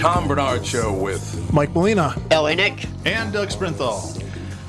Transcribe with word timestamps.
Tom 0.00 0.26
Barnard 0.26 0.64
Show 0.64 0.94
with 0.94 1.52
Mike 1.52 1.74
Molina. 1.74 2.14
LA 2.30 2.54
Nick. 2.54 2.86
And 3.04 3.30
Doug 3.34 3.50
Sprinthal. 3.50 4.16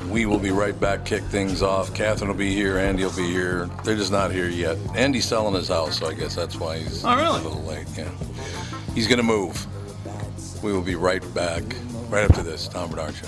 We 0.09 0.25
will 0.25 0.39
be 0.39 0.51
right 0.51 0.77
back, 0.77 1.05
kick 1.05 1.23
things 1.23 1.61
off. 1.61 1.93
Catherine 1.93 2.29
will 2.29 2.35
be 2.35 2.53
here, 2.53 2.77
Andy 2.77 3.05
will 3.05 3.15
be 3.15 3.31
here. 3.31 3.69
They're 3.85 3.95
just 3.95 4.11
not 4.11 4.31
here 4.31 4.49
yet. 4.49 4.77
Andy's 4.93 5.23
selling 5.23 5.53
his 5.55 5.69
house, 5.69 5.99
so 5.99 6.07
I 6.07 6.15
guess 6.15 6.35
that's 6.35 6.57
why 6.59 6.79
he's 6.79 7.05
Oh, 7.05 7.15
really? 7.15 7.39
a 7.39 7.43
little 7.47 7.63
late. 7.63 7.87
Yeah. 7.97 8.09
He's 8.93 9.07
going 9.07 9.19
to 9.19 9.23
move. 9.23 9.65
We 10.61 10.73
will 10.73 10.81
be 10.81 10.95
right 10.95 11.23
back, 11.33 11.63
right 12.09 12.29
after 12.29 12.43
this. 12.43 12.67
Tom 12.67 12.89
Barnard 12.91 13.15
Show. 13.15 13.27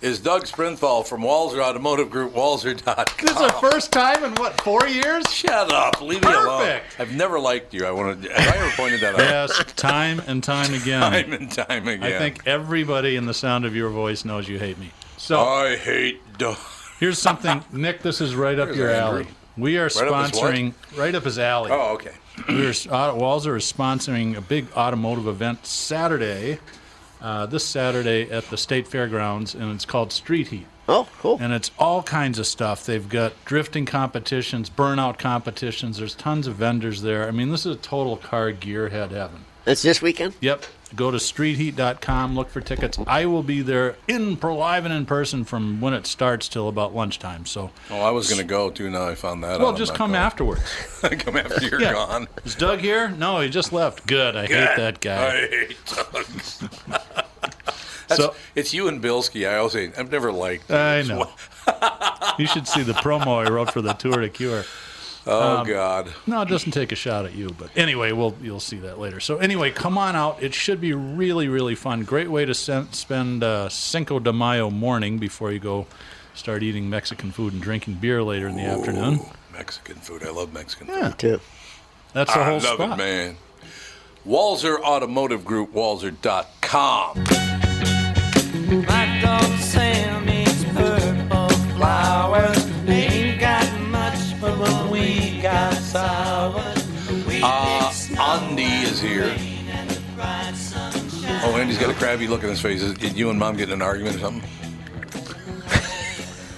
is 0.00 0.18
Doug 0.18 0.44
Sprinthal 0.44 1.06
from 1.06 1.22
Walser 1.22 1.60
Automotive 1.62 2.10
Group, 2.10 2.32
walser.com. 2.32 3.04
This 3.20 3.30
is 3.30 3.36
the 3.36 3.52
first 3.60 3.92
time 3.92 4.24
in 4.24 4.34
what, 4.34 4.60
four 4.62 4.86
years? 4.86 5.30
Shut 5.32 5.72
up. 5.72 6.00
Leave 6.00 6.22
me 6.22 6.28
alone. 6.32 6.60
Perfect. 6.60 7.00
I've 7.00 7.14
never 7.14 7.38
liked 7.38 7.74
you. 7.74 7.84
I 7.86 7.90
want 7.90 8.22
to. 8.22 8.32
Have 8.32 8.54
I 8.54 8.58
ever 8.58 8.70
pointed 8.76 9.00
that 9.00 9.14
out? 9.14 9.18
Yes, 9.20 9.72
time 9.74 10.20
and 10.26 10.42
time 10.42 10.72
again. 10.74 11.00
Time 11.10 11.32
and 11.32 11.50
time 11.50 11.88
again. 11.88 12.02
I 12.12 12.18
think 12.18 12.46
everybody 12.46 13.16
in 13.16 13.26
the 13.26 13.34
sound 13.34 13.64
of 13.64 13.74
your 13.74 13.90
voice 13.90 14.24
knows 14.24 14.48
you 14.48 14.58
hate 14.58 14.78
me. 14.78 14.90
So 15.16 15.40
I 15.40 15.76
hate 15.76 16.20
Doug. 16.38 16.56
here's 16.98 17.18
something, 17.18 17.62
Nick. 17.72 18.02
This 18.02 18.20
is 18.20 18.34
right 18.34 18.58
up 18.58 18.68
Here's 18.68 18.78
your 18.78 18.90
Andrew. 18.90 19.20
alley. 19.20 19.26
We 19.56 19.76
are 19.78 19.84
Right 19.84 20.08
up 20.08 20.32
sponsoring 20.32 20.74
right 20.96 21.14
up 21.14 21.24
his 21.24 21.38
alley. 21.38 21.70
Oh, 21.72 21.94
okay. 21.94 22.12
We're, 22.48 22.70
uh, 22.70 23.12
Walser 23.12 23.56
is 23.56 23.70
sponsoring 23.70 24.36
a 24.36 24.40
big 24.40 24.66
automotive 24.74 25.26
event 25.26 25.66
Saturday, 25.66 26.58
uh, 27.20 27.46
this 27.46 27.64
Saturday 27.64 28.30
at 28.30 28.44
the 28.50 28.56
State 28.56 28.86
Fairgrounds, 28.86 29.54
and 29.54 29.72
it's 29.72 29.84
called 29.84 30.12
Street 30.12 30.48
Heat. 30.48 30.66
Oh, 30.88 31.08
cool. 31.20 31.38
And 31.40 31.52
it's 31.52 31.70
all 31.78 32.02
kinds 32.02 32.38
of 32.40 32.46
stuff. 32.46 32.84
They've 32.84 33.08
got 33.08 33.32
drifting 33.44 33.86
competitions, 33.86 34.68
burnout 34.68 35.18
competitions. 35.18 35.98
There's 35.98 36.16
tons 36.16 36.48
of 36.48 36.56
vendors 36.56 37.02
there. 37.02 37.28
I 37.28 37.30
mean, 37.30 37.50
this 37.50 37.64
is 37.64 37.76
a 37.76 37.78
total 37.78 38.16
car 38.16 38.52
gearhead 38.52 39.12
heaven. 39.12 39.44
It's 39.66 39.82
this 39.82 40.02
weekend? 40.02 40.34
Yep. 40.40 40.64
Go 40.96 41.10
to 41.12 41.18
streetheat.com, 41.18 42.34
look 42.34 42.48
for 42.50 42.60
tickets. 42.60 42.98
I 43.06 43.24
will 43.26 43.44
be 43.44 43.62
there 43.62 43.94
in 44.08 44.34
live 44.40 44.84
and 44.84 44.92
in 44.92 45.06
person 45.06 45.44
from 45.44 45.80
when 45.80 45.94
it 45.94 46.04
starts 46.06 46.48
till 46.48 46.68
about 46.68 46.94
lunchtime. 46.94 47.46
So, 47.46 47.70
Oh, 47.90 48.00
I 48.00 48.10
was 48.10 48.28
going 48.28 48.40
to 48.40 48.46
go 48.46 48.70
too. 48.70 48.90
Now 48.90 49.06
I 49.08 49.14
found 49.14 49.44
that 49.44 49.52
out. 49.52 49.60
well, 49.60 49.68
I'm 49.70 49.76
just 49.76 49.94
come 49.94 50.10
going. 50.10 50.20
afterwards. 50.22 50.62
come 51.00 51.36
after 51.36 51.64
you're 51.64 51.80
Yeah. 51.80 51.92
gone. 51.92 52.26
Is 52.44 52.56
Doug 52.56 52.80
here? 52.80 53.08
No, 53.08 53.40
he 53.40 53.48
just 53.48 53.72
left. 53.72 54.04
Good. 54.06 54.34
I 54.36 54.46
hate 54.46 54.76
that 54.76 55.00
guy. 55.00 55.26
I 55.28 55.46
hate 55.48 55.76
Doug. 55.86 56.26
So- 58.08 58.34
it's 58.56 58.74
you 58.74 58.88
and 58.88 59.00
Bilski. 59.00 59.48
I 59.48 59.58
always 59.58 59.72
say 59.72 59.92
I've 59.96 60.10
never 60.10 60.32
liked. 60.32 60.68
you. 60.68 60.74
I 60.74 61.02
know. 61.02 61.30
You 62.40 62.46
should 62.48 62.66
see 62.66 62.82
the 62.82 62.92
promo 62.94 63.46
I 63.46 63.48
wrote 63.48 63.72
for 63.72 63.80
the 63.80 63.92
Tour 63.92 64.20
de 64.22 64.28
Cure. 64.28 64.64
Oh 65.32 65.58
Um, 65.58 65.66
God. 65.66 66.12
No, 66.26 66.42
it 66.42 66.48
doesn't 66.48 66.72
take 66.72 66.90
a 66.92 66.96
shot 66.96 67.24
at 67.24 67.34
you, 67.34 67.50
but 67.58 67.70
anyway, 67.76 68.12
we'll 68.12 68.34
you'll 68.42 68.58
see 68.60 68.78
that 68.78 68.98
later. 68.98 69.20
So 69.20 69.36
anyway, 69.38 69.70
come 69.70 69.96
on 69.96 70.16
out. 70.16 70.42
It 70.42 70.54
should 70.54 70.80
be 70.80 70.92
really 70.92 71.48
really 71.48 71.74
fun. 71.74 72.02
Great 72.02 72.30
way 72.30 72.44
to 72.44 72.54
sen- 72.54 72.92
spend 72.92 73.44
uh, 73.44 73.68
Cinco 73.68 74.18
de 74.18 74.32
Mayo 74.32 74.70
morning 74.70 75.18
before 75.18 75.52
you 75.52 75.58
go 75.60 75.86
start 76.34 76.62
eating 76.62 76.90
Mexican 76.90 77.30
food 77.30 77.52
and 77.52 77.62
drinking 77.62 77.94
beer 77.94 78.22
later 78.22 78.48
in 78.48 78.56
the 78.56 78.62
afternoon. 78.64 79.20
Mexican 79.52 79.96
food. 79.96 80.22
I 80.24 80.30
love 80.30 80.52
Mexican 80.52 80.86
food. 80.88 80.96
Yeah, 80.96 81.10
too. 81.10 81.40
That's 82.12 82.32
the 82.32 82.40
I 82.40 82.44
whole 82.44 82.54
love 82.54 82.62
spot. 82.62 82.92
it, 82.92 82.96
man. 82.98 83.36
Walser 84.26 84.80
Automotive 84.80 85.44
Group, 85.44 85.72
walser.com. 85.72 87.24
My 88.86 89.20
dog 89.22 89.58
is 99.02 99.10
here. 99.10 99.34
Oh, 101.42 101.56
Andy's 101.56 101.78
got 101.78 101.90
a 101.90 101.94
crabby 101.94 102.26
look 102.26 102.42
on 102.42 102.50
his 102.50 102.60
face. 102.60 102.82
Is 102.82 102.98
is 102.98 103.14
you 103.14 103.30
and 103.30 103.38
Mom 103.38 103.56
getting 103.56 103.74
in 103.74 103.80
an 103.80 103.86
argument 103.86 104.16
or 104.16 104.18
something? 104.18 104.50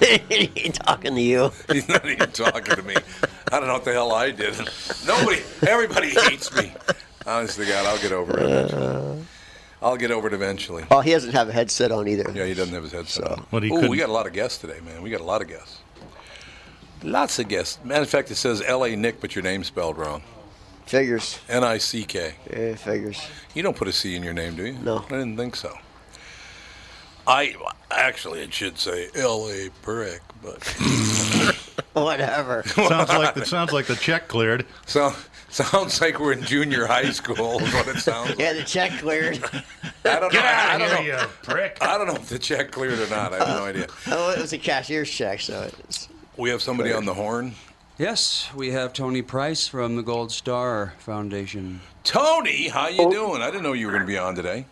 he 0.28 0.70
talking 0.70 1.14
to 1.14 1.20
you. 1.20 1.52
He's 1.72 1.88
not 1.88 2.04
even 2.04 2.30
talking 2.32 2.76
to 2.76 2.82
me. 2.82 2.96
I 3.52 3.60
don't 3.60 3.68
know 3.68 3.74
what 3.74 3.84
the 3.84 3.92
hell 3.92 4.12
I 4.12 4.30
did. 4.30 4.56
Nobody, 5.06 5.42
everybody 5.66 6.10
hates 6.10 6.54
me. 6.56 6.72
Honest 7.26 7.58
to 7.58 7.66
God, 7.66 7.86
I'll 7.86 7.98
get 7.98 8.12
over 8.12 8.38
it. 8.38 8.46
Eventually. 8.46 9.24
I'll 9.80 9.96
get 9.96 10.10
over 10.10 10.28
it 10.28 10.34
eventually. 10.34 10.84
Oh, 10.90 11.00
he 11.00 11.10
doesn't 11.10 11.32
have 11.32 11.48
a 11.48 11.52
headset 11.52 11.92
on 11.92 12.08
either. 12.08 12.30
Yeah, 12.32 12.46
he 12.46 12.54
doesn't 12.54 12.74
have 12.74 12.84
his 12.84 12.92
headset 12.92 13.30
on. 13.30 13.46
What 13.50 13.62
he 13.62 13.70
Ooh, 13.70 13.88
we 13.88 13.96
got 13.96 14.08
a 14.08 14.12
lot 14.12 14.26
of 14.26 14.32
guests 14.32 14.58
today, 14.58 14.80
man. 14.84 15.02
We 15.02 15.10
got 15.10 15.20
a 15.20 15.24
lot 15.24 15.42
of 15.42 15.48
guests. 15.48 15.78
Lots 17.02 17.38
of 17.38 17.48
guests. 17.48 17.78
Matter 17.84 18.02
of 18.02 18.08
fact, 18.08 18.30
it 18.30 18.36
says 18.36 18.62
L.A. 18.64 18.94
Nick, 18.96 19.20
but 19.20 19.34
your 19.34 19.42
name's 19.42 19.66
spelled 19.66 19.98
wrong. 19.98 20.22
Figures. 20.86 21.38
N-I-C-K. 21.48 22.34
Yeah, 22.50 22.74
figures. 22.74 23.20
You 23.54 23.62
don't 23.62 23.76
put 23.76 23.88
a 23.88 23.92
C 23.92 24.14
in 24.16 24.22
your 24.22 24.34
name, 24.34 24.56
do 24.56 24.66
you? 24.66 24.72
No. 24.74 24.98
I 24.98 25.08
didn't 25.12 25.36
think 25.36 25.56
so. 25.56 25.74
I 27.26 27.54
actually 27.90 28.40
it 28.42 28.52
should 28.52 28.78
say 28.78 29.08
L.A. 29.14 29.70
Prick, 29.82 30.20
but 30.42 30.62
Whatever. 31.92 32.64
sounds 32.66 33.10
like 33.10 33.34
the 33.34 33.46
sounds 33.46 33.72
like 33.72 33.86
the 33.86 33.94
check 33.94 34.26
cleared. 34.26 34.66
so 34.86 35.12
sounds 35.48 36.00
like 36.00 36.18
we're 36.18 36.32
in 36.32 36.42
junior 36.42 36.84
high 36.86 37.10
school. 37.12 37.60
Is 37.60 37.72
what 37.74 37.86
it 37.86 37.98
sounds. 38.00 38.30
like. 38.30 38.38
Yeah, 38.40 38.54
the 38.54 38.64
check 38.64 38.90
cleared. 38.98 39.38
I 40.04 40.18
don't 40.18 40.32
know. 40.34 40.40
I 40.42 40.78
don't 40.78 41.06
know. 41.06 41.26
prick. 41.44 41.78
I 41.80 41.96
don't 41.96 42.08
know 42.08 42.16
if 42.16 42.28
the 42.28 42.40
check 42.40 42.72
cleared 42.72 42.98
or 42.98 43.08
not. 43.08 43.32
I 43.32 43.38
have 43.38 43.48
no 43.60 43.64
idea. 43.66 43.86
oh, 44.08 44.30
it 44.32 44.40
was 44.40 44.52
a 44.52 44.58
cashier's 44.58 45.08
check, 45.10 45.40
so 45.40 45.70
it's. 45.78 46.08
We 46.36 46.50
have 46.50 46.60
somebody 46.60 46.92
on 46.92 47.04
the 47.04 47.14
horn. 47.14 47.54
Yes, 47.98 48.48
we 48.54 48.70
have 48.70 48.94
Tony 48.94 49.20
Price 49.20 49.68
from 49.68 49.96
the 49.96 50.02
Gold 50.02 50.32
Star 50.32 50.94
Foundation. 50.98 51.80
Tony, 52.04 52.68
how 52.68 52.88
you 52.88 53.10
doing? 53.10 53.42
I 53.42 53.50
didn't 53.50 53.64
know 53.64 53.74
you 53.74 53.86
were 53.86 53.92
going 53.92 54.02
to 54.02 54.06
be 54.06 54.16
on 54.16 54.34
today. 54.34 54.64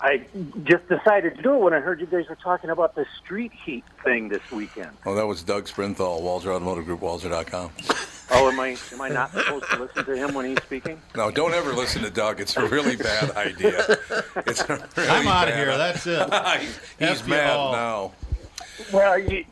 I 0.00 0.24
just 0.64 0.88
decided 0.88 1.36
to 1.36 1.42
do 1.42 1.54
it 1.54 1.58
when 1.58 1.74
I 1.74 1.80
heard 1.80 2.00
you 2.00 2.06
guys 2.06 2.26
were 2.28 2.36
talking 2.36 2.70
about 2.70 2.94
the 2.94 3.04
street 3.22 3.52
heat 3.52 3.84
thing 4.02 4.28
this 4.30 4.50
weekend. 4.50 4.90
Oh, 5.04 5.14
that 5.14 5.26
was 5.26 5.42
Doug 5.42 5.66
Sprinthal, 5.66 6.22
Walser 6.22 6.46
Automotive 6.46 6.86
Group, 6.86 7.00
Walser.com. 7.00 7.70
Oh, 8.30 8.50
am 8.50 8.58
I 8.58 8.76
am 8.92 9.00
I 9.02 9.08
not 9.10 9.30
supposed 9.30 9.70
to 9.70 9.82
listen 9.82 10.04
to 10.06 10.16
him 10.16 10.34
when 10.34 10.46
he's 10.46 10.62
speaking? 10.62 11.00
No, 11.14 11.30
don't 11.30 11.52
ever 11.52 11.74
listen 11.74 12.02
to 12.02 12.10
Doug. 12.10 12.40
It's 12.40 12.56
a 12.56 12.66
really 12.66 12.96
bad 12.96 13.32
idea. 13.32 13.98
It's 14.46 14.66
really 14.68 14.82
I'm 14.96 15.28
out 15.28 15.48
of 15.48 15.54
here. 15.54 15.76
That's 15.76 16.06
it. 16.06 16.32
he's 16.60 16.78
he's 16.98 17.28
mad 17.28 17.56
now. 17.72 18.12
Well, 18.92 19.18
you, 19.18 19.44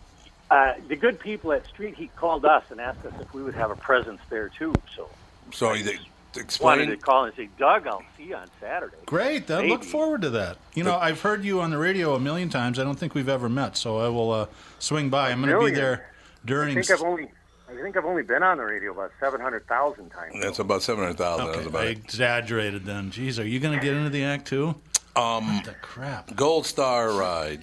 uh, 0.53 0.75
the 0.89 0.97
good 0.97 1.19
people 1.19 1.53
at 1.53 1.67
Street 1.67 1.95
Heat 1.95 2.15
called 2.17 2.45
us 2.45 2.65
and 2.71 2.81
asked 2.81 3.05
us 3.07 3.13
if 3.21 3.33
we 3.33 3.43
would 3.43 3.55
have 3.55 3.71
a 3.71 3.77
presence 3.77 4.21
there 4.31 4.49
too. 4.51 4.75
So 4.95 5.09
So 5.53 5.73
they, 5.75 5.75
wanted 5.75 5.99
to 6.35 6.41
explain. 6.41 6.97
call 6.99 7.25
and 7.25 7.35
say, 7.35 7.49
Doug, 7.59 7.87
I'll 7.87 8.03
see 8.17 8.25
you 8.25 8.37
on 8.37 8.49
Saturday. 8.61 8.97
Great. 9.07 9.51
I 9.51 9.63
look 9.67 9.83
forward 9.85 10.23
to 10.23 10.31
that. 10.31 10.59
You 10.75 10.85
know, 10.85 10.97
I've 10.97 11.21
heard 11.23 11.45
you 11.45 11.61
on 11.61 11.71
the 11.71 11.79
radio 11.79 12.15
a 12.15 12.21
million 12.21 12.49
times. 12.51 12.79
I 12.79 12.85
don't 12.85 12.99
think 12.99 13.15
we've 13.15 13.29
ever 13.29 13.49
met, 13.49 13.77
so 13.77 13.99
I 13.99 14.09
will 14.09 14.31
uh, 14.31 14.47
swing 14.79 15.09
by. 15.11 15.31
I'm 15.31 15.41
going 15.41 15.53
to 15.53 15.59
be 15.59 15.65
million? 15.73 15.75
there 15.75 16.11
I 16.45 16.47
during. 16.47 16.75
think 16.75 16.91
I've 16.91 17.03
only, 17.03 17.31
I 17.71 17.83
think 17.83 17.97
I've 17.97 18.05
only 18.05 18.23
been 18.23 18.43
on 18.43 18.59
the 18.59 18.65
radio 18.65 18.93
about 18.93 19.13
seven 19.21 19.41
hundred 19.41 19.67
thousand 19.67 20.11
times. 20.11 20.35
That's 20.41 20.59
about 20.59 20.83
seven 20.83 21.05
hundred 21.05 21.17
thousand. 21.19 21.47
Okay, 21.47 21.57
That's 21.57 21.69
about 21.69 21.83
I 21.85 21.87
it. 21.91 21.99
exaggerated 21.99 22.85
then. 22.85 23.11
Jeez, 23.11 23.39
are 23.43 23.47
you 23.47 23.59
going 23.59 23.79
to 23.79 23.83
get 23.85 23.95
into 23.95 24.11
the 24.11 24.25
act 24.25 24.47
too? 24.49 24.75
Um, 25.17 25.63
The 25.65 25.75
crap. 25.83 26.35
Gold 26.37 26.67
Star 26.67 27.11
ride. 27.13 27.63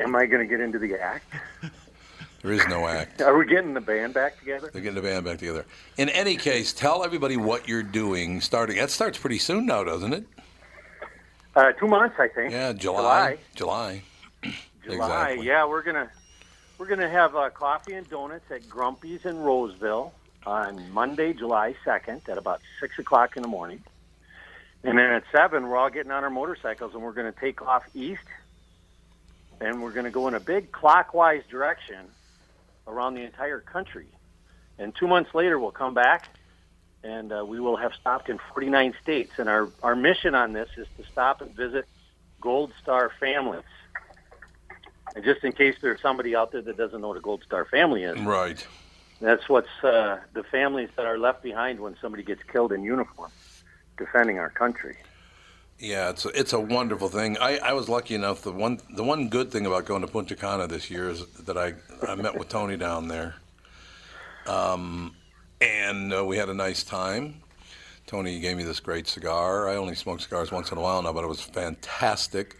Am 0.00 0.16
I 0.16 0.26
going 0.26 0.40
to 0.46 0.48
get 0.48 0.60
into 0.60 0.78
the 0.80 1.00
act? 1.00 1.32
There 2.42 2.52
is 2.52 2.66
no 2.68 2.86
act. 2.88 3.22
Are 3.22 3.36
we 3.38 3.46
getting 3.46 3.72
the 3.72 3.80
band 3.80 4.14
back 4.14 4.38
together? 4.38 4.70
They're 4.72 4.82
getting 4.82 4.96
the 4.96 5.02
band 5.02 5.24
back 5.24 5.38
together. 5.38 5.64
In 5.96 6.08
any 6.08 6.36
case, 6.36 6.72
tell 6.72 7.04
everybody 7.04 7.36
what 7.36 7.68
you're 7.68 7.84
doing. 7.84 8.40
Starting 8.40 8.76
that 8.76 8.90
starts 8.90 9.16
pretty 9.16 9.38
soon 9.38 9.66
now, 9.66 9.84
doesn't 9.84 10.12
it? 10.12 10.24
Uh, 11.54 11.72
two 11.72 11.86
months, 11.86 12.16
I 12.18 12.28
think. 12.28 12.52
Yeah, 12.52 12.72
July. 12.72 13.38
July. 13.54 14.02
July. 14.42 14.52
Exactly. 14.84 15.46
Yeah, 15.46 15.64
we're 15.64 15.84
gonna 15.84 16.10
we're 16.76 16.88
gonna 16.88 17.08
have 17.08 17.36
uh, 17.36 17.50
coffee 17.50 17.94
and 17.94 18.10
donuts 18.10 18.50
at 18.50 18.68
Grumpy's 18.68 19.24
in 19.24 19.38
Roseville 19.38 20.12
on 20.44 20.90
Monday, 20.90 21.32
July 21.34 21.76
second, 21.84 22.22
at 22.28 22.36
about 22.36 22.60
six 22.80 22.98
o'clock 22.98 23.36
in 23.36 23.42
the 23.42 23.48
morning. 23.48 23.80
And 24.82 24.98
then 24.98 25.08
at 25.12 25.22
seven, 25.30 25.68
we're 25.68 25.76
all 25.76 25.88
getting 25.88 26.10
on 26.10 26.24
our 26.24 26.30
motorcycles 26.30 26.94
and 26.94 27.02
we're 27.04 27.12
gonna 27.12 27.30
take 27.30 27.62
off 27.62 27.84
east, 27.94 28.24
and 29.60 29.80
we're 29.80 29.92
gonna 29.92 30.10
go 30.10 30.26
in 30.26 30.34
a 30.34 30.40
big 30.40 30.72
clockwise 30.72 31.44
direction 31.48 32.08
around 32.86 33.14
the 33.14 33.22
entire 33.22 33.60
country. 33.60 34.06
And 34.78 34.94
two 34.94 35.06
months 35.06 35.34
later, 35.34 35.58
we'll 35.58 35.70
come 35.70 35.94
back. 35.94 36.28
And 37.04 37.32
uh, 37.32 37.44
we 37.44 37.58
will 37.58 37.76
have 37.76 37.92
stopped 37.94 38.28
in 38.28 38.38
49 38.54 38.94
states. 39.02 39.32
And 39.38 39.48
our, 39.48 39.68
our 39.82 39.96
mission 39.96 40.34
on 40.34 40.52
this 40.52 40.68
is 40.76 40.86
to 40.98 41.04
stop 41.10 41.40
and 41.40 41.54
visit 41.54 41.86
Gold 42.40 42.72
Star 42.82 43.10
families. 43.18 43.64
And 45.14 45.24
just 45.24 45.42
in 45.44 45.52
case 45.52 45.76
there's 45.82 46.00
somebody 46.00 46.34
out 46.36 46.52
there 46.52 46.62
that 46.62 46.76
doesn't 46.76 47.00
know 47.00 47.08
what 47.08 47.16
a 47.16 47.20
Gold 47.20 47.42
Star 47.44 47.64
family 47.64 48.04
is, 48.04 48.18
Right. 48.20 48.64
that's 49.20 49.48
what's 49.48 49.68
uh, 49.82 50.18
the 50.32 50.42
families 50.44 50.90
that 50.96 51.04
are 51.06 51.18
left 51.18 51.42
behind 51.42 51.80
when 51.80 51.96
somebody 52.00 52.22
gets 52.22 52.42
killed 52.44 52.72
in 52.72 52.82
uniform, 52.84 53.30
defending 53.98 54.38
our 54.38 54.50
country. 54.50 54.96
Yeah, 55.82 56.10
it's 56.10 56.24
a, 56.24 56.28
it's 56.28 56.52
a 56.52 56.60
wonderful 56.60 57.08
thing. 57.08 57.36
I, 57.38 57.58
I 57.58 57.72
was 57.72 57.88
lucky 57.88 58.14
enough. 58.14 58.42
The 58.42 58.52
one 58.52 58.78
the 58.94 59.02
one 59.02 59.28
good 59.28 59.50
thing 59.50 59.66
about 59.66 59.84
going 59.84 60.02
to 60.02 60.06
Punta 60.06 60.36
Cana 60.36 60.68
this 60.68 60.92
year 60.92 61.10
is 61.10 61.26
that 61.40 61.58
I 61.58 61.74
I 62.06 62.14
met 62.14 62.38
with 62.38 62.48
Tony 62.48 62.76
down 62.76 63.08
there, 63.08 63.34
um, 64.46 65.16
and 65.60 66.14
uh, 66.14 66.24
we 66.24 66.36
had 66.36 66.48
a 66.48 66.54
nice 66.54 66.84
time. 66.84 67.42
Tony 68.06 68.38
gave 68.38 68.56
me 68.56 68.62
this 68.62 68.78
great 68.78 69.08
cigar. 69.08 69.68
I 69.68 69.74
only 69.74 69.96
smoke 69.96 70.20
cigars 70.20 70.52
once 70.52 70.70
in 70.70 70.78
a 70.78 70.80
while 70.80 71.02
now, 71.02 71.12
but 71.12 71.24
it 71.24 71.26
was 71.26 71.40
fantastic 71.40 72.56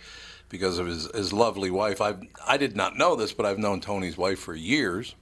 because 0.49 0.81
of 0.81 0.89
his, 0.89 1.09
his 1.15 1.33
lovely 1.33 1.71
wife. 1.71 2.01
I 2.01 2.17
I 2.45 2.57
did 2.57 2.75
not 2.75 2.99
know 2.99 3.15
this, 3.15 3.33
but 3.33 3.47
I've 3.47 3.59
known 3.59 3.81
Tony's 3.81 4.19
wife 4.19 4.41
for 4.41 4.57
years. 4.57 5.15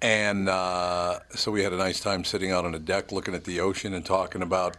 And 0.00 0.48
uh, 0.48 1.18
so 1.28 1.50
we 1.52 1.62
had 1.62 1.74
a 1.74 1.78
nice 1.78 2.00
time 2.00 2.24
sitting 2.24 2.52
out 2.52 2.64
on 2.64 2.74
a 2.74 2.78
deck 2.78 3.12
looking 3.12 3.34
at 3.34 3.44
the 3.44 3.60
ocean 3.60 3.92
and 3.92 4.04
talking 4.04 4.40
about 4.40 4.78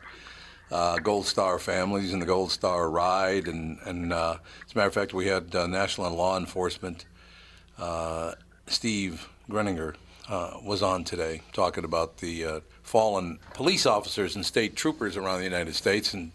uh, 0.72 0.98
Gold 1.00 1.26
Star 1.26 1.60
families 1.60 2.14
and 2.14 2.22
the 2.22 2.26
Gold 2.26 2.52
Star 2.52 2.90
ride. 2.90 3.48
And, 3.48 3.78
and 3.86 4.14
uh, 4.14 4.38
as 4.66 4.74
a 4.74 4.78
matter 4.78 4.88
of 4.88 4.94
fact, 4.94 5.14
we 5.14 5.28
had 5.28 5.56
uh, 5.56 5.68
National 5.68 6.14
Law 6.14 6.38
Enforcement, 6.38 7.06
uh, 7.78 8.34
Steve 8.68 9.28
Greninger, 9.50 9.96
uh, 10.28 10.58
was 10.64 10.82
on 10.82 11.04
today 11.04 11.42
talking 11.54 11.84
about 11.84 12.18
the 12.18 12.46
uh, 12.46 12.60
fallen 12.82 13.40
police 13.54 13.86
officers 13.86 14.36
and 14.36 14.46
state 14.46 14.76
troopers 14.76 15.18
around 15.18 15.38
the 15.38 15.44
United 15.44 15.76
States 15.76 16.14
and 16.14 16.32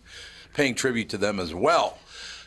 paying 0.55 0.75
tribute 0.75 1.09
to 1.09 1.19
them 1.19 1.41
as 1.41 1.55
well. 1.55 1.99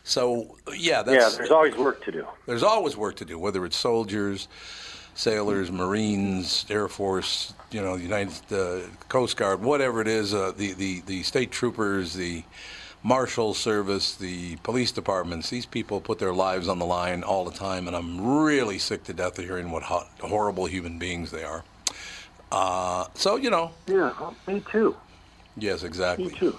So, 0.06 0.58
yeah, 0.76 1.02
that's, 1.02 1.34
yeah, 1.34 1.38
there's 1.38 1.52
always 1.52 1.76
work 1.78 2.04
to 2.06 2.12
do. 2.12 2.28
there's 2.46 2.64
always 2.64 2.98
work 2.98 3.16
to 3.18 3.26
do, 3.26 3.40
whether 3.40 3.66
it's 3.66 3.78
soldiers, 3.78 4.50
sailors, 5.16 5.72
Marines, 5.72 6.66
Air 6.70 6.88
Force, 6.88 7.54
you 7.72 7.82
know, 7.82 7.98
the 7.98 8.04
United 8.04 8.34
uh, 8.52 8.80
Coast 9.10 9.38
Guard, 9.38 9.62
whatever 9.62 10.02
it 10.02 10.08
is, 10.08 10.34
uh, 10.34 10.52
the, 10.56 10.74
the, 10.74 11.02
the 11.02 11.24
state 11.24 11.52
troopers, 11.52 12.14
the 12.14 12.44
Marshal 13.04 13.54
Service, 13.54 14.16
the 14.16 14.56
police 14.58 14.92
departments, 14.92 15.50
these 15.50 15.66
people 15.66 16.00
put 16.00 16.20
their 16.20 16.34
lives 16.34 16.68
on 16.68 16.80
the 16.80 16.86
line 16.86 17.22
all 17.24 17.44
the 17.46 17.52
time, 17.52 17.88
and 17.88 17.96
I'm 17.96 18.40
really 18.44 18.80
sick 18.80 19.04
to 19.06 19.14
death 19.14 19.38
of 19.38 19.46
hearing 19.46 19.72
what 19.72 19.84
ho- 19.84 20.06
horrible 20.22 20.66
human 20.66 20.98
beings 21.00 21.30
they 21.32 21.44
are. 21.44 21.64
Uh, 22.52 23.06
so, 23.14 23.36
you 23.36 23.50
know, 23.50 23.72
Yeah, 23.88 24.14
me 24.48 24.64
too. 24.72 24.96
yes, 25.58 25.84
exactly. 25.84 26.28
Me 26.28 26.32
too. 26.32 26.58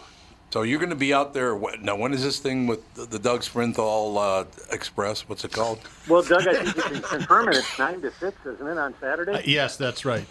So 0.54 0.62
you're 0.62 0.78
going 0.78 0.90
to 0.90 0.94
be 0.94 1.12
out 1.12 1.34
there. 1.34 1.58
Now, 1.80 1.96
when 1.96 2.14
is 2.14 2.22
this 2.22 2.38
thing 2.38 2.68
with 2.68 2.94
the, 2.94 3.06
the 3.06 3.18
Doug 3.18 3.40
Sprinthal 3.40 4.16
uh, 4.16 4.44
Express? 4.70 5.28
What's 5.28 5.44
it 5.44 5.50
called? 5.50 5.80
Well, 6.08 6.22
Doug, 6.22 6.46
I 6.46 6.54
think 6.54 6.76
you 6.76 6.82
can 7.00 7.02
confirm 7.02 7.48
it. 7.48 7.56
It's 7.56 7.76
nine 7.76 8.00
to 8.02 8.12
six, 8.12 8.36
isn't 8.46 8.64
it, 8.64 8.78
on 8.78 8.94
Saturday? 9.00 9.32
Uh, 9.32 9.42
yes, 9.44 9.76
that's 9.76 10.04
right. 10.04 10.24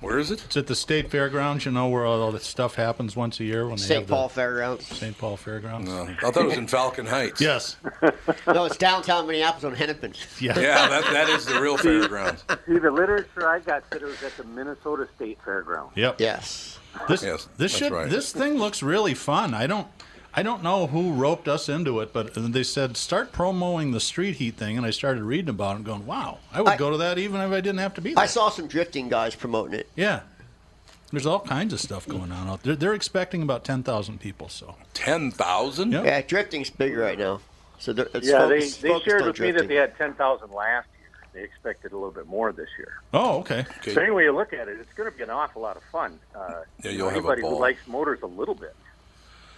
Where 0.00 0.18
is 0.18 0.30
it? 0.30 0.42
It's 0.46 0.56
at 0.56 0.66
the 0.66 0.74
state 0.74 1.10
fairgrounds. 1.10 1.66
You 1.66 1.72
know 1.72 1.88
where 1.88 2.06
all 2.06 2.32
this 2.32 2.46
stuff 2.46 2.76
happens 2.76 3.16
once 3.16 3.38
a 3.38 3.44
year 3.44 3.66
when 3.66 3.76
they 3.76 3.82
St. 3.82 4.00
have 4.00 4.08
Paul 4.08 4.30
Fairgrounds. 4.30 4.86
St. 4.86 5.18
Paul 5.18 5.36
Fairgrounds. 5.36 5.90
No, 5.90 6.04
I 6.04 6.30
thought 6.30 6.44
it 6.44 6.46
was 6.46 6.56
in 6.56 6.66
Falcon 6.66 7.04
Heights. 7.04 7.38
Yes. 7.38 7.76
No, 8.46 8.64
it's 8.64 8.78
downtown 8.78 9.26
Minneapolis 9.26 9.64
on 9.64 9.74
Hennepin. 9.74 10.14
Yeah. 10.40 10.58
Yeah, 10.58 10.88
that, 10.88 11.04
that 11.12 11.28
is 11.28 11.44
the 11.44 11.60
real 11.60 11.76
fairgrounds. 11.76 12.44
See, 12.66 12.78
the 12.78 12.90
literature 12.90 13.46
I 13.46 13.58
got 13.60 13.84
said 13.92 14.00
it 14.00 14.06
was 14.06 14.22
at 14.22 14.34
the 14.38 14.44
Minnesota 14.44 15.06
State 15.16 15.38
Fairgrounds. 15.44 15.94
Yep. 15.96 16.18
Yes. 16.18 16.73
This 17.08 17.22
Yes, 17.22 17.48
this 17.56 17.76
should 17.76 17.92
right. 17.92 18.08
this 18.10 18.32
thing 18.32 18.54
looks 18.54 18.82
really 18.82 19.14
fun. 19.14 19.54
I 19.54 19.66
don't 19.66 19.86
I 20.36 20.42
don't 20.42 20.62
know 20.64 20.88
who 20.88 21.12
roped 21.12 21.46
us 21.46 21.68
into 21.68 22.00
it, 22.00 22.12
but 22.12 22.34
they 22.34 22.62
said 22.64 22.96
start 22.96 23.30
promoting 23.32 23.92
the 23.92 24.00
street 24.00 24.36
heat 24.36 24.56
thing, 24.56 24.76
and 24.76 24.84
I 24.84 24.90
started 24.90 25.22
reading 25.22 25.48
about 25.50 25.72
it 25.72 25.76
and 25.76 25.84
going, 25.84 26.06
wow, 26.06 26.38
I 26.52 26.60
would 26.60 26.72
I- 26.72 26.76
go 26.76 26.90
to 26.90 26.96
that 26.98 27.18
even 27.18 27.40
if 27.40 27.52
I 27.52 27.60
didn't 27.60 27.78
have 27.78 27.94
to 27.94 28.00
be 28.00 28.14
there. 28.14 28.22
I 28.22 28.26
saw 28.26 28.48
some 28.48 28.66
drifting 28.66 29.08
guys 29.08 29.34
promoting 29.34 29.74
it. 29.80 29.88
yeah. 29.96 30.20
There's 31.12 31.26
all 31.26 31.38
kinds 31.40 31.72
of 31.72 31.78
stuff 31.80 32.08
going 32.08 32.32
on 32.32 32.48
out 32.48 32.64
there. 32.64 32.74
They're 32.74 32.94
expecting 32.94 33.42
about 33.42 33.62
10,000 33.62 34.18
people, 34.18 34.48
so. 34.48 34.74
Ten 34.94 35.30
thousand. 35.30 35.92
Yep. 35.92 36.04
Yeah, 36.06 36.20
drifting's 36.22 36.70
big 36.70 36.96
right 36.96 37.16
now. 37.16 37.40
So 37.78 37.92
they're- 37.92 38.08
it's 38.14 38.26
Yeah, 38.26 38.46
they, 38.46 38.58
focused, 38.62 38.82
they 38.82 38.88
focused 38.88 39.06
shared 39.06 39.22
on 39.22 39.28
with 39.28 39.38
me 39.38 39.52
that 39.52 39.68
they 39.68 39.76
had 39.76 39.96
10,000 39.96 40.50
last 40.50 40.88
year. 40.92 40.93
They 41.34 41.42
expected 41.42 41.90
a 41.92 41.96
little 41.96 42.12
bit 42.12 42.26
more 42.28 42.52
this 42.52 42.68
year. 42.78 43.00
Oh, 43.12 43.40
okay. 43.40 43.66
Okay. 43.78 43.92
So 43.92 44.00
any 44.00 44.12
way 44.12 44.22
you 44.24 44.32
look 44.32 44.52
at 44.52 44.68
it, 44.68 44.78
it's 44.80 44.92
going 44.94 45.10
to 45.10 45.16
be 45.16 45.24
an 45.24 45.30
awful 45.30 45.60
lot 45.62 45.76
of 45.76 45.82
fun. 45.90 46.20
Uh, 46.34 46.62
Yeah, 46.84 46.90
you 46.92 46.98
you'll 46.98 46.98
know, 46.98 47.04
have 47.06 47.14
a 47.14 47.18
anybody 47.18 47.42
ball. 47.42 47.56
who 47.56 47.60
likes 47.60 47.86
motors 47.88 48.20
a 48.22 48.26
little 48.26 48.54
bit. 48.54 48.74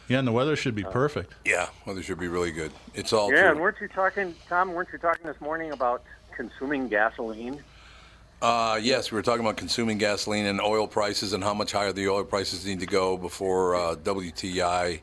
Yeah, 0.08 0.20
and 0.20 0.26
the 0.26 0.32
weather 0.32 0.56
should 0.56 0.74
be 0.74 0.84
Uh, 0.84 0.90
perfect. 0.90 1.34
Yeah, 1.44 1.68
weather 1.84 2.02
should 2.02 2.18
be 2.18 2.28
really 2.28 2.50
good. 2.50 2.72
It's 2.94 3.12
all 3.12 3.30
Yeah, 3.32 3.50
and 3.50 3.60
weren't 3.60 3.76
you 3.80 3.88
talking, 3.88 4.34
Tom? 4.48 4.72
Weren't 4.72 4.88
you 4.92 4.98
talking 4.98 5.26
this 5.26 5.40
morning 5.40 5.72
about 5.72 6.02
consuming 6.34 6.88
gasoline? 6.88 7.62
Uh, 8.40 8.78
yes, 8.80 9.10
we 9.10 9.16
were 9.16 9.22
talking 9.22 9.40
about 9.40 9.56
consuming 9.58 9.98
gasoline 9.98 10.46
and 10.46 10.60
oil 10.60 10.86
prices 10.86 11.32
and 11.34 11.42
how 11.44 11.52
much 11.54 11.72
higher 11.72 11.92
the 11.92 12.08
oil 12.08 12.24
prices 12.24 12.64
need 12.64 12.80
to 12.80 12.86
go 12.86 13.16
before 13.18 13.74
uh, 13.74 13.94
WTI 13.96 15.00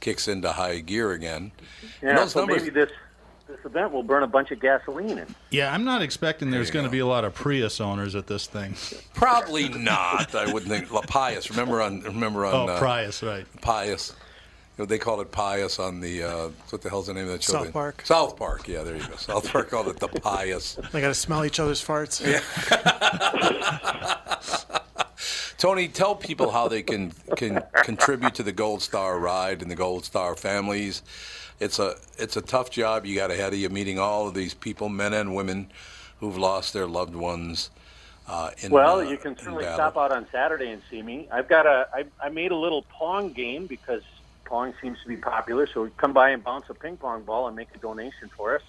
kicks 0.00 0.26
into 0.28 0.50
high 0.50 0.80
gear 0.80 1.12
again. 1.12 1.52
Yeah, 2.02 2.16
those 2.16 2.32
so 2.32 2.40
numbers- 2.40 2.62
maybe 2.62 2.70
this 2.74 2.90
this 3.46 3.58
event 3.64 3.92
will 3.92 4.02
burn 4.02 4.22
a 4.22 4.26
bunch 4.26 4.50
of 4.50 4.60
gasoline. 4.60 5.18
And 5.18 5.34
Yeah, 5.50 5.72
I'm 5.72 5.84
not 5.84 6.02
expecting 6.02 6.50
there's 6.50 6.68
you 6.68 6.74
going 6.74 6.84
to 6.84 6.90
be 6.90 6.98
a 6.98 7.06
lot 7.06 7.24
of 7.24 7.34
Prius 7.34 7.80
owners 7.80 8.14
at 8.14 8.26
this 8.26 8.46
thing. 8.46 8.74
Probably 9.14 9.68
not. 9.68 10.34
I 10.34 10.52
wouldn't 10.52 10.70
think. 10.70 10.92
La 10.92 11.02
Pius. 11.02 11.50
Remember 11.50 11.80
on. 11.80 12.00
Remember 12.02 12.44
on. 12.44 12.54
Oh, 12.54 12.72
uh, 12.72 12.78
Prius, 12.78 13.22
right. 13.22 13.46
Pius. 13.60 14.14
You 14.76 14.82
know, 14.82 14.86
they 14.86 14.98
called 14.98 15.20
it 15.20 15.30
Pius 15.30 15.78
on 15.78 16.00
the. 16.00 16.24
Uh, 16.24 16.48
what 16.70 16.82
the 16.82 16.90
hell's 16.90 17.06
the 17.06 17.14
name 17.14 17.24
of 17.24 17.30
that 17.30 17.42
show? 17.42 17.52
South 17.52 17.72
Park. 17.72 18.02
South 18.04 18.36
Park. 18.36 18.68
Yeah, 18.68 18.82
there 18.82 18.96
you 18.96 19.06
go. 19.06 19.16
South 19.16 19.50
Park 19.50 19.70
called 19.70 19.88
it 19.88 19.98
the 19.98 20.08
Pius. 20.08 20.78
They 20.92 21.00
got 21.00 21.08
to 21.08 21.14
smell 21.14 21.44
each 21.44 21.60
other's 21.60 21.82
farts. 21.84 22.20
Yeah. 22.20 22.40
Tony, 25.58 25.88
tell 25.88 26.14
people 26.14 26.50
how 26.50 26.68
they 26.68 26.82
can 26.82 27.12
can 27.36 27.62
contribute 27.82 28.34
to 28.34 28.42
the 28.42 28.52
Gold 28.52 28.82
Star 28.82 29.18
ride 29.18 29.62
and 29.62 29.70
the 29.70 29.74
Gold 29.76 30.04
Star 30.04 30.36
families. 30.36 31.02
It's 31.58 31.78
a 31.78 31.96
it's 32.18 32.36
a 32.36 32.42
tough 32.42 32.70
job 32.70 33.06
you 33.06 33.16
got 33.16 33.30
ahead 33.30 33.52
of 33.52 33.58
you, 33.58 33.68
meeting 33.68 33.98
all 33.98 34.28
of 34.28 34.34
these 34.34 34.54
people, 34.54 34.88
men 34.88 35.14
and 35.14 35.34
women, 35.34 35.70
who've 36.20 36.36
lost 36.36 36.72
their 36.72 36.86
loved 36.86 37.16
ones. 37.16 37.70
Uh, 38.28 38.50
in, 38.58 38.72
well, 38.72 38.98
uh, 38.98 39.02
you 39.02 39.16
can 39.16 39.32
in 39.32 39.38
certainly 39.38 39.64
stop 39.64 39.96
out 39.96 40.12
on 40.12 40.26
Saturday 40.32 40.70
and 40.70 40.82
see 40.90 41.00
me. 41.00 41.28
I've 41.30 41.48
got 41.48 41.66
a. 41.66 41.88
I, 41.94 42.04
I 42.22 42.28
made 42.28 42.50
a 42.50 42.56
little 42.56 42.82
pong 42.82 43.32
game 43.32 43.66
because 43.66 44.02
pong 44.44 44.74
seems 44.82 45.00
to 45.02 45.08
be 45.08 45.16
popular. 45.16 45.66
So 45.66 45.88
come 45.96 46.12
by 46.12 46.30
and 46.30 46.42
bounce 46.42 46.68
a 46.68 46.74
ping 46.74 46.96
pong 46.96 47.22
ball 47.22 47.46
and 47.46 47.56
make 47.56 47.68
a 47.74 47.78
donation 47.78 48.28
for 48.36 48.56
us. 48.56 48.62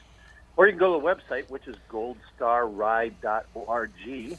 Or 0.56 0.66
you 0.66 0.72
can 0.72 0.80
go 0.80 0.98
to 0.98 1.02
the 1.02 1.08
website, 1.08 1.50
which 1.50 1.68
is 1.68 1.76
goldstarride.org. 1.90 4.38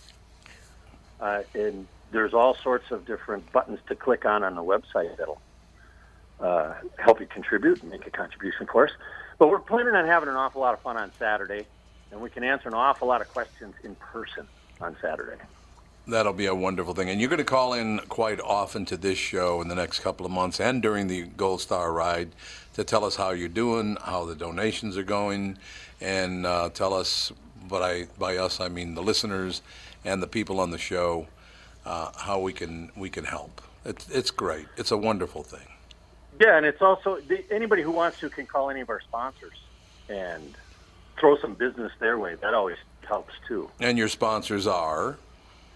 Uh, 1.20 1.42
and 1.54 1.86
there's 2.10 2.34
all 2.34 2.54
sorts 2.54 2.90
of 2.90 3.04
different 3.04 3.50
buttons 3.52 3.78
to 3.88 3.94
click 3.94 4.24
on 4.24 4.42
on 4.42 4.54
the 4.54 4.62
website 4.62 5.16
that'll 5.16 5.40
uh, 6.40 6.74
help 6.98 7.20
you 7.20 7.26
contribute 7.26 7.82
and 7.82 7.90
make 7.90 8.06
a 8.06 8.10
contribution 8.10 8.66
for 8.66 8.86
us. 8.86 8.92
But 9.38 9.48
we're 9.48 9.60
planning 9.60 9.94
on 9.94 10.06
having 10.06 10.28
an 10.28 10.36
awful 10.36 10.60
lot 10.60 10.74
of 10.74 10.80
fun 10.80 10.96
on 10.96 11.12
Saturday, 11.18 11.66
and 12.10 12.20
we 12.20 12.30
can 12.30 12.42
answer 12.42 12.68
an 12.68 12.74
awful 12.74 13.08
lot 13.08 13.20
of 13.20 13.28
questions 13.28 13.74
in 13.84 13.94
person 13.96 14.46
on 14.80 14.96
Saturday. 15.00 15.40
That'll 16.08 16.32
be 16.32 16.46
a 16.46 16.54
wonderful 16.54 16.94
thing. 16.94 17.10
And 17.10 17.20
you're 17.20 17.28
going 17.28 17.38
to 17.38 17.44
call 17.44 17.74
in 17.74 17.98
quite 18.08 18.40
often 18.40 18.86
to 18.86 18.96
this 18.96 19.18
show 19.18 19.60
in 19.60 19.68
the 19.68 19.74
next 19.74 20.00
couple 20.00 20.24
of 20.24 20.32
months 20.32 20.58
and 20.58 20.80
during 20.80 21.06
the 21.06 21.24
Gold 21.24 21.60
Star 21.60 21.92
ride 21.92 22.30
to 22.74 22.82
tell 22.82 23.04
us 23.04 23.16
how 23.16 23.30
you're 23.30 23.48
doing, 23.48 23.98
how 24.02 24.24
the 24.24 24.34
donations 24.34 24.96
are 24.96 25.02
going, 25.02 25.58
and 26.00 26.46
uh, 26.46 26.70
tell 26.70 26.94
us, 26.94 27.30
but 27.68 27.82
I, 27.82 28.06
by 28.18 28.38
us, 28.38 28.58
I 28.58 28.68
mean 28.68 28.94
the 28.94 29.02
listeners 29.02 29.60
and 30.04 30.22
the 30.22 30.26
people 30.26 30.60
on 30.60 30.70
the 30.70 30.78
show, 30.78 31.26
uh, 31.84 32.10
how 32.16 32.40
we 32.40 32.54
can, 32.54 32.90
we 32.96 33.10
can 33.10 33.24
help. 33.24 33.60
It's, 33.84 34.08
it's 34.08 34.30
great. 34.30 34.66
It's 34.78 34.90
a 34.90 34.96
wonderful 34.96 35.42
thing. 35.42 35.66
Yeah, 36.38 36.56
and 36.56 36.64
it's 36.64 36.82
also 36.82 37.18
anybody 37.50 37.82
who 37.82 37.90
wants 37.90 38.20
to 38.20 38.30
can 38.30 38.46
call 38.46 38.70
any 38.70 38.80
of 38.80 38.90
our 38.90 39.00
sponsors 39.00 39.58
and 40.08 40.56
throw 41.18 41.36
some 41.38 41.54
business 41.54 41.92
their 41.98 42.18
way. 42.18 42.36
That 42.36 42.54
always 42.54 42.76
helps 43.06 43.34
too. 43.46 43.70
And 43.80 43.98
your 43.98 44.08
sponsors 44.08 44.66
are? 44.66 45.18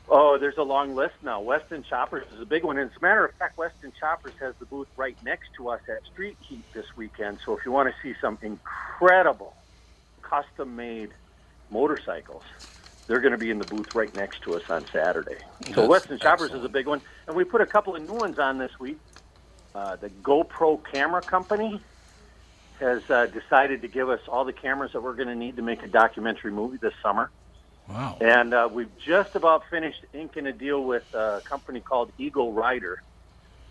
Oh, 0.08 0.36
there's 0.38 0.58
a 0.58 0.62
long 0.62 0.94
list 0.94 1.14
now. 1.22 1.40
Weston 1.40 1.82
Choppers 1.82 2.26
is 2.34 2.40
a 2.40 2.44
big 2.44 2.64
one. 2.64 2.76
And 2.78 2.90
as 2.90 2.96
a 2.96 3.00
matter 3.00 3.24
of 3.24 3.34
fact, 3.34 3.56
Weston 3.56 3.92
Choppers 3.98 4.34
has 4.40 4.54
the 4.58 4.66
booth 4.66 4.88
right 4.96 5.16
next 5.24 5.48
to 5.56 5.68
us 5.70 5.80
at 5.88 6.04
Street 6.06 6.36
Heat 6.40 6.64
this 6.74 6.86
weekend. 6.96 7.38
So 7.44 7.56
if 7.56 7.64
you 7.64 7.72
want 7.72 7.88
to 7.88 7.94
see 8.02 8.18
some 8.20 8.38
incredible 8.42 9.54
custom-made 10.20 11.10
motorcycles, 11.70 12.42
they're 13.06 13.20
going 13.20 13.32
to 13.32 13.38
be 13.38 13.50
in 13.50 13.58
the 13.58 13.64
booth 13.64 13.94
right 13.94 14.14
next 14.14 14.42
to 14.42 14.54
us 14.54 14.62
on 14.68 14.84
Saturday. 14.92 15.38
So 15.68 15.72
That's 15.74 15.88
Weston 15.88 16.18
Choppers 16.18 16.46
excellent. 16.46 16.64
is 16.64 16.64
a 16.66 16.72
big 16.72 16.86
one, 16.86 17.00
and 17.26 17.34
we 17.34 17.44
put 17.44 17.60
a 17.60 17.66
couple 17.66 17.96
of 17.96 18.06
new 18.06 18.14
ones 18.14 18.38
on 18.38 18.58
this 18.58 18.78
week. 18.78 18.98
Uh, 19.74 19.96
the 19.96 20.10
GoPro 20.10 20.82
camera 20.84 21.22
company 21.22 21.80
has 22.78 23.08
uh, 23.10 23.26
decided 23.26 23.82
to 23.82 23.88
give 23.88 24.10
us 24.10 24.20
all 24.28 24.44
the 24.44 24.52
cameras 24.52 24.92
that 24.92 25.02
we're 25.02 25.14
going 25.14 25.28
to 25.28 25.34
need 25.34 25.56
to 25.56 25.62
make 25.62 25.82
a 25.82 25.88
documentary 25.88 26.50
movie 26.50 26.76
this 26.76 26.94
summer. 27.02 27.30
Wow. 27.88 28.18
And 28.20 28.54
uh, 28.54 28.68
we've 28.70 28.90
just 28.98 29.34
about 29.34 29.64
finished 29.70 30.04
inking 30.12 30.46
a 30.46 30.52
deal 30.52 30.82
with 30.82 31.02
a 31.14 31.42
company 31.44 31.80
called 31.80 32.12
Eagle 32.18 32.52
Rider. 32.52 33.02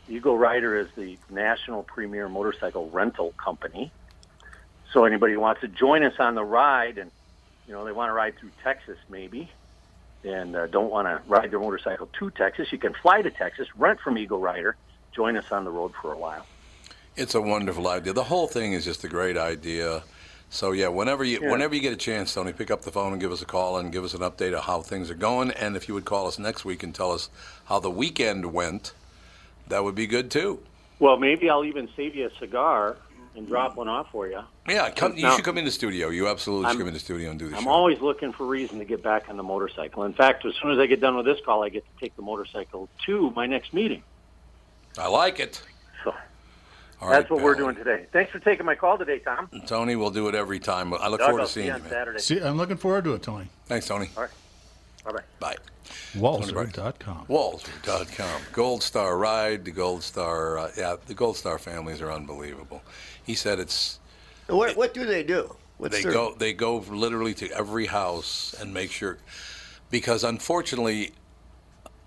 Eagle 0.10 0.38
Rider 0.38 0.80
is 0.80 0.88
the 0.96 1.18
national 1.30 1.84
premier 1.84 2.28
motorcycle 2.30 2.90
rental 2.90 3.34
company. 3.38 3.92
So 4.94 5.06
anybody 5.06 5.34
who 5.34 5.40
wants 5.40 5.62
to 5.62 5.68
join 5.68 6.04
us 6.04 6.16
on 6.20 6.36
the 6.36 6.44
ride, 6.44 6.98
and 6.98 7.12
you 7.68 7.74
know 7.74 7.86
they 7.86 7.94
want 7.94 8.10
to 8.10 8.14
ride 8.14 8.38
through 8.38 8.52
Texas 8.64 8.98
maybe, 9.10 9.50
and 10.24 10.56
uh, 10.56 10.68
don't 10.68 10.92
want 10.92 11.08
to 11.08 11.22
ride 11.28 11.52
their 11.52 11.60
motorcycle 11.60 12.10
to 12.20 12.30
Texas, 12.32 12.72
you 12.72 12.78
can 12.78 12.94
fly 12.94 13.22
to 13.22 13.32
Texas, 13.32 13.68
rent 13.78 14.02
from 14.02 14.18
Eagle 14.18 14.40
Rider, 14.40 14.76
join 15.14 15.36
us 15.38 15.52
on 15.52 15.64
the 15.66 15.72
road 15.72 15.94
for 16.02 16.14
a 16.14 16.18
while. 16.18 16.46
It's 17.16 17.36
a 17.36 17.42
wonderful 17.42 17.88
idea. 17.88 18.14
The 18.14 18.24
whole 18.24 18.48
thing 18.48 18.74
is 18.74 18.86
just 18.86 19.04
a 19.04 19.08
great 19.10 19.38
idea. 19.38 20.04
So 20.50 20.72
yeah, 20.72 20.88
whenever 20.90 21.24
you 21.24 21.40
Yeah. 21.42 21.52
whenever 21.52 21.76
you 21.76 21.82
get 21.82 21.94
a 21.94 21.98
chance, 21.98 22.34
Tony, 22.34 22.52
pick 22.54 22.72
up 22.72 22.82
the 22.82 22.92
phone 22.92 23.12
and 23.14 23.22
give 23.22 23.32
us 23.32 23.42
a 23.42 23.46
call 23.46 23.78
and 23.78 23.92
give 23.92 24.04
us 24.04 24.14
an 24.14 24.22
update 24.22 24.54
of 24.54 24.66
how 24.66 24.82
things 24.82 25.10
are 25.10 25.16
going. 25.16 25.52
And 25.52 25.76
if 25.76 25.88
you 25.88 25.94
would 25.94 26.06
call 26.06 26.28
us 26.28 26.38
next 26.40 26.66
week 26.66 26.84
and 26.84 26.94
tell 26.94 27.12
us 27.12 27.30
how 27.66 27.80
the 27.80 27.90
weekend 27.92 28.54
went, 28.54 28.94
that 29.68 29.84
would 29.84 29.96
be 29.96 30.08
good 30.08 30.30
too. 30.32 30.60
Well, 31.00 31.18
maybe 31.18 31.50
I'll 31.50 31.64
even 31.66 31.90
save 31.96 32.16
you 32.16 32.28
a 32.28 32.36
cigar 32.40 32.98
and 33.36 33.48
drop 33.48 33.78
one 33.78 33.88
off 33.88 34.12
for 34.12 34.28
you. 34.28 34.42
Yeah, 34.68 34.90
come, 34.90 35.16
you 35.16 35.24
Now- 35.24 35.36
should 35.38 35.46
come 35.46 35.58
in 35.58 35.64
the 35.64 35.72
studio. 35.72 36.10
You 36.10 36.28
absolutely 36.28 36.66
I'm- 36.66 36.74
should 36.76 36.80
come 36.80 36.88
in 36.90 36.94
the 36.94 37.00
studio 37.00 37.30
and 37.30 37.40
do 37.40 37.48
this. 37.48 37.58
I'm 37.58 37.64
show. 37.64 37.70
always 37.70 38.02
looking 38.02 38.34
for 38.34 38.46
reason 38.46 38.78
to 38.80 38.86
get 38.86 39.02
back 39.02 39.30
on 39.30 39.38
the 39.38 39.44
motorcycle. 39.44 40.04
In 40.04 40.12
fact, 40.14 40.46
as 40.46 40.54
soon 40.62 40.72
as 40.72 40.80
I 40.80 40.86
get 40.86 41.00
done 41.00 41.16
with 41.16 41.26
this 41.26 41.40
call, 41.46 41.64
I 41.64 41.70
get 41.70 41.86
to 41.86 42.00
take 42.00 42.16
the 42.18 42.22
motorcycle 42.22 42.90
to 43.06 43.32
my 43.36 43.48
next 43.48 43.74
meeting. 43.74 44.04
I 44.98 45.08
like 45.08 45.40
it. 45.40 45.62
So 46.04 46.14
All 47.02 47.10
that's 47.10 47.24
right, 47.24 47.32
what 47.32 47.44
we're 47.44 47.56
doing 47.56 47.76
today. 47.76 48.06
Thanks 48.12 48.32
for 48.32 48.40
taking 48.40 48.66
my 48.66 48.76
call 48.76 48.98
today, 48.98 49.20
Tom. 49.20 49.50
Tony, 49.66 49.96
we'll 49.96 50.12
do 50.12 50.28
it 50.28 50.36
every 50.36 50.60
time. 50.60 50.94
I 50.94 51.08
look 51.08 51.20
Doug, 51.20 51.30
forward 51.30 51.42
I'll 51.42 51.48
to 51.48 51.52
seeing 51.54 51.66
you 51.68 51.72
you, 51.72 51.76
on 51.78 51.82
man. 51.84 51.90
Saturday. 51.90 52.20
See, 52.20 52.40
I'm 52.40 52.58
looking 52.58 52.78
forward 52.78 53.04
to 53.06 53.14
it, 53.14 53.24
Tony. 53.24 53.48
Thanks, 53.66 53.88
Tony. 53.88 54.10
All 54.18 54.24
right. 54.24 54.32
Bye-bye. 55.06 55.22
Bye. 55.40 55.56
Walser.com. 56.14 57.26
Walser.com. 57.28 58.42
Gold 58.54 58.84
Star 58.84 59.18
Ride, 59.18 59.66
the 59.66 59.72
Gold 59.72 60.04
Star, 60.04 60.58
uh, 60.60 60.72
yeah, 60.78 60.96
the 61.08 61.14
Gold 61.14 61.38
Star 61.38 61.58
families 61.58 62.02
are 62.02 62.12
unbelievable. 62.12 62.82
He 63.26 63.34
said 63.34 63.60
it's 63.60 64.00
What, 64.48 64.76
what 64.78 64.94
do 64.94 65.06
they 65.06 65.24
do? 65.24 65.56
What's 65.78 65.96
they 65.96 66.04
their- 66.04 66.12
go 66.12 66.36
they 66.38 66.54
go 66.54 66.78
literally 66.78 67.34
to 67.36 67.50
every 67.52 67.88
house 67.88 68.54
and 68.60 68.72
make 68.74 68.92
sure 68.92 69.18
because 69.90 70.24
unfortunately 70.24 71.12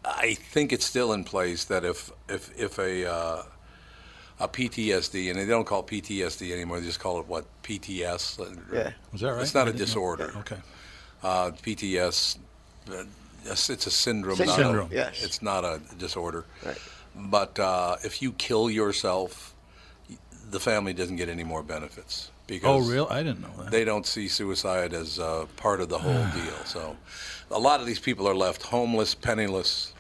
I 0.05 0.35
think 0.35 0.73
it's 0.73 0.85
still 0.85 1.13
in 1.13 1.25
place 1.25 1.65
that 1.65 1.85
if 1.85 2.11
if 2.29 2.51
if 2.59 2.79
a 2.79 3.11
uh, 3.11 3.43
a 4.41 4.49
PTSD 4.49 5.31
and 5.31 5.39
they 5.39 5.47
don't 5.47 5.65
call 5.65 5.81
it 5.81 5.87
PTSD 5.87 6.53
anymore 6.53 6.81
they 6.81 6.87
just 6.87 7.01
call 7.01 7.21
it 7.21 7.27
what 7.27 7.45
PTS 7.63 8.39
Yeah. 8.73 8.93
Was 9.13 9.21
that 9.21 9.33
right? 9.33 9.43
it's 9.43 9.55
not 9.55 9.67
I 9.67 9.71
a 9.71 9.73
didn't 9.73 9.79
know. 9.81 9.85
disorder 9.87 10.33
Okay. 10.39 10.57
uh, 11.23 11.51
PTS 11.63 12.39
uh, 12.91 13.05
it's 13.47 13.87
a 13.87 13.91
syndrome 13.91 14.37
Syndrome, 14.37 14.77
not 14.77 14.93
a- 14.93 14.95
yes. 14.95 15.23
it's 15.25 15.41
not 15.43 15.65
a 15.65 15.81
disorder 15.99 16.45
Right. 16.67 16.79
but 17.15 17.59
uh, 17.61 17.97
if 18.03 18.21
you 18.23 18.33
kill 18.33 18.69
yourself 18.71 19.55
the 20.51 20.59
family 20.61 20.93
doesn't 20.93 21.17
get 21.17 21.29
any 21.29 21.45
more 21.45 21.63
benefits 21.63 22.31
because 22.47 22.87
Oh, 22.87 22.91
real? 22.93 23.07
I 23.11 23.23
didn't 23.23 23.41
know 23.41 23.55
that. 23.63 23.71
they 23.71 23.85
don't 23.85 24.05
see 24.07 24.29
suicide 24.29 24.93
as 24.93 25.19
uh, 25.19 25.47
part 25.57 25.81
of 25.81 25.89
the 25.89 25.99
whole 25.99 26.13
deal. 26.35 26.65
So 26.67 26.97
a 27.55 27.59
lot 27.59 27.81
of 27.81 27.87
these 27.87 27.99
people 28.01 28.29
are 28.29 28.35
left 28.35 28.63
homeless, 28.63 29.15
penniless, 29.15 29.95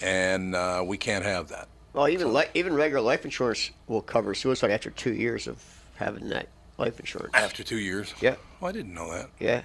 and 0.00 0.54
uh, 0.54 0.82
we 0.84 0.96
can't 0.96 1.24
have 1.24 1.48
that. 1.48 1.68
Well, 1.92 2.08
even 2.08 2.32
li- 2.32 2.46
even 2.54 2.74
regular 2.74 3.02
life 3.02 3.24
insurance 3.24 3.70
will 3.86 4.00
cover 4.02 4.34
suicide 4.34 4.70
after 4.70 4.90
two 4.90 5.12
years 5.12 5.46
of 5.46 5.62
having 5.96 6.28
that 6.30 6.48
life 6.78 6.98
insurance. 6.98 7.32
After 7.34 7.62
two 7.62 7.78
years. 7.78 8.14
Yeah. 8.20 8.36
Oh, 8.62 8.66
I 8.66 8.72
didn't 8.72 8.94
know 8.94 9.12
that. 9.12 9.28
Yeah. 9.38 9.62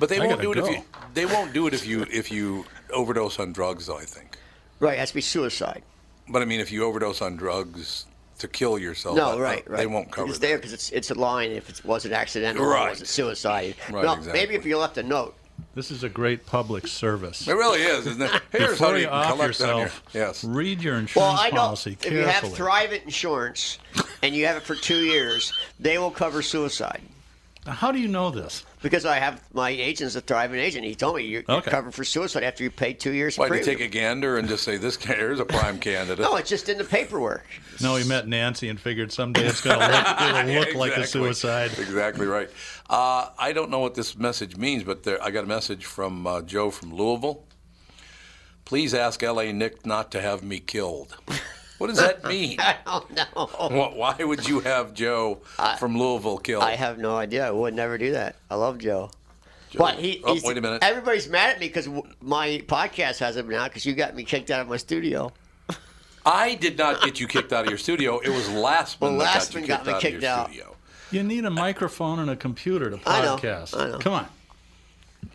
But 0.00 0.08
they 0.08 0.16
I 0.16 0.20
won't 0.20 0.30
gotta 0.40 0.42
do 0.42 0.52
it 0.52 0.58
if 0.58 0.68
you. 0.68 0.82
They 1.14 1.26
won't 1.26 1.52
do 1.52 1.66
it 1.66 1.74
if 1.74 1.86
you 1.86 2.06
if 2.10 2.30
you 2.32 2.64
overdose 2.92 3.38
on 3.38 3.52
drugs, 3.52 3.86
though. 3.86 3.98
I 3.98 4.04
think. 4.04 4.38
Right. 4.80 4.94
It 4.94 5.00
has 5.00 5.10
to 5.10 5.16
be 5.16 5.20
suicide. 5.20 5.82
But 6.28 6.40
I 6.42 6.44
mean, 6.46 6.60
if 6.60 6.72
you 6.72 6.84
overdose 6.84 7.20
on 7.20 7.36
drugs 7.36 8.06
to 8.38 8.46
kill 8.48 8.78
yourself, 8.78 9.16
No, 9.16 9.38
right, 9.38 9.68
right. 9.68 9.78
They 9.78 9.86
won't 9.88 10.12
cover 10.12 10.28
It's 10.28 10.38
that. 10.38 10.46
there 10.46 10.56
because 10.56 10.72
it's 10.72 10.90
it's 10.90 11.10
a 11.10 11.14
line 11.14 11.50
if 11.50 11.68
it 11.68 11.84
wasn't 11.84 12.14
accidental 12.14 12.64
or 12.64 12.88
was 12.88 13.02
it 13.02 13.08
suicide. 13.08 13.74
Right, 13.90 14.04
no, 14.04 14.12
exactly. 14.14 14.32
maybe 14.40 14.54
if 14.54 14.64
you 14.64 14.78
left 14.78 14.96
a 14.96 15.02
note. 15.02 15.34
This 15.74 15.90
is 15.90 16.02
a 16.02 16.08
great 16.08 16.44
public 16.44 16.86
service. 16.86 17.46
It 17.46 17.52
really 17.52 17.82
is, 17.82 18.06
isn't 18.06 18.22
it? 18.22 18.42
Here's 18.50 18.70
Before 18.70 18.88
how 18.88 18.94
you 18.94 19.02
you 19.02 19.08
off 19.08 19.32
collect 19.36 19.60
on 19.60 19.78
your 19.78 19.90
yes. 20.12 20.42
read 20.44 20.82
your 20.82 20.96
insurance 20.96 21.16
Well, 21.16 21.30
insurance 21.30 21.52
I 21.52 21.56
know 21.56 21.62
policy 21.62 21.96
if 22.02 22.12
you 22.12 22.18
have 22.18 22.42
carefully. 22.42 22.52
Thrivent 22.58 23.04
insurance 23.04 23.78
and 24.22 24.34
you 24.34 24.46
have 24.46 24.56
it 24.56 24.64
for 24.64 24.74
two 24.74 24.98
years, 25.04 25.52
they 25.78 25.98
will 25.98 26.10
cover 26.10 26.42
suicide. 26.42 27.00
Now, 27.68 27.74
How 27.74 27.92
do 27.92 27.98
you 27.98 28.08
know 28.08 28.30
this? 28.30 28.64
Because 28.80 29.04
I 29.04 29.18
have 29.18 29.42
my 29.52 29.68
agent's 29.68 30.16
a 30.16 30.22
Thrivent 30.22 30.56
agent. 30.56 30.86
He 30.86 30.94
told 30.94 31.16
me 31.16 31.24
you're, 31.24 31.42
you're 31.46 31.58
Okay. 31.58 31.70
covered 31.70 31.92
for 31.92 32.02
suicide 32.02 32.42
after 32.42 32.64
you 32.64 32.70
pay 32.70 32.94
two 32.94 33.12
years. 33.12 33.36
Why, 33.36 33.44
to 33.44 33.48
premium. 33.50 33.66
take 33.66 33.80
a 33.80 33.88
gander 33.88 34.38
and 34.38 34.48
just 34.48 34.64
say 34.64 34.78
this 34.78 34.96
guy 34.96 35.14
here's 35.16 35.38
a 35.38 35.44
prime 35.44 35.78
candidate? 35.88 36.20
No, 36.20 36.36
it's 36.36 36.48
just 36.48 36.70
in 36.70 36.78
the 36.78 36.84
paperwork. 36.84 37.44
No, 37.82 37.96
he 37.96 38.08
met 38.08 38.26
Nancy 38.26 38.70
and 38.70 38.80
figured 38.80 39.12
someday 39.12 39.44
it's 39.46 39.60
going 39.60 39.78
to 39.78 39.86
look, 39.86 40.20
it'll 40.48 40.60
look 40.60 40.74
like 40.76 40.96
a 40.96 41.06
suicide. 41.06 41.72
Exactly 41.78 42.24
right. 42.26 42.48
Uh, 42.88 43.28
I 43.38 43.52
don't 43.52 43.68
know 43.70 43.80
what 43.80 43.94
this 43.94 44.16
message 44.16 44.56
means, 44.56 44.82
but 44.82 45.02
there, 45.02 45.22
I 45.22 45.30
got 45.30 45.44
a 45.44 45.48
message 45.48 45.84
from 45.84 46.26
uh, 46.26 46.40
Joe 46.40 46.70
from 46.70 46.94
Louisville. 46.94 47.44
Please 48.64 48.94
ask 48.94 49.22
L.A. 49.22 49.52
Nick 49.52 49.84
not 49.84 50.10
to 50.12 50.22
have 50.22 50.42
me 50.42 50.58
killed. 50.58 51.14
What 51.78 51.86
does 51.88 51.98
that 51.98 52.24
mean? 52.28 52.58
I 52.60 52.76
don't 52.84 53.10
know. 53.14 53.90
Why 53.94 54.16
would 54.18 54.48
you 54.48 54.60
have 54.60 54.94
Joe 54.94 55.40
from 55.78 55.96
Louisville 55.98 56.38
killed? 56.38 56.62
I 56.64 56.74
have 56.76 56.98
no 56.98 57.16
idea. 57.16 57.46
I 57.46 57.50
would 57.50 57.74
never 57.74 57.96
do 57.98 58.12
that. 58.12 58.36
I 58.50 58.56
love 58.56 58.78
Joe. 58.78 59.10
Joe- 59.70 59.78
But 59.78 59.94
he, 59.96 60.22
oh, 60.24 60.38
wait 60.44 60.56
a 60.56 60.60
minute. 60.60 60.82
everybody's 60.82 61.28
mad 61.28 61.50
at 61.50 61.60
me 61.60 61.68
because 61.68 61.88
my 62.20 62.62
podcast 62.66 63.18
has 63.18 63.36
him 63.36 63.48
now 63.48 63.64
because 63.68 63.84
you 63.86 63.92
got 63.94 64.14
me 64.14 64.24
kicked 64.24 64.50
out 64.50 64.60
of 64.60 64.68
my 64.68 64.76
studio. 64.78 65.32
I 66.26 66.56
did 66.56 66.76
not 66.76 67.00
get 67.02 67.20
you 67.20 67.26
kicked 67.26 67.52
out 67.52 67.64
of 67.64 67.70
your 67.70 67.78
studio. 67.78 68.18
It 68.18 68.28
was 68.28 68.48
Lastman 68.48 69.00
Well, 69.00 69.18
that 69.18 69.40
Lastman 69.40 69.52
got 69.52 69.60
you 69.60 69.66
got 69.68 69.84
kicked 69.84 69.86
me 69.86 69.92
out 69.92 69.96
of 69.96 70.02
kicked 70.02 70.22
your 70.22 70.30
out. 70.30 70.46
studio. 70.50 70.76
You 71.10 71.22
need 71.22 71.44
a 71.46 71.50
microphone 71.50 72.18
and 72.18 72.28
a 72.28 72.36
computer 72.36 72.90
to 72.90 72.98
I 73.06 73.22
know, 73.22 73.36
podcast. 73.36 73.78
I 73.80 73.88
know. 73.90 73.98
Come 73.98 74.12
on. 74.12 74.26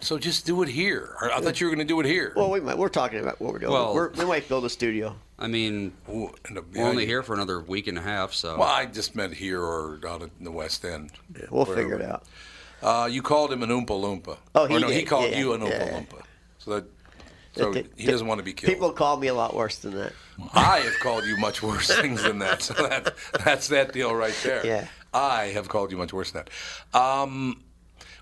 So 0.01 0.19
just 0.19 0.45
do 0.45 0.61
it 0.61 0.69
here. 0.69 1.15
I 1.21 1.39
thought 1.41 1.59
you 1.61 1.67
were 1.67 1.71
going 1.75 1.85
to 1.87 1.91
do 1.91 1.99
it 1.99 2.05
here. 2.05 2.33
Well, 2.35 2.51
we 2.51 2.59
might, 2.59 2.77
we're 2.77 2.89
talking 2.89 3.19
about 3.19 3.39
what 3.41 3.53
we're 3.53 3.59
doing. 3.59 3.71
Well- 3.73 3.93
we're, 3.95 4.09
we 4.11 4.25
might 4.25 4.47
build 4.49 4.65
a 4.65 4.69
studio. 4.69 5.15
I 5.43 5.47
mean, 5.47 5.91
Ooh, 6.09 6.33
and 6.47 6.55
the- 6.57 6.63
we're 6.73 6.87
only 6.87 7.05
here 7.05 7.21
for 7.21 7.33
another 7.33 7.59
week 7.59 7.87
and 7.87 7.97
a 7.97 8.01
half, 8.01 8.33
so. 8.33 8.57
Well, 8.57 8.67
I 8.69 8.85
just 8.85 9.13
meant 9.13 9.33
here 9.33 9.61
or 9.61 9.99
out 10.07 10.21
in 10.21 10.31
the 10.39 10.51
West 10.51 10.85
End. 10.85 11.11
We'll 11.51 11.65
Wherever. 11.65 11.75
figure 11.81 11.99
it 11.99 12.01
out. 12.09 12.23
Uh, 12.81 13.07
you 13.11 13.21
called 13.21 13.51
him 13.51 13.61
an 13.61 13.69
Oompa 13.69 13.87
Loompa. 13.87 14.37
Oh, 14.55 14.65
he 14.67 14.77
or 14.77 14.79
no, 14.79 14.87
he 14.87 15.03
called 15.03 15.31
yeah, 15.31 15.39
you 15.39 15.53
an 15.53 15.61
Oompa 15.61 15.69
yeah. 15.69 15.99
Loompa. 15.99 16.21
So 16.59 16.71
that 16.71 16.85
so 17.55 17.71
The- 17.73 17.85
he 17.97 18.07
doesn't 18.07 18.25
want 18.25 18.39
to 18.39 18.43
be 18.43 18.53
killed. 18.53 18.73
People 18.73 18.91
call 18.93 19.17
me 19.17 19.27
a 19.27 19.33
lot 19.33 19.53
worse 19.53 19.77
than 19.79 19.95
that. 19.95 20.13
I 20.53 20.79
have 20.79 20.97
called 21.01 21.25
you 21.25 21.37
much 21.37 21.61
worse 21.61 21.87
things 22.01 22.23
than 22.23 22.39
that. 22.39 22.61
So 22.61 22.73
that 22.75 23.13
that's 23.43 23.67
that 23.67 23.91
deal 23.93 24.15
right 24.15 24.35
there. 24.43 24.65
Yeah. 24.65 24.87
I 25.13 25.47
have 25.47 25.67
called 25.69 25.91
you 25.91 25.97
much 25.97 26.13
worse 26.13 26.31
than 26.31 26.45
that. 26.93 26.97
Um, 26.99 27.61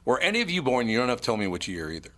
were 0.06 0.20
any 0.20 0.42
of 0.42 0.50
you 0.50 0.62
born? 0.64 0.90
You 0.90 0.98
don't 0.98 1.10
have 1.10 1.22
to 1.22 1.26
tell 1.26 1.38
me 1.38 1.46
which 1.48 1.68
year 1.68 1.92
either. 1.92 2.10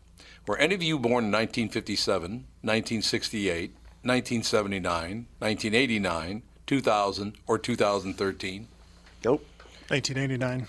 Were 0.48 0.58
any 0.58 0.74
of 0.76 0.82
you 0.82 0.98
born 0.98 1.26
in 1.26 1.32
1957, 1.32 2.32
1968, 2.62 3.76
1979, 4.04 5.28
1989, 5.40 6.42
2000, 6.68 7.34
or 7.48 7.58
2013? 7.58 8.68
Nope. 9.24 9.46
1989. 9.88 10.68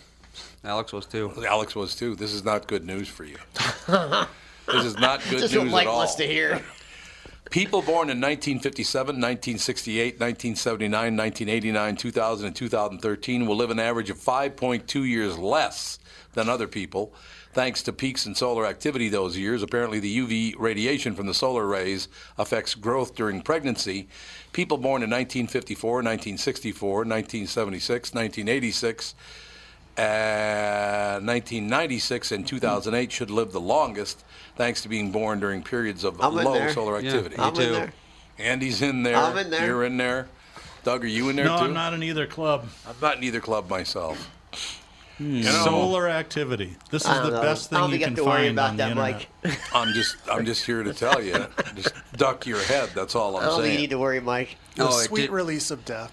Alex 0.65 0.93
was 0.93 1.07
too. 1.07 1.33
Alex 1.47 1.75
was 1.75 1.95
too. 1.95 2.15
This 2.15 2.33
is 2.33 2.45
not 2.45 2.67
good 2.67 2.85
news 2.85 3.09
for 3.09 3.25
you. 3.25 3.37
this 3.87 4.85
is 4.85 4.97
not 4.99 5.21
good 5.31 5.41
Just 5.41 5.55
news 5.55 5.65
what 5.65 5.71
Mike 5.73 5.87
at 5.87 5.91
all. 5.91 5.99
wants 5.99 6.15
to 6.17 6.27
hear. 6.27 6.63
People 7.51 7.83
born 7.83 8.09
in 8.11 8.21
1957, 8.21 9.17
1968, 9.17 10.19
1979, 10.19 10.91
1989, 11.17 11.97
2000, 11.97 12.47
and 12.47 12.57
2013 12.57 13.47
will 13.47 13.57
live 13.57 13.71
an 13.71 13.79
average 13.79 14.11
of 14.11 14.19
5.2 14.19 15.07
years 15.09 15.39
less 15.39 15.99
than 16.33 16.49
other 16.49 16.67
people, 16.67 17.13
thanks 17.55 17.83
to 17.85 17.93
peaks 17.93 18.27
in 18.27 18.35
solar 18.35 18.67
activity 18.67 19.09
those 19.09 19.37
years. 19.37 19.63
Apparently, 19.63 20.01
the 20.01 20.19
UV 20.19 20.55
radiation 20.59 21.15
from 21.15 21.27
the 21.27 21.35
solar 21.35 21.67
rays 21.67 22.09
affects 22.37 22.75
growth 22.75 23.15
during 23.15 23.41
pregnancy. 23.41 24.09
People 24.53 24.77
born 24.77 25.03
in 25.03 25.11
1954, 25.11 25.91
1964, 26.03 26.91
1976, 27.05 28.13
1986, 28.15 29.15
uh, 29.97 31.21
1996 31.23 32.33
and 32.33 32.47
2008 32.47 33.13
should 33.13 33.31
live 33.31 33.53
the 33.53 33.61
longest, 33.61 34.25
thanks 34.57 34.83
to 34.83 34.89
being 34.89 35.13
born 35.13 35.41
during 35.41 35.63
periods 35.63 36.05
of 36.05 36.21
I'm 36.21 36.37
in 36.39 36.45
low 36.45 36.55
there. 36.55 36.73
solar 36.73 37.01
Yeah, 37.01 37.09
activity. 37.11 37.37
me 37.37 37.43
I'm 37.43 37.49
in 37.55 37.55
too. 37.55 37.73
there. 37.73 37.93
Andy's 38.39 38.83
in 38.83 39.05
there. 39.05 39.17
I'm 39.17 39.37
in 39.39 39.51
there. 39.51 39.67
You're 39.67 39.85
in 39.85 39.97
there. 39.97 40.29
Doug, 40.83 41.05
are 41.05 41.09
you 41.09 41.29
in 41.31 41.37
there 41.37 41.47
No, 41.47 41.59
too? 41.59 41.65
I'm 41.65 41.73
not 41.73 41.95
in 41.95 42.03
either 42.03 42.27
club. 42.27 42.67
I'm 42.87 42.97
not 43.01 43.17
in 43.19 43.25
either 43.25 43.41
club 43.41 43.71
myself. 43.71 44.31
Hmm. 45.19 45.43
Solar 45.43 46.09
activity. 46.09 46.77
This 46.91 47.03
is 47.03 47.09
I 47.09 47.15
don't 47.15 47.25
the 47.27 47.31
know. 47.37 47.43
best 47.43 47.71
don't 47.71 47.91
thing 47.91 48.01
you 48.01 48.05
can 48.07 48.17
you 48.17 48.25
have 48.25 48.25
to 48.25 48.25
worry 48.25 48.47
find 48.47 48.53
about 48.59 48.71
on 48.71 48.77
that, 48.79 48.95
the 48.95 49.01
internet. 49.01 49.27
Mike. 49.45 49.59
I'm 49.75 49.93
just 49.95 50.17
I'm 50.29 50.45
just 50.45 50.67
here 50.67 50.83
to 50.83 50.93
tell 50.93 51.23
you. 51.23 51.47
Just 51.77 51.95
duck 52.17 52.47
your 52.47 52.59
head. 52.61 52.91
That's 52.97 53.15
all 53.15 53.37
I'm 53.37 53.45
I'm 53.45 53.49
don't 53.51 53.61
think 53.61 53.65
you 53.67 53.71
saying. 53.71 53.81
need 53.83 53.91
to 53.91 53.99
worry, 53.99 54.21
Mike. 54.21 54.57
The 54.75 54.85
Oh, 54.89 54.99
it 54.99 55.05
sweet 55.05 55.21
did- 55.23 55.31
release 55.31 55.71
of 55.71 55.85
death. 55.85 56.13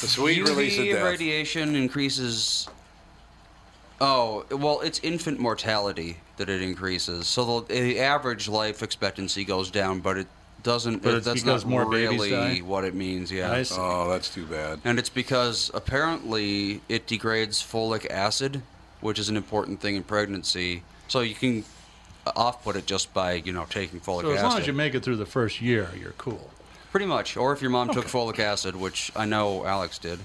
The 0.00 0.06
sweet 0.06 0.38
UV 0.38 0.46
release 0.48 0.78
of 0.78 0.84
death. 0.86 1.02
radiation 1.04 1.74
increases. 1.74 2.68
Oh 4.00 4.44
well, 4.50 4.80
it's 4.80 4.98
infant 5.00 5.38
mortality 5.38 6.18
that 6.36 6.48
it 6.48 6.62
increases. 6.62 7.26
So 7.26 7.60
the, 7.60 7.74
the 7.74 8.00
average 8.00 8.48
life 8.48 8.82
expectancy 8.82 9.44
goes 9.44 9.70
down, 9.70 10.00
but 10.00 10.16
it 10.18 10.26
doesn't. 10.62 11.02
But 11.02 11.14
it- 11.14 11.16
it's 11.18 11.26
that's 11.26 11.42
because 11.42 11.64
not 11.64 11.70
more 11.70 11.86
babies 11.86 12.20
really 12.20 12.30
die? 12.30 12.58
what 12.58 12.84
it 12.84 12.94
means. 12.94 13.30
Yeah. 13.32 13.52
I 13.52 13.62
see. 13.62 13.76
Oh, 13.78 14.08
that's 14.10 14.32
too 14.32 14.44
bad. 14.46 14.80
And 14.84 14.98
it's 14.98 15.08
because 15.10 15.70
apparently 15.74 16.80
it 16.88 17.06
degrades 17.06 17.62
folic 17.62 18.10
acid, 18.10 18.62
which 19.00 19.18
is 19.18 19.28
an 19.28 19.36
important 19.36 19.80
thing 19.80 19.96
in 19.96 20.02
pregnancy. 20.02 20.82
So 21.08 21.20
you 21.20 21.34
can 21.34 21.64
off-put 22.36 22.76
it 22.76 22.86
just 22.86 23.12
by 23.12 23.32
you 23.34 23.52
know 23.52 23.66
taking 23.68 24.00
folic 24.00 24.20
acid. 24.20 24.26
So 24.26 24.30
as 24.32 24.38
acid. 24.38 24.48
long 24.50 24.60
as 24.60 24.66
you 24.66 24.72
make 24.72 24.94
it 24.94 25.02
through 25.02 25.16
the 25.16 25.26
first 25.26 25.60
year, 25.60 25.88
you're 25.98 26.12
cool. 26.12 26.50
Pretty 26.90 27.06
much. 27.06 27.36
Or 27.36 27.52
if 27.52 27.62
your 27.62 27.70
mom 27.70 27.88
took 27.90 28.04
folic 28.06 28.38
acid, 28.38 28.76
which 28.76 29.10
I 29.16 29.24
know 29.26 29.64
Alex 29.66 29.98
did. 29.98 30.20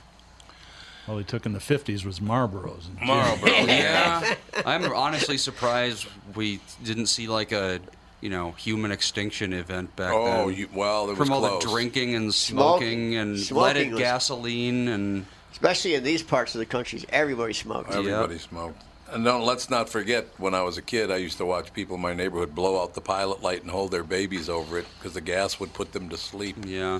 All 1.08 1.18
he 1.18 1.24
took 1.24 1.46
in 1.46 1.54
the 1.54 1.60
50s 1.60 2.04
was 2.04 2.20
Marlboros. 2.20 2.84
Marlboro. 3.02 3.50
Yeah. 3.68 4.36
I'm 4.66 4.84
honestly 4.92 5.38
surprised 5.38 6.06
we 6.36 6.60
didn't 6.84 7.06
see 7.06 7.28
like 7.28 7.54
a, 7.54 7.80
you 8.22 8.30
know, 8.30 8.52
human 8.52 8.92
extinction 8.92 9.54
event 9.54 9.96
back 9.96 10.14
oh, 10.14 10.26
then. 10.26 10.40
Oh, 10.40 10.48
you, 10.50 10.70
well, 10.74 11.06
it 11.06 11.18
was 11.18 11.18
From 11.18 11.32
all 11.32 11.40
close. 11.42 11.64
the 11.64 11.70
drinking 11.70 12.16
and 12.16 12.34
Smoke- 12.34 12.80
smoking 12.80 13.16
and 13.16 13.40
smoking 13.40 13.76
leaded 13.76 13.94
was- 13.94 14.00
gasoline 14.02 14.88
and 14.88 15.26
Especially 15.52 15.96
in 15.96 16.04
these 16.04 16.22
parts 16.22 16.54
of 16.54 16.60
the 16.60 16.66
country, 16.68 17.04
everybody 17.10 17.54
smoked. 17.54 17.92
Everybody 17.92 18.38
smoked. 18.38 18.80
And 19.10 19.24
don't, 19.24 19.44
let's 19.44 19.70
not 19.70 19.90
forget, 19.90 20.28
when 20.38 20.54
I 20.54 20.62
was 20.62 20.78
a 20.78 20.82
kid, 20.84 21.10
I 21.10 21.16
used 21.16 21.38
to 21.38 21.46
watch 21.46 21.74
people 21.74 21.96
in 21.96 22.02
my 22.02 22.14
neighborhood 22.14 22.54
blow 22.54 22.80
out 22.82 22.94
the 22.94 23.02
pilot 23.02 23.42
light 23.42 23.62
and 23.62 23.72
hold 23.72 23.90
their 23.90 24.04
babies 24.04 24.50
over 24.50 24.78
it 24.78 24.86
because 25.00 25.14
the 25.14 25.22
gas 25.22 25.60
would 25.60 25.74
put 25.74 25.94
them 25.94 26.10
to 26.10 26.18
sleep. 26.18 26.58
yeah. 26.66 27.00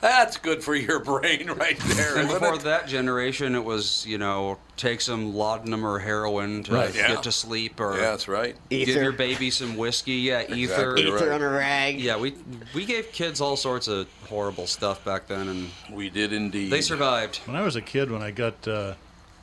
That's 0.00 0.36
good 0.36 0.62
for 0.62 0.74
your 0.74 1.00
brain 1.04 1.48
right 1.50 1.78
there, 1.78 2.16
And 2.16 2.28
isn't 2.28 2.40
before 2.40 2.54
it? 2.56 2.60
that 2.62 2.86
generation, 2.86 3.54
it 3.54 3.64
was 3.64 4.04
you 4.06 4.18
know 4.18 4.58
take 4.76 5.00
some 5.00 5.34
laudanum 5.34 5.86
or 5.86 5.98
heroin 5.98 6.62
to 6.64 6.72
Right. 6.74 6.94
Yeah. 6.94 7.08
get 7.08 7.22
to 7.24 7.32
sleep 7.32 7.80
or 7.80 7.94
Yeah, 7.94 8.00
that's 8.10 8.28
right. 8.28 8.56
give 8.68 8.88
your 8.88 9.12
baby 9.12 9.50
some 9.50 9.76
whiskey. 9.76 10.14
Yeah, 10.16 10.42
ether. 10.42 10.94
Exactly 10.96 11.02
Ether 11.06 11.30
right. 11.30 11.34
on 11.34 11.42
a 11.42 11.48
rag. 11.50 12.00
Yeah, 12.00 12.18
we 12.18 12.34
we 12.74 12.84
gave 12.84 13.10
kids 13.12 13.40
all 13.40 13.56
sorts 13.56 13.88
of 13.88 14.06
horrible 14.28 14.66
stuff 14.66 15.04
back 15.04 15.26
then, 15.28 15.48
and 15.48 15.70
We 15.90 16.10
did 16.10 16.32
indeed. 16.32 16.70
they 16.70 16.82
survived. 16.82 17.36
When 17.46 17.56
I 17.56 17.62
was 17.62 17.76
a 17.76 17.82
kid, 17.82 18.10
when 18.10 18.22
I 18.22 18.30
got 18.30 18.66
uh, 18.68 18.94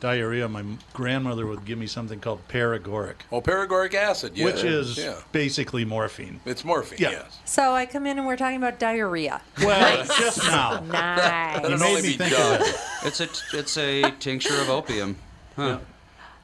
diarrhea, 0.04 0.50
my 0.50 0.64
grandmother 0.92 1.48
would 1.48 1.64
give 1.64 1.80
me 1.80 1.88
something 1.88 2.20
called 2.20 2.46
Paregoric, 2.50 3.16
Oh, 3.32 3.40
paregoric 3.42 3.94
acid, 3.94 4.34
yeah. 4.36 4.44
which 4.46 4.62
is 4.62 4.98
yeah. 4.98 5.16
basically 5.32 5.86
morphine. 5.86 6.42
It's 6.46 6.66
morphine, 6.66 7.00
Yeah. 7.00 7.12
yes. 7.12 7.40
So 7.46 7.74
I 7.74 7.86
come 7.86 8.06
in 8.06 8.18
and 8.18 8.28
we're 8.28 8.36
talking 8.36 8.58
about 8.58 8.80
diarrhea. 8.80 9.42
Well, 9.60 10.06
just 10.20 10.44
now. 10.44 10.82
Nice. 10.82 11.62
That'd 11.62 11.80
made 11.80 12.04
me 12.04 12.14
think 12.18 12.34
Doug. 12.34 12.62
of 12.62 12.68
it. 12.68 12.76
It's 13.06 13.22
a 13.22 13.30
it's 13.58 13.78
a 13.78 14.12
tincture 14.20 14.60
of 14.62 14.70
opium. 14.70 15.16
Huh. 15.56 15.80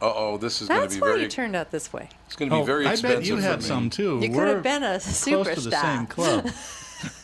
Uh-oh, 0.01 0.37
this 0.37 0.61
is 0.61 0.69
going 0.69 0.79
to 0.79 0.85
That's 0.85 0.95
be 0.95 1.01
why 1.01 1.07
very. 1.09 1.23
you 1.23 1.27
turned 1.27 1.57
out 1.57 1.71
this 1.71 1.91
way. 1.91 2.07
It's 2.27 2.37
going 2.37 2.49
to 2.49 2.55
be 2.55 2.61
Oh, 2.61 2.63
very 2.63 2.87
I 2.87 2.93
expensive 2.93 3.19
bet 3.19 3.27
you 3.27 3.35
had 3.35 3.61
some 3.61 3.89
too. 3.89 4.19
You 4.21 4.29
could 4.29 4.47
have 4.47 4.63
been 4.63 4.83
a 4.83 4.95
superstar. 4.95 5.43
close 5.43 5.63
to 5.65 5.69
the 5.69 5.81
same 5.81 6.07
club. 6.07 6.49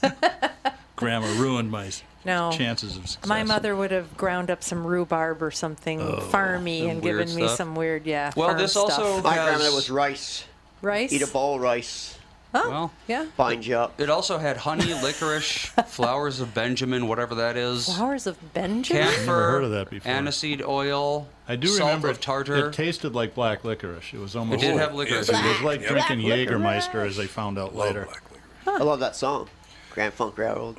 Grandma 0.96 1.28
ruined 1.40 1.70
my 1.72 1.92
No. 2.24 2.52
chances 2.52 2.96
of 2.98 3.08
success. 3.08 3.28
My 3.28 3.44
mother 3.44 3.76
would 3.76 3.92
have 3.92 4.16
ground 4.18 4.50
up 4.50 4.64
some 4.64 4.86
rhubarb 4.86 5.42
or 5.44 5.52
something 5.52 6.02
oh, 6.02 6.18
farmy 6.32 6.90
and 6.90 7.02
weird 7.04 7.28
given 7.28 7.36
me 7.36 7.48
some 7.50 7.76
weird, 7.76 8.06
yeah. 8.06 8.32
Well, 8.36 8.48
farm 8.50 8.58
this 8.60 8.72
stuff. 8.72 8.84
also 9.00 9.22
My 9.22 9.34
has, 9.34 9.46
grandmother 9.46 9.76
was 9.76 9.90
rice. 9.90 10.46
rice. 10.82 11.12
Eat 11.14 11.22
a 11.22 11.28
bowl 11.28 11.56
of 11.56 11.62
rice. 11.62 12.18
Oh, 12.58 12.70
Well, 12.70 12.92
yeah. 13.06 13.26
Bind 13.36 13.66
you 13.66 13.76
up. 13.76 14.00
it 14.00 14.10
also 14.10 14.38
had 14.38 14.56
honey, 14.56 14.94
licorice, 15.04 15.66
flowers 15.88 16.40
of 16.40 16.54
Benjamin, 16.54 17.10
whatever 17.10 17.36
that 17.36 17.58
is, 17.58 17.86
Flowers 17.94 18.28
of 18.28 18.54
Benjamin. 18.54 19.04
camphor, 19.04 19.20
Never 19.26 19.52
heard 19.52 19.64
of 19.66 19.72
that 19.72 19.90
before. 19.90 20.10
aniseed 20.10 20.66
oil. 20.66 21.28
I 21.50 21.58
do 21.58 21.68
salt 21.68 21.90
remember 21.90 22.08
of 22.08 22.22
tartar. 22.22 22.70
It 22.70 22.74
tasted 22.74 23.14
like 23.14 23.36
black 23.36 23.66
licorice. 23.66 24.14
It 24.14 24.20
was 24.20 24.38
almost. 24.38 24.64
It 24.64 24.68
did 24.68 24.72
like- 24.76 24.82
have 24.88 24.96
licorice. 24.96 25.28
yes, 25.28 25.38
in 25.38 25.46
It 25.46 25.50
it. 25.50 25.52
was 25.52 25.62
like 25.64 25.82
Yep. 25.82 25.90
drinking 25.90 26.22
Black 26.22 26.40
Jägermeister, 26.40 27.06
as 27.06 27.18
they 27.18 27.28
found 27.28 27.60
out 27.60 27.76
Love 27.76 27.88
later. 27.88 28.06
black 28.06 28.22
licorice. 28.32 28.82
I 28.82 28.84
love 28.86 29.02
that 29.02 29.18
song. 29.18 29.50
Grand 29.96 30.14
Funk 30.14 30.38
Railroad. 30.38 30.76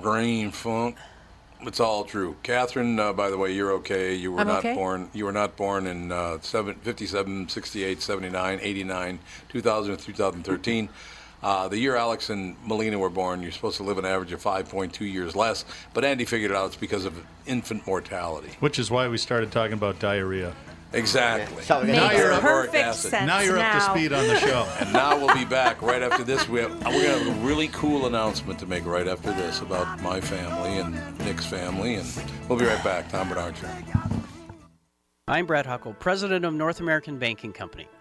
Brain 0.00 0.52
funk. 0.52 0.96
It's 1.62 1.80
all 1.80 2.04
true. 2.04 2.36
Catherine, 2.42 2.98
uh, 2.98 3.12
by 3.12 3.28
the 3.28 3.36
way, 3.36 3.52
you're 3.52 3.72
okay. 3.74 4.14
You 4.14 4.32
were 4.32 4.40
I'm 4.40 4.46
not 4.46 4.60
okay. 4.60 4.74
born. 4.74 5.10
You 5.12 5.24
were 5.26 5.32
not 5.32 5.56
born 5.56 5.86
in 5.86 6.10
uh, 6.10 6.38
seven, 6.40 6.76
57, 6.76 7.48
68, 7.48 8.00
79, 8.00 8.60
89, 8.62 9.18
2000, 9.48 9.96
2013. 9.96 10.88
Uh, 11.42 11.66
the 11.66 11.78
year 11.78 11.96
Alex 11.96 12.30
and 12.30 12.56
Melina 12.64 12.98
were 12.98 13.10
born, 13.10 13.42
you're 13.42 13.50
supposed 13.50 13.76
to 13.78 13.82
live 13.82 13.98
an 13.98 14.04
average 14.04 14.30
of 14.30 14.40
5.2 14.40 15.00
years 15.12 15.34
less. 15.34 15.64
But 15.92 16.04
Andy 16.04 16.24
figured 16.24 16.52
it 16.52 16.56
out 16.56 16.66
it's 16.66 16.76
because 16.76 17.04
of 17.04 17.20
infant 17.46 17.84
mortality. 17.84 18.50
Which 18.60 18.78
is 18.78 18.92
why 18.92 19.08
we 19.08 19.18
started 19.18 19.50
talking 19.50 19.72
about 19.72 19.98
diarrhea. 19.98 20.54
Exactly. 20.92 21.64
Yeah, 21.68 21.82
Makes 21.82 21.96
Now 21.96 22.10
you're 22.12 22.32
up- 22.32 22.42
perfect 22.42 22.94
sense 22.94 23.26
now 23.26 23.40
you're 23.40 23.58
up 23.58 23.72
to 23.72 23.80
speed 23.80 24.12
on 24.12 24.26
the 24.26 24.38
show. 24.38 24.66
And 24.80 24.92
now 24.92 25.16
we'll 25.18 25.34
be 25.34 25.44
back 25.44 25.80
right 25.80 26.02
after 26.02 26.24
this. 26.24 26.48
We 26.48 26.60
have, 26.60 26.70
we're 26.84 26.92
going 27.02 27.18
to 27.18 27.24
have 27.24 27.42
a 27.42 27.46
really 27.46 27.68
cool 27.68 28.06
announcement 28.06 28.58
to 28.60 28.66
make 28.66 28.84
right 28.84 29.06
after 29.06 29.32
this 29.32 29.60
about 29.60 30.02
my 30.02 30.20
family 30.20 30.78
and 30.78 31.18
Nick's 31.20 31.46
family. 31.46 31.94
And 31.94 32.06
we'll 32.48 32.58
be 32.58 32.66
right 32.66 32.82
back. 32.84 33.08
Tom 33.10 33.28
Barnard 33.28 33.56
Show. 33.56 33.68
I'm 35.28 35.46
Brad 35.46 35.66
Huckle, 35.66 35.94
president 35.94 36.44
of 36.44 36.52
North 36.52 36.80
American 36.80 37.18
Banking 37.18 37.52
Company. 37.52 37.86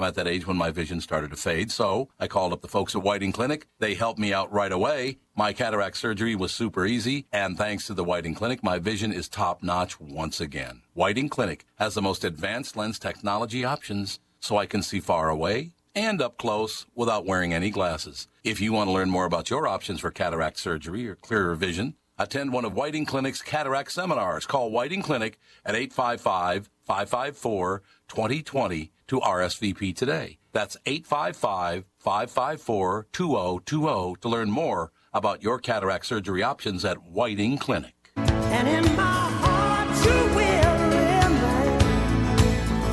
I'm 0.00 0.06
at 0.06 0.14
that 0.14 0.26
age 0.26 0.46
when 0.46 0.56
my 0.56 0.70
vision 0.70 1.02
started 1.02 1.28
to 1.28 1.36
fade, 1.36 1.70
so 1.70 2.08
I 2.18 2.26
called 2.26 2.54
up 2.54 2.62
the 2.62 2.68
folks 2.68 2.94
at 2.94 3.02
Whiting 3.02 3.32
Clinic. 3.32 3.66
They 3.80 3.92
helped 3.92 4.18
me 4.18 4.32
out 4.32 4.50
right 4.50 4.72
away. 4.72 5.18
My 5.36 5.52
cataract 5.52 5.98
surgery 5.98 6.34
was 6.34 6.52
super 6.52 6.86
easy, 6.86 7.26
and 7.30 7.58
thanks 7.58 7.86
to 7.86 7.92
the 7.92 8.02
Whiting 8.02 8.34
Clinic, 8.34 8.64
my 8.64 8.78
vision 8.78 9.12
is 9.12 9.28
top 9.28 9.62
notch 9.62 10.00
once 10.00 10.40
again. 10.40 10.80
Whiting 10.94 11.28
Clinic 11.28 11.66
has 11.76 11.92
the 11.92 12.00
most 12.00 12.24
advanced 12.24 12.78
lens 12.78 12.98
technology 12.98 13.62
options, 13.62 14.20
so 14.40 14.56
I 14.56 14.64
can 14.64 14.82
see 14.82 15.00
far 15.00 15.28
away 15.28 15.72
and 15.94 16.22
up 16.22 16.38
close 16.38 16.86
without 16.94 17.26
wearing 17.26 17.52
any 17.52 17.68
glasses. 17.68 18.26
If 18.42 18.58
you 18.58 18.72
want 18.72 18.88
to 18.88 18.92
learn 18.92 19.10
more 19.10 19.26
about 19.26 19.50
your 19.50 19.68
options 19.68 20.00
for 20.00 20.10
cataract 20.10 20.58
surgery 20.58 21.06
or 21.08 21.14
clearer 21.14 21.54
vision, 21.56 21.94
attend 22.18 22.54
one 22.54 22.64
of 22.64 22.74
Whiting 22.74 23.04
Clinic's 23.04 23.42
cataract 23.42 23.92
seminars. 23.92 24.46
Call 24.46 24.70
Whiting 24.70 25.02
Clinic 25.02 25.38
at 25.62 25.74
855 25.74 26.70
554 26.86 27.82
2020 28.08 28.90
to 29.10 29.18
RSVP 29.18 29.94
today. 29.96 30.38
That's 30.52 30.76
855 30.86 31.84
554 31.98 33.08
2020 33.12 34.14
to 34.20 34.28
learn 34.28 34.52
more 34.52 34.92
about 35.12 35.42
your 35.42 35.58
cataract 35.58 36.06
surgery 36.06 36.44
options 36.44 36.84
at 36.84 37.02
Whiting 37.02 37.58
Clinic. 37.58 38.12
And 38.14 38.68
in 38.68 38.84
my 38.94 39.02
heart 39.02 39.88
you 40.06 40.12
will 40.36 40.62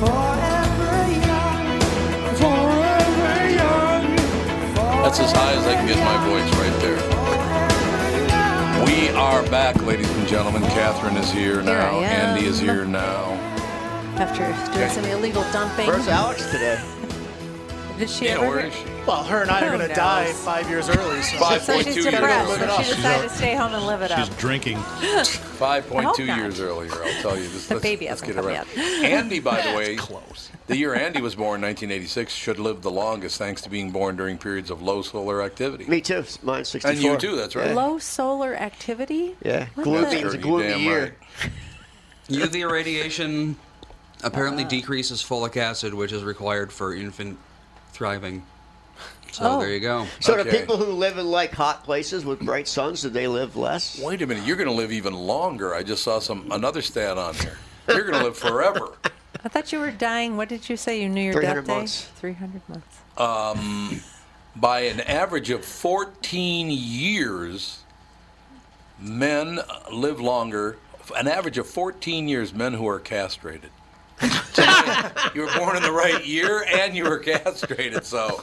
forever 0.00 1.08
young, 1.28 1.80
forever 2.34 3.50
young. 3.54 4.16
That's 5.04 5.20
as 5.20 5.30
high 5.30 5.52
as 5.52 5.66
I 5.68 5.74
can 5.74 5.86
get 5.86 5.98
my 6.04 6.18
voice 6.26 6.50
right 6.58 6.80
there. 6.82 6.98
We 8.84 9.10
are 9.10 9.44
back, 9.50 9.80
ladies 9.82 10.10
and 10.16 10.26
gentlemen. 10.26 10.62
Catherine 10.62 11.16
is 11.16 11.30
here 11.30 11.62
now. 11.62 12.00
I 12.00 12.04
Andy 12.06 12.46
is 12.46 12.58
here 12.58 12.84
now. 12.84 13.47
After 14.20 14.72
doing 14.76 14.90
some 14.90 15.04
illegal 15.04 15.42
dumping. 15.52 15.86
Where's 15.86 16.08
Alex 16.08 16.44
today? 16.50 16.80
Did 17.98 18.10
she 18.10 18.24
Yeah, 18.26 18.38
ever? 18.38 18.48
where 18.48 18.60
is 18.66 18.74
she? 18.74 18.84
Well, 19.06 19.22
her 19.24 19.42
and 19.42 19.50
I 19.50 19.60
are 19.62 19.72
oh, 19.74 19.76
going 19.78 19.88
to 19.88 19.94
die 19.94 20.32
five 20.32 20.68
years 20.68 20.88
early. 20.88 21.22
So. 21.22 21.38
Five 21.38 21.62
So 21.62 21.80
she's 21.82 21.94
years 21.96 22.06
depressed. 22.06 22.58
So 22.58 22.82
she 22.82 22.94
decided 22.94 23.28
to 23.28 23.34
stay 23.36 23.54
home 23.54 23.74
and 23.74 23.86
live 23.86 24.02
it 24.02 24.10
She's 24.10 24.18
up. 24.18 24.26
She's 24.26 24.36
drinking. 24.36 24.76
Five 25.58 25.86
I 25.86 25.88
point 25.88 26.06
hope 26.06 26.16
two 26.16 26.26
not. 26.26 26.38
years 26.38 26.60
earlier. 26.60 26.90
I'll 26.92 27.22
tell 27.22 27.36
you. 27.36 27.48
This, 27.48 27.66
The 27.68 27.74
let's, 27.74 27.82
baby 27.82 28.08
let's 28.08 28.20
hasn't 28.20 28.36
get 28.36 28.44
it 28.44 28.66
come 28.66 28.76
yet. 28.78 29.04
Andy, 29.04 29.38
by 29.40 29.60
the 29.62 29.72
way, 29.76 29.94
close. 29.96 30.50
The 30.66 30.76
year 30.76 30.94
Andy 30.94 31.20
was 31.22 31.34
born, 31.34 31.60
1986, 31.62 32.32
should 32.32 32.58
live 32.58 32.82
the 32.82 32.90
longest 32.90 33.38
thanks 33.38 33.62
to 33.62 33.70
being 33.70 33.90
born 33.92 34.16
during 34.16 34.36
periods 34.36 34.70
of 34.70 34.82
low 34.82 35.00
solar 35.02 35.42
activity. 35.42 35.86
Me 35.86 36.00
too. 36.00 36.24
Mine's 36.42 36.68
64. 36.68 36.90
And 36.90 37.02
you 37.02 37.16
too. 37.18 37.36
That's 37.36 37.56
right. 37.56 37.74
Low 37.74 37.98
solar 37.98 38.54
activity? 38.54 39.36
Yeah. 39.44 39.68
What 39.76 39.84
Gloomy. 39.84 40.20
the- 40.20 40.26
It's 40.26 40.34
a 40.34 40.38
gloomy 40.38 40.82
year. 40.82 41.16
right. 41.40 41.52
UV 42.28 42.60
irradiation 42.60 43.56
apparently 44.22 44.64
Uh. 44.64 44.68
decreases 44.68 45.22
folic 45.22 45.56
acid, 45.56 45.94
which 45.94 46.12
is 46.12 46.22
required 46.22 46.72
for 46.72 46.94
infant 46.94 47.38
thriving. 47.92 48.44
So 49.32 49.44
Oh. 49.44 49.60
there 49.60 49.68
you 49.70 49.80
go. 49.80 50.06
So 50.20 50.34
do 50.34 50.40
Okay. 50.40 50.60
people 50.60 50.76
who 50.78 50.86
live 50.92 51.18
in 51.18 51.26
like 51.30 51.52
hot 51.52 51.84
places 51.84 52.24
with 52.24 52.40
bright 52.40 52.66
suns, 52.66 53.02
do 53.02 53.10
they 53.10 53.28
live 53.28 53.56
less? 53.56 53.98
Wait 54.00 54.22
a 54.22 54.26
minute. 54.26 54.44
You're 54.46 54.56
going 54.56 54.68
to 54.68 54.74
live 54.74 54.90
even 54.90 55.12
longer. 55.14 55.74
I 55.74 55.82
just 55.82 56.02
saw 56.02 56.18
some 56.18 56.50
another 56.50 56.80
stat 56.82 57.18
on 57.18 57.34
here. 57.34 57.58
You're 57.88 58.02
going 58.04 58.18
to 58.18 58.24
live 58.24 58.38
forever. 58.38 58.92
I 59.44 59.48
thought 59.48 59.70
you 59.70 59.78
were 59.78 59.90
dying. 59.90 60.36
What 60.36 60.48
did 60.48 60.68
you 60.68 60.76
say? 60.76 61.00
You 61.00 61.08
knew 61.08 61.22
your 61.22 61.34
300 61.34 61.66
death 61.66 62.10
day? 62.14 62.20
300 62.20 62.62
months. 62.68 62.96
Um, 63.18 64.00
by 64.56 64.80
an 64.80 65.00
average 65.00 65.50
of 65.50 65.64
14 65.64 66.70
years, 66.70 67.78
men 68.98 69.60
live 69.92 70.20
longer. 70.20 70.76
An 71.16 71.28
average 71.28 71.58
of 71.58 71.66
14 71.66 72.28
years, 72.28 72.52
men 72.52 72.74
who 72.74 72.88
are 72.88 72.98
castrated. 72.98 73.70
To 74.20 74.60
me, 75.26 75.30
you 75.34 75.42
were 75.42 75.52
born 75.56 75.76
in 75.76 75.82
the 75.82 75.92
right 75.92 76.24
year 76.26 76.64
and 76.68 76.96
you 76.96 77.04
were 77.04 77.18
castrated, 77.18 78.04
so 78.04 78.42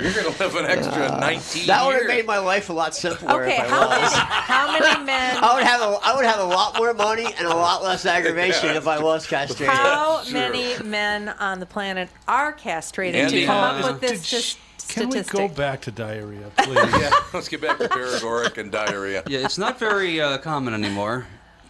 you're 0.00 0.12
going 0.12 0.30
to 0.32 0.38
live 0.42 0.54
an 0.56 0.66
extra 0.66 1.18
19 1.18 1.66
That 1.66 1.86
would 1.86 1.96
have 1.96 2.06
made 2.06 2.26
my 2.26 2.38
life 2.38 2.68
a 2.68 2.72
lot 2.72 2.94
simpler. 2.94 3.44
Okay, 3.44 3.54
if 3.56 3.60
I 3.60 3.68
how 3.68 3.88
was. 3.88 4.12
many, 4.12 4.24
how 4.24 4.72
many 4.72 5.04
men? 5.06 5.36
I 5.42 5.54
would 5.54 5.64
have 5.64 5.80
a, 5.80 5.98
I 6.02 6.14
would 6.16 6.26
have 6.26 6.40
a 6.40 6.44
lot 6.44 6.76
more 6.76 6.92
money 6.92 7.26
and 7.38 7.46
a 7.46 7.54
lot 7.54 7.82
less 7.82 8.04
aggravation 8.04 8.70
if 8.76 8.86
I 8.86 9.02
was 9.02 9.26
castrated. 9.26 9.68
How 9.68 10.22
Sure. 10.24 10.32
many 10.34 10.78
men 10.82 11.28
on 11.30 11.60
the 11.60 11.66
planet 11.66 12.08
are 12.28 12.52
castrated 12.52 13.20
Andy, 13.22 13.40
to 13.40 13.46
come 13.46 13.56
uh, 13.56 13.78
up 13.78 13.92
with 13.92 14.00
this 14.00 14.20
Did 14.20 14.22
just 14.22 14.58
Can 14.88 15.08
we 15.08 15.22
go 15.22 15.48
back 15.48 15.80
to 15.82 15.90
diarrhea, 15.90 16.50
please? 16.58 16.76
yeah, 17.00 17.10
let's 17.32 17.48
get 17.48 17.60
back 17.62 17.78
to 17.78 17.88
paregoric 17.88 18.58
and 18.58 18.70
diarrhea. 18.70 19.22
Yeah, 19.26 19.40
it's 19.40 19.58
not 19.58 19.78
very 19.78 20.20
uh, 20.20 20.38
common 20.38 20.74
anymore. 20.74 21.26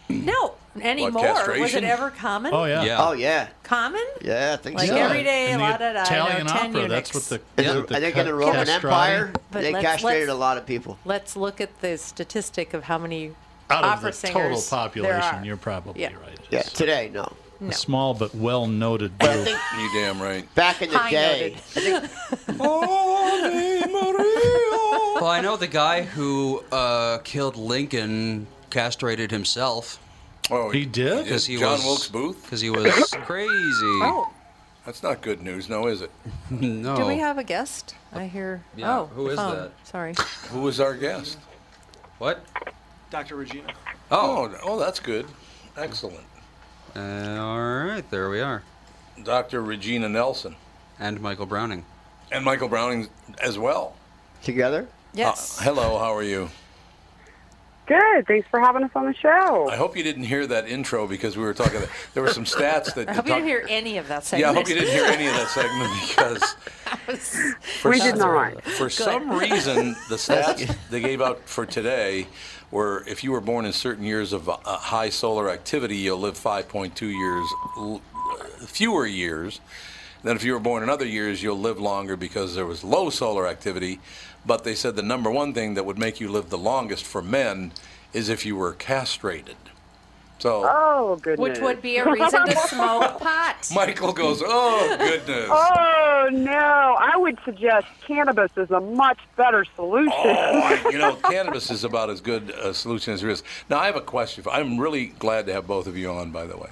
No, 0.09 0.55
anymore. 0.81 1.23
Was 1.23 1.25
it 1.25 1.35
castration? 1.35 1.85
ever 1.85 2.11
common? 2.11 2.53
Oh 2.55 2.64
yeah. 2.64 2.83
Yeah. 2.85 2.97
Oh 3.01 3.12
yeah, 3.12 3.49
Common? 3.62 4.05
yeah, 4.23 4.53
I 4.53 4.57
think 4.62 4.77
Like 4.79 4.88
so. 4.88 4.97
every 4.97 5.23
day, 5.25 5.51
In 5.51 5.59
the 5.59 5.64
la 5.64 5.77
da 5.77 5.93
da. 5.95 6.03
Italian 6.03 6.47
10 6.47 6.57
opera. 6.71 6.83
eunuchs. 6.83 7.11
That's 7.11 7.31
what 7.31 7.40
the. 7.40 7.40
And 7.57 7.67
Yeah. 7.67 7.73
the- 7.75 7.83
the 7.88 7.97
I 7.97 8.01
think 8.01 8.17
in 8.17 8.27
the 8.27 8.35
Roman 8.35 8.55
castrati- 8.67 8.75
Empire, 8.85 9.33
But 9.51 9.62
they 9.62 9.73
let's- 9.73 9.85
castrated 9.87 10.29
let's- 10.29 10.37
a 10.37 10.40
lot 10.40 10.57
of 10.59 10.67
people. 10.67 10.99
Let's 11.05 11.37
look 11.37 11.61
at 11.61 11.81
the 11.81 11.97
statistic 11.99 12.75
of 12.75 12.85
how 12.85 12.99
many 12.99 13.33
Out 13.71 13.85
of 13.85 13.90
opera 13.93 14.11
the 14.11 14.17
singers 14.17 14.35
total 14.35 14.61
there 14.61 14.69
population, 14.88 15.35
are. 15.40 15.45
you're 15.45 15.57
probably 15.57 16.03
Yeah. 16.03 16.09
right. 16.09 16.38
Yeah, 16.51 16.59
It's 16.61 16.73
today 16.73 17.11
no. 17.12 17.33
No. 17.61 17.71
A 17.71 17.73
small 17.73 18.12
but 18.14 18.35
well 18.35 18.67
noted 18.67 19.17
But 19.17 19.31
I 19.31 19.35
group. 19.35 19.45
think 19.47 19.59
You 19.79 19.90
damn 19.95 20.21
right. 20.21 20.55
back 20.57 20.83
in 20.83 20.90
the 20.90 20.99
High 20.99 21.11
day, 21.11 21.57
noted. 21.77 22.11
Well, 25.14 25.27
I 25.31 25.40
know 25.40 25.57
the 25.57 25.67
guy 25.69 26.03
who 26.03 26.62
uh, 26.73 27.19
killed 27.19 27.57
Lincoln 27.57 28.47
castrated 28.85 29.31
himself 29.31 30.01
Oh, 30.51 30.69
He 30.71 30.85
did? 30.85 31.25
because 31.25 31.47
he 31.47 31.57
John 31.57 31.73
was 31.79 31.85
Wilkes 31.85 32.09
Booth? 32.09 32.43
because 32.43 32.61
he 32.61 32.69
was 32.69 32.93
crazy. 33.23 33.49
Oh, 34.03 34.31
That's 34.85 35.03
not 35.03 35.23
good 35.23 35.41
news, 35.41 35.71
no, 35.71 35.87
is 35.87 36.03
it? 36.03 36.11
no. 36.51 36.97
do 36.97 37.07
we 37.07 37.17
have 37.19 37.39
a 37.39 37.45
guest? 37.45 37.95
I 38.13 38.27
hear. 38.27 38.63
Yeah, 38.77 38.99
oh, 39.01 39.07
who 39.07 39.29
is 39.29 39.37
phone. 39.37 39.55
that? 39.57 39.71
Sorry. 39.85 40.15
Who 40.51 40.61
was 40.61 40.81
our 40.81 40.95
guest? 40.95 41.39
what? 42.19 42.45
Dr. 43.11 43.37
Regina. 43.37 43.73
Oh, 44.11 44.51
Oh, 44.53 44.59
oh, 44.65 44.79
that's 44.79 44.99
good. 45.01 45.27
Excellent. 45.79 46.27
uh, 46.95 47.01
all 47.41 47.59
right. 47.87 48.05
There 48.11 48.29
we 48.29 48.41
are. 48.41 48.63
Dr. 49.23 49.63
Regina 49.63 50.09
Nelson. 50.09 50.57
And 50.99 51.21
Michael 51.21 51.47
Browning. 51.47 51.85
And 52.33 52.45
Michael 52.45 52.69
Browning 52.69 53.09
as 53.41 53.57
well. 53.59 53.95
together. 54.43 54.89
Yes. 55.15 55.59
Uh, 55.61 55.65
hello, 55.65 55.99
how 55.99 56.15
are 56.15 56.23
you? 56.23 56.51
Good. 57.87 58.27
Thanks 58.27 58.49
for 58.51 58.61
having 58.61 58.83
us 58.83 58.90
on 58.94 59.05
the 59.07 59.14
show. 59.14 59.68
I 59.68 59.77
hope 59.77 59.94
you 59.97 60.03
didn't 60.03 60.25
hear 60.25 60.47
that 60.47 60.66
intro 60.66 61.07
because 61.07 61.37
we 61.37 61.42
were 61.42 61.53
talking. 61.53 61.83
There 62.14 62.23
were 62.23 62.31
some 62.31 62.44
stats 62.44 62.94
that. 62.94 63.09
I 63.11 63.12
hope 63.12 63.27
you 63.27 63.35
didn't 63.35 63.49
hear 63.49 63.66
any 63.68 63.99
of 63.99 64.09
that 64.09 64.23
Yeah, 64.33 64.53
segment. 64.53 64.57
I 64.57 64.61
hope 64.61 64.68
you 64.68 64.75
didn't 64.75 64.90
hear 64.94 65.05
any 65.05 65.27
of 65.27 65.35
that 65.35 65.49
segment 65.49 65.92
because 66.09 67.55
for 67.83 67.90
We 67.90 67.99
did 68.01 68.16
some, 68.16 68.33
not. 68.33 68.62
For 68.64 68.88
some 68.88 69.31
reason, 69.38 69.94
the 70.09 70.16
stats 70.16 70.75
they 70.88 71.01
gave 71.01 71.20
out 71.20 71.47
for 71.47 71.66
today 71.66 72.27
were 72.70 73.05
if 73.07 73.23
you 73.23 73.33
were 73.33 73.42
born 73.42 73.66
in 73.66 73.73
certain 73.73 74.05
years 74.05 74.33
of 74.33 74.49
uh, 74.49 74.57
high 74.64 75.11
solar 75.11 75.51
activity, 75.51 75.97
you'll 75.97 76.18
live 76.18 76.38
5.2 76.38 77.01
years 77.03 77.47
l- 77.77 78.01
fewer 78.66 79.07
years. 79.07 79.61
Then 80.23 80.37
if 80.37 80.42
you 80.42 80.55
were 80.55 80.59
born 80.59 80.83
in 80.83 80.88
other 80.88 81.05
years, 81.05 81.42
you'll 81.42 81.59
live 81.61 81.79
longer 81.79 82.16
because 82.16 82.55
there 82.55 82.64
was 82.64 82.83
low 82.83 83.11
solar 83.11 83.47
activity. 83.47 84.01
But 84.46 84.64
they 84.64 84.74
said 84.74 84.96
the 84.96 85.02
number 85.02 85.30
one 85.30 85.54
thing 85.54 85.74
that 85.74 85.87
would 85.87 85.98
make 85.98 86.20
you 86.20 86.28
live 86.30 86.50
the 86.50 86.59
longest 86.59 87.04
for 87.04 87.22
men 87.22 87.72
is 88.12 88.28
if 88.28 88.44
you 88.44 88.57
were 88.57 88.72
castrated. 88.72 89.57
So 90.38 90.64
Oh, 90.68 91.16
goodness. 91.22 91.38
Which 91.38 91.61
would 91.61 91.80
be 91.80 91.96
a 91.96 92.11
reason 92.11 92.44
to 92.46 92.57
smoke 92.68 93.18
pot. 93.20 93.70
Michael 93.74 94.12
goes, 94.12 94.42
"Oh 94.44 94.96
goodness." 94.98 95.48
Oh, 95.50 96.28
no. 96.33 96.96
I 97.00 97.16
would 97.16 97.38
suggest 97.44 97.87
cannabis 98.07 98.50
is 98.57 98.70
a 98.70 98.80
much 98.80 99.18
better 99.37 99.64
solution. 99.76 100.12
Oh, 100.12 100.61
I, 100.61 100.88
you 100.92 100.98
know, 100.98 101.14
cannabis 101.14 101.70
is 101.70 101.85
about 101.85 102.11
as 102.11 102.20
good 102.20 102.50
a 102.50 102.74
solution 102.74 103.14
as 103.14 103.22
there 103.22 103.30
is. 103.30 103.42
Now, 103.70 103.78
I 103.78 103.87
have 103.87 103.96
a 103.96 104.00
question. 104.02 104.44
For, 104.44 104.50
I'm 104.50 104.78
really 104.78 105.07
glad 105.07 105.46
to 105.46 105.52
have 105.54 105.66
both 105.66 105.87
of 105.87 105.96
you 105.96 106.11
on, 106.11 106.30
by 106.30 106.46
the 106.46 106.57
way. 106.59 106.68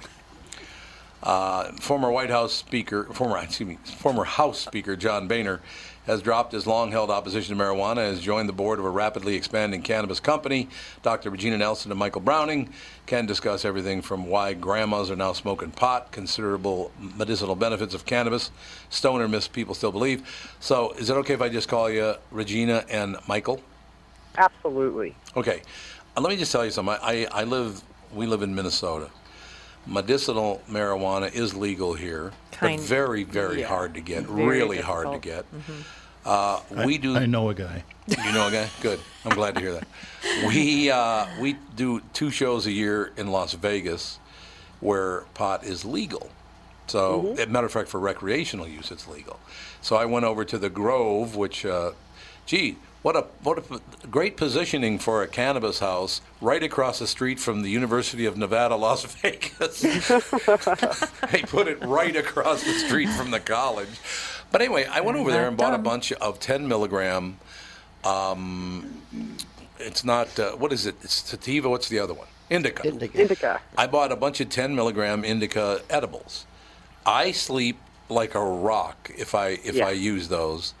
Uh, 1.23 1.71
former 1.79 2.11
White 2.11 2.29
House 2.29 2.53
Speaker, 2.53 3.05
former 3.05 3.37
excuse 3.41 3.67
me, 3.69 3.77
former 3.85 4.25
House 4.25 4.59
Speaker 4.59 4.95
John 4.95 5.27
Boehner 5.27 5.61
has 6.05 6.21
dropped 6.21 6.51
his 6.51 6.67
long-held 6.67 7.09
opposition 7.09 7.57
to 7.57 7.63
marijuana 7.63 8.07
and 8.07 8.15
has 8.15 8.19
joined 8.19 8.49
the 8.49 8.53
board 8.53 8.79
of 8.79 8.85
a 8.85 8.89
rapidly 8.89 9.35
expanding 9.35 9.81
cannabis 9.81 10.19
company. 10.19 10.69
Dr. 11.01 11.29
Regina 11.29 11.57
Nelson 11.57 11.91
and 11.91 11.99
Michael 11.99 12.21
Browning 12.21 12.69
can 13.05 13.25
discuss 13.25 13.65
everything 13.65 14.01
from 14.01 14.27
why 14.27 14.53
grandmas 14.53 15.09
are 15.09 15.15
now 15.15 15.33
smoking 15.33 15.71
pot, 15.71 16.11
considerable 16.11 16.91
medicinal 16.99 17.55
benefits 17.55 17.93
of 17.93 18.05
cannabis, 18.05 18.51
stoner 18.89 19.27
myths 19.27 19.47
people 19.47 19.73
still 19.73 19.91
believe. 19.91 20.55
So, 20.59 20.91
is 20.93 21.09
it 21.09 21.13
okay 21.17 21.33
if 21.33 21.41
I 21.41 21.49
just 21.49 21.69
call 21.69 21.89
you 21.89 22.15
Regina 22.31 22.85
and 22.89 23.17
Michael? 23.27 23.61
Absolutely. 24.37 25.15
Okay, 25.37 25.61
uh, 26.17 26.21
let 26.21 26.29
me 26.29 26.37
just 26.37 26.51
tell 26.51 26.65
you 26.65 26.71
something. 26.71 26.95
I, 27.01 27.27
I 27.31 27.43
live, 27.43 27.81
we 28.13 28.25
live 28.25 28.41
in 28.41 28.53
Minnesota. 28.53 29.09
Medicinal 29.85 30.61
marijuana 30.69 31.33
is 31.33 31.53
legal 31.55 31.93
here, 31.93 32.31
Kind- 32.51 32.77
but 32.79 32.85
very, 32.87 33.23
very 33.23 33.61
yeah. 33.61 33.67
hard 33.67 33.93
to 33.95 34.01
get. 34.01 34.23
Very 34.23 34.45
really 34.47 34.77
hard 34.79 35.07
to 35.07 35.19
difficult. 35.19 35.45
get. 35.67 35.75
Uh, 36.25 36.61
we 36.85 36.97
do. 36.97 37.17
I 37.17 37.25
know 37.25 37.49
a 37.49 37.53
guy. 37.53 37.83
You 38.07 38.31
know 38.31 38.47
a 38.47 38.51
guy? 38.51 38.69
Good. 38.81 38.99
I'm 39.25 39.35
glad 39.35 39.55
to 39.55 39.61
hear 39.61 39.73
that. 39.73 39.87
We 40.47 40.89
uh, 40.89 41.25
we 41.41 41.57
do 41.75 42.01
two 42.13 42.31
shows 42.31 42.65
a 42.65 42.71
year 42.71 43.11
in 43.17 43.27
Las 43.27 43.53
Vegas, 43.53 44.19
where 44.79 45.21
pot 45.33 45.65
is 45.65 45.83
legal. 45.83 46.29
So, 46.87 47.33
as 47.33 47.39
a 47.39 47.47
matter 47.47 47.65
of 47.65 47.71
fact, 47.73 47.89
for 47.89 47.99
recreational 47.99 48.67
use, 48.67 48.91
it's 48.91 49.07
legal. 49.07 49.39
So 49.81 49.95
I 49.97 50.05
went 50.05 50.25
over 50.25 50.43
to 50.45 50.57
the 50.57 50.69
Grove, 50.69 51.35
which, 51.35 51.65
uh, 51.65 51.91
gee, 52.45 52.77
what 53.01 53.15
a 53.15 53.21
what 53.43 53.57
a 53.57 53.61
p- 53.61 53.77
great 54.09 54.37
positioning 54.37 54.97
for 54.99 55.21
a 55.23 55.27
cannabis 55.27 55.79
house 55.79 56.21
right 56.41 56.63
across 56.63 56.99
the 56.99 57.07
street 57.07 57.39
from 57.39 57.61
the 57.61 57.69
University 57.69 58.25
of 58.25 58.37
Nevada, 58.37 58.75
Las 58.75 59.03
Vegas. 59.21 59.81
they 61.31 61.41
put 61.41 61.67
it 61.67 61.83
right 61.83 62.15
across 62.15 62.63
the 62.63 62.73
street 62.73 63.09
from 63.09 63.31
the 63.31 63.39
college. 63.39 63.89
But 64.51 64.61
anyway, 64.61 64.85
I 64.85 65.01
went 65.01 65.17
over 65.17 65.31
there 65.31 65.47
and 65.47 65.57
bought 65.57 65.73
a 65.73 65.77
bunch 65.79 66.11
of 66.13 66.39
10 66.39 66.67
milligram. 66.67 67.37
Um, 68.03 69.01
it's 69.79 70.03
not 70.03 70.37
uh, 70.39 70.51
what 70.51 70.71
is 70.71 70.85
it? 70.85 70.95
It's 71.01 71.13
sativa. 71.29 71.69
What's 71.69 71.89
the 71.89 71.99
other 71.99 72.13
one? 72.13 72.27
Indica. 72.49 72.87
Indica. 72.87 73.21
Indica. 73.21 73.61
I 73.77 73.87
bought 73.87 74.11
a 74.11 74.15
bunch 74.15 74.39
of 74.41 74.49
10 74.49 74.75
milligram 74.75 75.23
indica 75.25 75.81
edibles. 75.89 76.45
I 77.05 77.31
sleep 77.31 77.77
like 78.09 78.35
a 78.35 78.43
rock 78.43 79.11
if 79.17 79.33
I 79.33 79.49
if 79.63 79.75
Yeah. 79.75 79.87
I 79.87 79.91
use 79.91 80.27
those. 80.27 80.73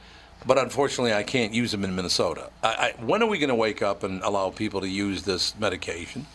But 0.45 0.57
unfortunately, 0.57 1.13
I 1.13 1.23
can't 1.23 1.53
use 1.53 1.71
them 1.71 1.83
in 1.83 1.95
Minnesota. 1.95 2.49
I, 2.61 2.67
I, 2.99 3.03
when 3.03 3.23
are 3.23 3.27
we 3.27 3.37
going 3.37 3.49
to 3.49 3.55
wake 3.55 3.81
up 3.81 4.03
and 4.03 4.21
allow 4.23 4.49
people 4.49 4.81
to 4.81 4.89
use 4.89 5.23
this 5.23 5.57
medication? 5.57 6.25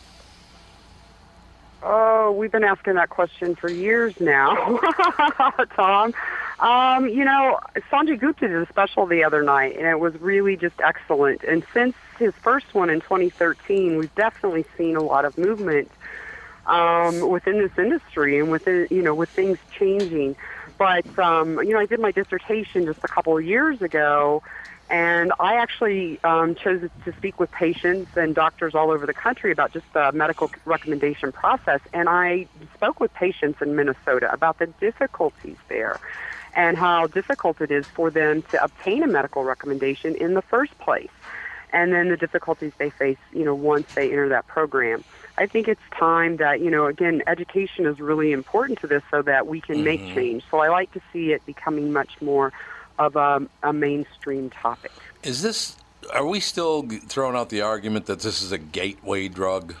Oh, 1.81 2.31
we've 2.31 2.51
been 2.51 2.63
asking 2.63 2.95
that 2.95 3.09
question 3.09 3.55
for 3.55 3.69
years 3.69 4.19
now, 4.19 4.79
Tom. 5.75 6.13
Um, 6.59 7.07
you 7.07 7.23
know, 7.23 7.57
Sanjay 7.89 8.19
Gupta 8.19 8.49
did 8.49 8.61
a 8.61 8.67
special 8.67 9.05
the 9.05 9.23
other 9.23 9.43
night, 9.43 9.77
and 9.77 9.87
it 9.87 9.99
was 9.99 10.13
really 10.19 10.57
just 10.57 10.75
excellent. 10.83 11.41
And 11.43 11.63
since 11.73 11.95
his 12.17 12.33
first 12.35 12.73
one 12.73 12.89
in 12.89 12.99
2013, 12.99 13.97
we've 13.97 14.13
definitely 14.15 14.65
seen 14.77 14.97
a 14.97 15.01
lot 15.01 15.23
of 15.23 15.37
movement 15.37 15.89
um, 16.67 17.29
within 17.29 17.59
this 17.59 17.71
industry 17.77 18.39
and 18.39 18.51
within, 18.51 18.87
you 18.91 19.01
know, 19.01 19.15
with 19.15 19.29
things 19.29 19.57
changing. 19.71 20.35
But, 20.79 21.19
um, 21.19 21.59
you 21.59 21.73
know, 21.73 21.79
I 21.79 21.85
did 21.85 21.99
my 21.99 22.11
dissertation 22.11 22.85
just 22.85 23.03
a 23.03 23.07
couple 23.07 23.37
of 23.37 23.43
years 23.43 23.81
ago, 23.81 24.41
and 24.89 25.33
I 25.37 25.55
actually 25.55 26.23
um, 26.23 26.55
chose 26.55 26.89
to 27.03 27.13
speak 27.17 27.37
with 27.37 27.51
patients 27.51 28.15
and 28.15 28.33
doctors 28.33 28.73
all 28.73 28.89
over 28.89 29.05
the 29.05 29.13
country 29.13 29.51
about 29.51 29.73
just 29.73 29.85
the 29.93 30.11
medical 30.13 30.49
recommendation 30.63 31.33
process. 31.33 31.81
And 31.93 32.07
I 32.07 32.47
spoke 32.73 33.01
with 33.01 33.13
patients 33.13 33.61
in 33.61 33.75
Minnesota 33.75 34.31
about 34.31 34.57
the 34.57 34.67
difficulties 34.67 35.57
there 35.67 35.99
and 36.55 36.77
how 36.77 37.07
difficult 37.07 37.59
it 37.59 37.71
is 37.71 37.85
for 37.85 38.09
them 38.09 38.41
to 38.43 38.63
obtain 38.63 39.03
a 39.03 39.07
medical 39.07 39.43
recommendation 39.43 40.15
in 40.15 40.33
the 40.33 40.41
first 40.41 40.75
place. 40.79 41.11
And 41.71 41.91
then 41.91 42.07
the 42.07 42.17
difficulties 42.17 42.71
they 42.77 42.89
face, 42.89 43.19
you 43.33 43.43
know, 43.43 43.53
once 43.53 43.93
they 43.93 44.09
enter 44.09 44.29
that 44.29 44.47
program. 44.47 45.03
I 45.39 45.45
think 45.45 45.69
it's 45.69 45.81
time 45.97 46.35
that, 46.37 46.59
you 46.59 46.69
know, 46.69 46.85
again, 46.85 47.23
education 47.25 47.85
is 47.85 47.97
really 48.01 48.33
important 48.33 48.77
to 48.79 48.87
this 48.87 49.01
so 49.09 49.21
that 49.21 49.47
we 49.47 49.61
can 49.61 49.85
make 49.85 50.01
mm-hmm. 50.01 50.13
change. 50.13 50.43
So 50.51 50.59
I 50.59 50.67
like 50.67 50.91
to 50.91 51.01
see 51.13 51.31
it 51.31 51.45
becoming 51.45 51.93
much 51.93 52.21
more 52.21 52.51
of 52.99 53.15
a, 53.15 53.47
a 53.63 53.71
mainstream 53.71 54.49
topic. 54.49 54.91
Is 55.23 55.41
this? 55.41 55.77
Are 56.13 56.25
we 56.25 56.41
still 56.41 56.85
throwing 57.07 57.37
out 57.37 57.49
the 57.49 57.61
argument 57.61 58.05
that 58.07 58.19
this 58.19 58.41
is 58.41 58.51
a 58.51 58.57
gateway 58.57 59.29
drug? 59.29 59.75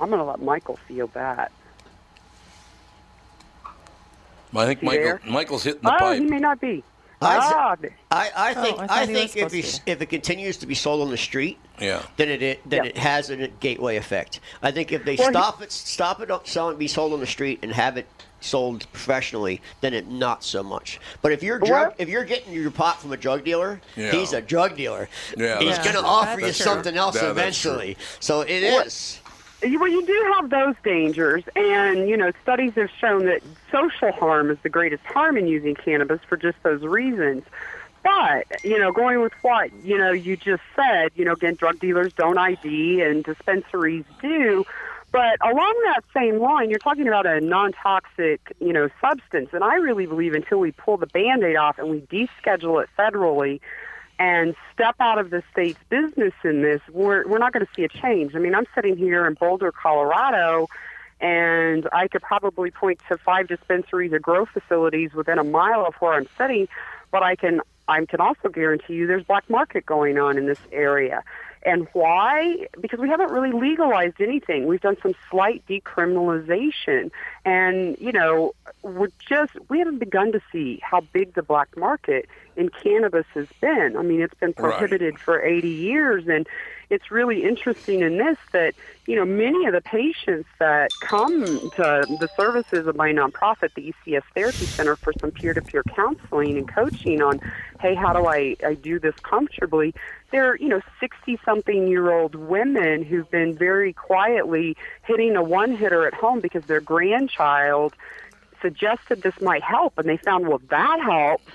I'm 0.00 0.08
going 0.08 0.20
to 0.20 0.24
let 0.24 0.40
Michael 0.40 0.78
feel 0.88 1.08
that. 1.08 1.52
I 4.56 4.66
think 4.66 4.82
Michael? 4.82 5.18
Michael's 5.30 5.64
hitting 5.64 5.82
the 5.82 5.94
oh, 5.94 5.98
pipe. 5.98 6.18
he 6.18 6.26
may 6.26 6.38
not 6.38 6.62
be. 6.62 6.82
I, 7.22 7.88
I, 8.10 8.30
I 8.50 8.54
think 8.54 8.78
I 8.80 8.86
I, 9.02 9.06
think 9.06 9.36
if 9.36 9.54
you, 9.54 9.62
if 9.86 10.00
it 10.02 10.06
continues 10.06 10.56
to 10.58 10.66
be 10.66 10.74
sold 10.74 11.02
on 11.02 11.10
the 11.10 11.16
street, 11.16 11.58
Yeah. 11.80 12.02
then 12.16 12.28
it, 12.28 12.42
it 12.42 12.60
then 12.68 12.84
Yeah. 12.84 12.90
it 12.90 12.98
has 12.98 13.30
a 13.30 13.48
gateway 13.48 13.96
effect. 13.96 14.40
I 14.62 14.70
think 14.70 14.92
if 14.92 15.04
they 15.04 15.16
Well, 15.16 15.28
he- 15.28 15.32
stop 15.32 15.62
it 15.62 15.72
stop 15.72 16.20
it 16.20 16.30
up 16.30 16.46
selling 16.46 16.76
be 16.78 16.88
sold 16.88 17.12
on 17.12 17.20
the 17.20 17.26
street 17.26 17.60
and 17.62 17.72
have 17.72 17.96
it 17.96 18.06
sold 18.40 18.90
professionally, 18.92 19.60
then 19.82 19.94
it 19.94 20.08
not 20.08 20.42
so 20.42 20.62
much. 20.64 20.98
But 21.22 21.30
if 21.30 21.44
you're 21.44 21.60
drug 21.60 21.88
What? 21.88 21.94
if 21.98 22.08
you're 22.08 22.24
getting 22.24 22.52
your 22.52 22.70
pot 22.72 23.00
from 23.00 23.12
a 23.12 23.16
drug 23.16 23.44
dealer, 23.44 23.80
Yeah. 23.96 24.10
he's 24.10 24.32
a 24.32 24.40
drug 24.40 24.76
dealer. 24.76 25.08
Yeah, 25.36 25.60
he's 25.60 25.78
going 25.78 25.92
to 25.92 26.00
true. 26.00 26.02
offer 26.04 26.40
you 26.40 26.46
true. 26.46 26.52
something 26.52 26.96
else 26.96 27.14
Yeah, 27.14 27.32
that's 27.32 27.60
true. 27.60 27.72
eventually. 27.72 27.96
So 28.18 28.40
it 28.40 28.50
is. 28.64 29.20
Well, 29.62 29.88
you 29.88 30.04
do 30.04 30.34
have 30.34 30.50
those 30.50 30.74
dangers, 30.82 31.44
and 31.54 32.08
you 32.08 32.16
know 32.16 32.32
studies 32.42 32.72
have 32.74 32.90
shown 33.00 33.26
that 33.26 33.42
social 33.70 34.10
harm 34.12 34.50
is 34.50 34.58
the 34.62 34.68
greatest 34.68 35.04
harm 35.04 35.36
in 35.36 35.46
using 35.46 35.74
cannabis 35.74 36.20
for 36.28 36.36
just 36.36 36.60
those 36.64 36.82
reasons. 36.82 37.44
But 38.02 38.64
you 38.64 38.78
know, 38.78 38.90
going 38.90 39.20
with 39.20 39.32
what 39.42 39.72
you 39.84 39.96
know 39.98 40.10
you 40.10 40.36
just 40.36 40.62
said, 40.74 41.12
you 41.14 41.24
know, 41.24 41.32
again, 41.32 41.54
drug 41.54 41.78
dealers 41.78 42.12
don't 42.12 42.38
ID 42.38 43.02
and 43.02 43.22
dispensaries 43.22 44.04
do. 44.20 44.64
But 45.12 45.36
along 45.42 45.80
that 45.84 46.00
same 46.14 46.40
line, 46.40 46.70
you're 46.70 46.78
talking 46.78 47.06
about 47.06 47.26
a 47.26 47.38
non-toxic, 47.40 48.40
you 48.60 48.72
know, 48.72 48.88
substance, 48.98 49.50
and 49.52 49.62
I 49.62 49.74
really 49.74 50.06
believe 50.06 50.32
until 50.32 50.58
we 50.58 50.72
pull 50.72 50.96
the 50.96 51.06
Band-Aid 51.06 51.54
off 51.54 51.78
and 51.78 51.90
we 51.90 52.00
deschedule 52.00 52.82
it 52.82 52.88
federally, 52.98 53.60
and 54.22 54.54
step 54.72 54.94
out 55.00 55.18
of 55.18 55.30
the 55.30 55.42
state's 55.50 55.80
business 55.88 56.32
in 56.44 56.62
this, 56.62 56.80
we're, 56.92 57.26
we're 57.26 57.38
not 57.38 57.52
going 57.52 57.66
to 57.66 57.72
see 57.74 57.82
a 57.82 57.88
change. 57.88 58.36
I 58.36 58.38
mean, 58.38 58.54
I'm 58.54 58.66
sitting 58.72 58.96
here 58.96 59.26
in 59.26 59.34
Boulder, 59.34 59.72
Colorado, 59.72 60.68
and 61.20 61.88
I 61.92 62.06
could 62.06 62.22
probably 62.22 62.70
point 62.70 63.00
to 63.08 63.18
five 63.18 63.48
dispensaries 63.48 64.12
or 64.12 64.20
grow 64.20 64.46
facilities 64.46 65.12
within 65.12 65.38
a 65.40 65.44
mile 65.44 65.84
of 65.84 65.94
where 65.94 66.12
I'm 66.12 66.28
sitting, 66.38 66.68
but 67.10 67.24
I 67.24 67.34
can 67.34 67.62
I 67.88 68.04
can 68.04 68.20
also 68.20 68.48
guarantee 68.48 68.94
you 68.94 69.08
there's 69.08 69.24
black 69.24 69.50
market 69.50 69.84
going 69.84 70.16
on 70.18 70.38
in 70.38 70.46
this 70.46 70.60
area. 70.70 71.24
And 71.64 71.88
why? 71.92 72.66
Because 72.80 72.98
we 72.98 73.08
haven't 73.08 73.30
really 73.30 73.52
legalized 73.52 74.20
anything. 74.20 74.66
We've 74.66 74.80
done 74.80 74.96
some 75.02 75.14
slight 75.30 75.64
decriminalization. 75.68 77.10
And, 77.44 77.96
you 78.00 78.12
know, 78.12 78.54
we're 78.82 79.08
just, 79.28 79.52
we 79.68 79.78
haven't 79.78 79.98
begun 79.98 80.32
to 80.32 80.40
see 80.50 80.80
how 80.82 81.00
big 81.12 81.34
the 81.34 81.42
black 81.42 81.76
market 81.76 82.28
in 82.56 82.68
cannabis 82.82 83.26
has 83.34 83.46
been. 83.60 83.94
I 83.98 84.02
mean, 84.02 84.20
it's 84.20 84.34
been 84.34 84.54
Right. 84.58 84.78
prohibited 84.78 85.18
for 85.24 85.42
80 85.42 85.68
years. 85.68 86.24
And 86.28 86.46
it's 86.90 87.10
really 87.10 87.42
interesting 87.42 88.02
in 88.02 88.18
this 88.18 88.36
that, 88.52 88.74
you 89.06 89.16
know, 89.16 89.24
many 89.24 89.64
of 89.66 89.72
the 89.72 89.80
patients 89.80 90.48
that 90.58 90.92
come 91.00 91.70
to 91.76 92.06
the 92.08 92.28
services 92.36 92.86
of 92.86 92.94
my 92.96 93.10
nonprofit, 93.12 93.70
the 93.74 93.92
ECS 94.06 94.22
Therapy 94.34 94.68
Center, 94.76 94.96
for 94.96 95.12
some 95.20 95.30
peer 95.30 95.54
to 95.54 95.62
peer 95.62 95.84
counseling 95.84 96.58
and 96.58 96.68
coaching 96.68 97.22
on, 97.22 97.40
hey, 97.80 97.94
how 97.94 98.12
do 98.12 98.26
I, 98.26 98.56
I 98.64 98.74
do 98.74 98.98
this 99.00 99.14
comfortably? 99.22 99.94
They're, 100.30 100.56
you 100.56 100.68
know, 100.68 100.80
60 101.00 101.38
something 101.44 101.88
year 101.88 102.12
old 102.12 102.34
women 102.34 103.02
who've 103.02 103.30
been 103.30 103.56
very 103.56 103.92
quietly 103.92 104.76
hitting 105.06 105.36
a 105.36 105.42
one 105.42 105.74
hitter 105.76 106.06
at 106.06 106.14
home 106.14 106.40
because 106.40 106.64
their 106.66 106.80
grandchild 106.80 107.94
suggested 108.60 109.22
this 109.22 109.34
might 109.40 109.62
help 109.62 109.94
and 109.98 110.08
they 110.08 110.16
found 110.16 110.46
well 110.46 110.60
that 110.70 110.98
helps 111.04 111.52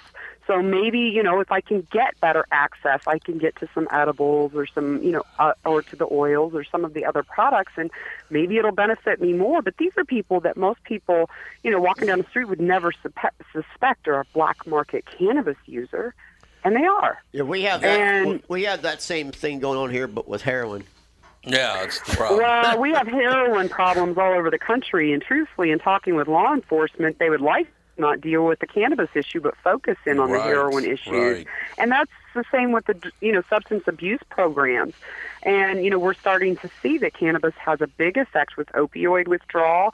so 0.47 0.61
maybe 0.61 0.99
you 0.99 1.21
know 1.21 1.39
if 1.39 1.51
i 1.51 1.61
can 1.61 1.85
get 1.91 2.19
better 2.19 2.45
access 2.51 3.01
i 3.05 3.19
can 3.19 3.37
get 3.37 3.55
to 3.57 3.67
some 3.75 3.87
edibles 3.91 4.53
or 4.55 4.65
some 4.65 5.03
you 5.03 5.11
know 5.11 5.23
uh, 5.37 5.53
or 5.65 5.81
to 5.81 5.95
the 5.95 6.07
oils 6.11 6.53
or 6.55 6.63
some 6.63 6.83
of 6.83 6.93
the 6.93 7.05
other 7.05 7.21
products 7.21 7.73
and 7.75 7.91
maybe 8.29 8.57
it'll 8.57 8.71
benefit 8.71 9.21
me 9.21 9.33
more 9.33 9.61
but 9.61 9.75
these 9.77 9.91
are 9.97 10.05
people 10.05 10.39
that 10.39 10.57
most 10.57 10.81
people 10.83 11.29
you 11.63 11.69
know 11.69 11.79
walking 11.79 12.07
down 12.07 12.17
the 12.17 12.27
street 12.29 12.45
would 12.45 12.61
never 12.61 12.91
suspe- 12.91 13.29
suspect 13.51 14.07
are 14.07 14.21
a 14.21 14.25
black 14.33 14.65
market 14.65 15.05
cannabis 15.17 15.57
user 15.65 16.15
and 16.63 16.75
they 16.75 16.85
are 16.85 17.21
Yeah, 17.31 17.43
we 17.43 17.61
have 17.63 17.81
that. 17.81 17.99
And- 17.99 18.41
we 18.47 18.63
have 18.63 18.81
that 18.81 19.01
same 19.01 19.31
thing 19.31 19.59
going 19.59 19.77
on 19.77 19.89
here, 19.89 20.07
but 20.07 20.27
with 20.27 20.41
heroin. 20.41 20.83
Yeah, 21.45 21.77
that's 21.79 21.99
the 22.01 22.15
problem. 22.17 22.39
Well, 22.39 22.81
we 22.81 22.91
have 22.91 23.07
heroin 23.07 23.69
problems 23.69 24.17
all 24.17 24.33
over 24.33 24.49
the 24.49 24.59
country, 24.59 25.13
and 25.13 25.21
truthfully, 25.21 25.71
in 25.71 25.79
talking 25.79 26.15
with 26.15 26.27
law 26.27 26.53
enforcement, 26.53 27.19
they 27.19 27.29
would 27.29 27.41
like 27.41 27.67
to 27.67 27.76
not 27.99 28.21
deal 28.21 28.45
with 28.45 28.59
the 28.59 28.67
cannabis 28.67 29.09
issue, 29.15 29.41
but 29.41 29.55
focus 29.63 29.97
in 30.05 30.19
on 30.19 30.29
Right, 30.31 30.39
the 30.39 30.43
heroin 30.43 30.85
issues. 30.85 31.07
right. 31.13 31.47
And 31.77 31.91
that's 31.91 32.11
the 32.35 32.43
same 32.51 32.71
with 32.71 32.85
the 32.85 33.11
you 33.21 33.31
know 33.31 33.41
substance 33.49 33.83
abuse 33.87 34.19
programs. 34.29 34.93
And 35.43 35.83
you 35.83 35.89
know 35.89 35.99
we're 35.99 36.13
starting 36.13 36.55
to 36.57 36.69
see 36.81 36.97
that 36.99 37.13
cannabis 37.13 37.53
has 37.55 37.79
a 37.81 37.87
big 37.87 38.17
effect 38.17 38.57
with 38.57 38.67
opioid 38.69 39.27
withdrawal, 39.27 39.93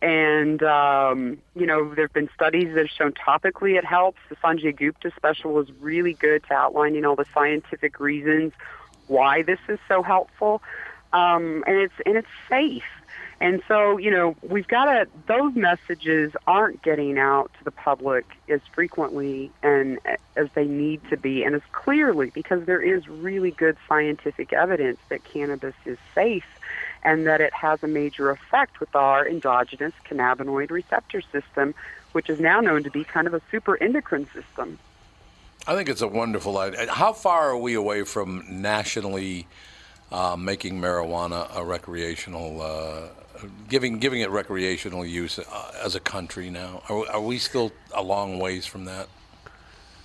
and 0.00 0.62
um, 0.62 1.38
you 1.54 1.66
know 1.66 1.94
there 1.94 2.04
have 2.04 2.12
been 2.12 2.30
studies 2.34 2.74
that 2.74 2.86
have 2.86 2.90
shown 2.90 3.12
topically 3.12 3.76
it 3.78 3.84
helps. 3.84 4.18
The 4.28 4.36
Sanjay 4.36 4.76
Gupta 4.76 5.10
special 5.16 5.52
was 5.52 5.70
really 5.80 6.14
good 6.14 6.44
to 6.44 6.54
outlining 6.54 7.04
all 7.04 7.16
the 7.16 7.26
scientific 7.34 7.98
reasons 8.00 8.52
why 9.08 9.42
this 9.42 9.60
is 9.68 9.78
so 9.88 10.02
helpful, 10.02 10.62
um, 11.12 11.64
and 11.66 11.76
it's 11.76 11.94
and 12.04 12.16
it's 12.16 12.28
safe. 12.48 12.84
And 13.40 13.62
so, 13.68 13.98
you 13.98 14.10
know, 14.10 14.34
we've 14.42 14.66
got 14.66 14.86
to, 14.86 15.06
those 15.26 15.54
messages 15.54 16.32
aren't 16.46 16.80
getting 16.82 17.18
out 17.18 17.50
to 17.58 17.64
the 17.64 17.70
public 17.70 18.24
as 18.48 18.60
frequently 18.72 19.50
and 19.62 19.98
as 20.36 20.48
they 20.54 20.64
need 20.64 21.02
to 21.10 21.16
be, 21.18 21.44
and 21.44 21.54
as 21.54 21.62
clearly, 21.72 22.30
because 22.30 22.64
there 22.64 22.80
is 22.80 23.06
really 23.08 23.50
good 23.50 23.76
scientific 23.88 24.52
evidence 24.54 24.98
that 25.10 25.22
cannabis 25.24 25.74
is 25.84 25.98
safe 26.14 26.46
and 27.02 27.26
that 27.26 27.40
it 27.40 27.52
has 27.52 27.82
a 27.82 27.86
major 27.86 28.30
effect 28.30 28.80
with 28.80 28.94
our 28.96 29.28
endogenous 29.28 29.92
cannabinoid 30.08 30.70
receptor 30.70 31.20
system, 31.20 31.74
which 32.12 32.30
is 32.30 32.40
now 32.40 32.60
known 32.60 32.82
to 32.82 32.90
be 32.90 33.04
kind 33.04 33.26
of 33.26 33.34
a 33.34 33.42
super 33.50 33.80
endocrine 33.82 34.26
system. 34.32 34.78
I 35.66 35.74
think 35.74 35.88
it's 35.88 36.00
a 36.00 36.08
wonderful 36.08 36.56
idea. 36.58 36.90
How 36.90 37.12
far 37.12 37.50
are 37.50 37.58
we 37.58 37.74
away 37.74 38.04
from 38.04 38.44
nationally 38.48 39.46
uh, 40.10 40.36
making 40.36 40.80
marijuana 40.80 41.54
a 41.56 41.64
recreational, 41.64 42.62
uh, 42.62 43.08
giving 43.68 43.98
giving 43.98 44.20
it 44.20 44.30
recreational 44.30 45.04
use 45.04 45.38
uh, 45.38 45.72
as 45.82 45.94
a 45.94 46.00
country 46.00 46.50
now? 46.50 46.82
Are, 46.88 47.08
are 47.10 47.20
we 47.20 47.38
still 47.38 47.72
a 47.92 48.02
long 48.02 48.38
ways 48.38 48.66
from 48.66 48.84
that? 48.86 49.08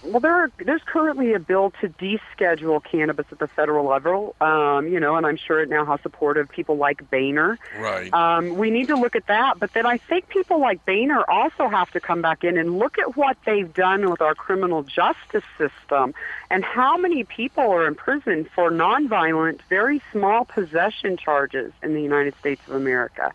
Well, 0.03 0.19
there 0.19 0.33
are, 0.33 0.51
there's 0.65 0.81
currently 0.85 1.33
a 1.33 1.39
bill 1.39 1.71
to 1.81 1.87
deschedule 1.87 2.83
cannabis 2.83 3.27
at 3.31 3.37
the 3.37 3.47
federal 3.47 3.87
level, 3.87 4.35
um, 4.41 4.87
you 4.87 4.99
know, 4.99 5.15
and 5.15 5.27
I'm 5.27 5.37
sure 5.37 5.61
it 5.61 5.69
now 5.69 5.85
has 5.85 6.01
support 6.01 6.37
of 6.37 6.49
people 6.49 6.77
like 6.77 7.07
Boehner. 7.11 7.59
Right. 7.77 8.11
Um, 8.11 8.57
we 8.57 8.71
need 8.71 8.87
to 8.87 8.95
look 8.95 9.15
at 9.15 9.27
that, 9.27 9.59
but 9.59 9.71
then 9.73 9.85
I 9.85 9.97
think 9.97 10.27
people 10.27 10.59
like 10.59 10.83
Boehner 10.85 11.23
also 11.29 11.69
have 11.69 11.91
to 11.91 11.99
come 11.99 12.21
back 12.21 12.43
in 12.43 12.57
and 12.57 12.79
look 12.79 12.97
at 12.97 13.15
what 13.15 13.37
they've 13.45 13.71
done 13.71 14.09
with 14.09 14.21
our 14.21 14.33
criminal 14.33 14.81
justice 14.81 15.43
system 15.57 16.15
and 16.49 16.63
how 16.63 16.97
many 16.97 17.23
people 17.23 17.63
are 17.63 17.87
in 17.87 17.93
prison 17.93 18.47
for 18.55 18.71
nonviolent, 18.71 19.59
very 19.69 20.01
small 20.11 20.45
possession 20.45 21.15
charges 21.15 21.73
in 21.83 21.93
the 21.93 22.01
United 22.01 22.33
States 22.39 22.61
of 22.67 22.75
America. 22.75 23.31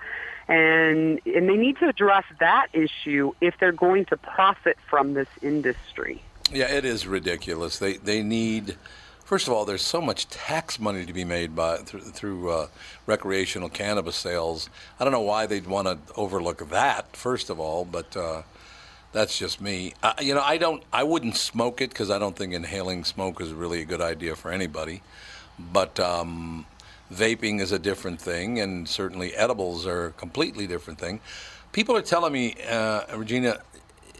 and 0.48 1.20
and 1.26 1.48
they 1.48 1.56
need 1.56 1.76
to 1.78 1.88
address 1.88 2.24
that 2.40 2.68
issue 2.72 3.32
if 3.40 3.54
they're 3.58 3.72
going 3.72 4.04
to 4.06 4.16
profit 4.16 4.76
from 4.88 5.14
this 5.14 5.28
industry. 5.42 6.22
Yeah, 6.52 6.66
it 6.72 6.84
is 6.84 7.06
ridiculous. 7.06 7.78
They 7.78 7.94
they 7.94 8.22
need. 8.22 8.76
First 9.24 9.48
of 9.48 9.52
all, 9.52 9.64
there's 9.64 9.82
so 9.82 10.00
much 10.00 10.28
tax 10.28 10.78
money 10.78 11.04
to 11.04 11.12
be 11.12 11.24
made 11.24 11.56
by 11.56 11.78
through, 11.78 12.00
through 12.02 12.50
uh, 12.50 12.66
recreational 13.06 13.68
cannabis 13.68 14.14
sales. 14.14 14.70
I 15.00 15.04
don't 15.04 15.12
know 15.12 15.20
why 15.20 15.46
they'd 15.46 15.66
want 15.66 15.88
to 15.88 16.14
overlook 16.14 16.68
that. 16.70 17.16
First 17.16 17.50
of 17.50 17.58
all, 17.58 17.84
but 17.84 18.16
uh, 18.16 18.42
that's 19.12 19.36
just 19.36 19.60
me. 19.60 19.94
You 20.20 20.34
know, 20.34 20.42
I 20.42 20.58
don't. 20.58 20.84
I 20.92 21.02
wouldn't 21.02 21.36
smoke 21.36 21.80
it 21.80 21.90
because 21.90 22.10
I 22.10 22.20
don't 22.20 22.36
think 22.36 22.52
inhaling 22.54 23.02
smoke 23.02 23.40
is 23.40 23.52
really 23.52 23.82
a 23.82 23.84
good 23.84 24.00
idea 24.00 24.36
for 24.36 24.52
anybody. 24.52 25.02
But 25.58 25.98
um, 25.98 26.66
vaping 27.12 27.60
is 27.60 27.72
a 27.72 27.78
different 27.80 28.20
thing, 28.20 28.60
and 28.60 28.88
certainly 28.88 29.34
edibles 29.34 29.86
are 29.86 30.06
a 30.06 30.12
completely 30.12 30.68
different 30.68 31.00
thing. 31.00 31.20
People 31.72 31.96
are 31.96 32.02
telling 32.02 32.32
me, 32.32 32.54
uh, 32.68 33.16
Regina, 33.16 33.58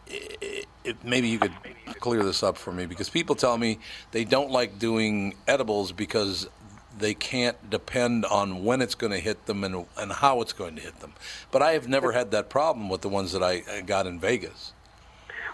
it, 0.06 1.04
maybe 1.04 1.28
you 1.28 1.38
could 1.38 1.52
clear 2.00 2.22
this 2.22 2.42
up 2.42 2.56
for 2.56 2.72
me 2.72 2.86
because 2.86 3.08
people 3.08 3.34
tell 3.34 3.58
me 3.58 3.78
they 4.12 4.24
don't 4.24 4.50
like 4.50 4.78
doing 4.78 5.34
edibles 5.46 5.92
because 5.92 6.48
they 6.98 7.14
can't 7.14 7.68
depend 7.68 8.24
on 8.24 8.64
when 8.64 8.80
it's 8.80 8.94
going 8.94 9.12
to 9.12 9.18
hit 9.18 9.46
them 9.46 9.64
and, 9.64 9.86
and 9.98 10.12
how 10.12 10.40
it's 10.40 10.52
going 10.52 10.76
to 10.76 10.82
hit 10.82 11.00
them. 11.00 11.12
But 11.50 11.62
I 11.62 11.72
have 11.72 11.88
never 11.88 12.12
had 12.12 12.30
that 12.30 12.48
problem 12.48 12.88
with 12.88 13.02
the 13.02 13.08
ones 13.08 13.32
that 13.32 13.42
I, 13.42 13.62
I 13.70 13.80
got 13.82 14.06
in 14.06 14.18
Vegas. 14.18 14.72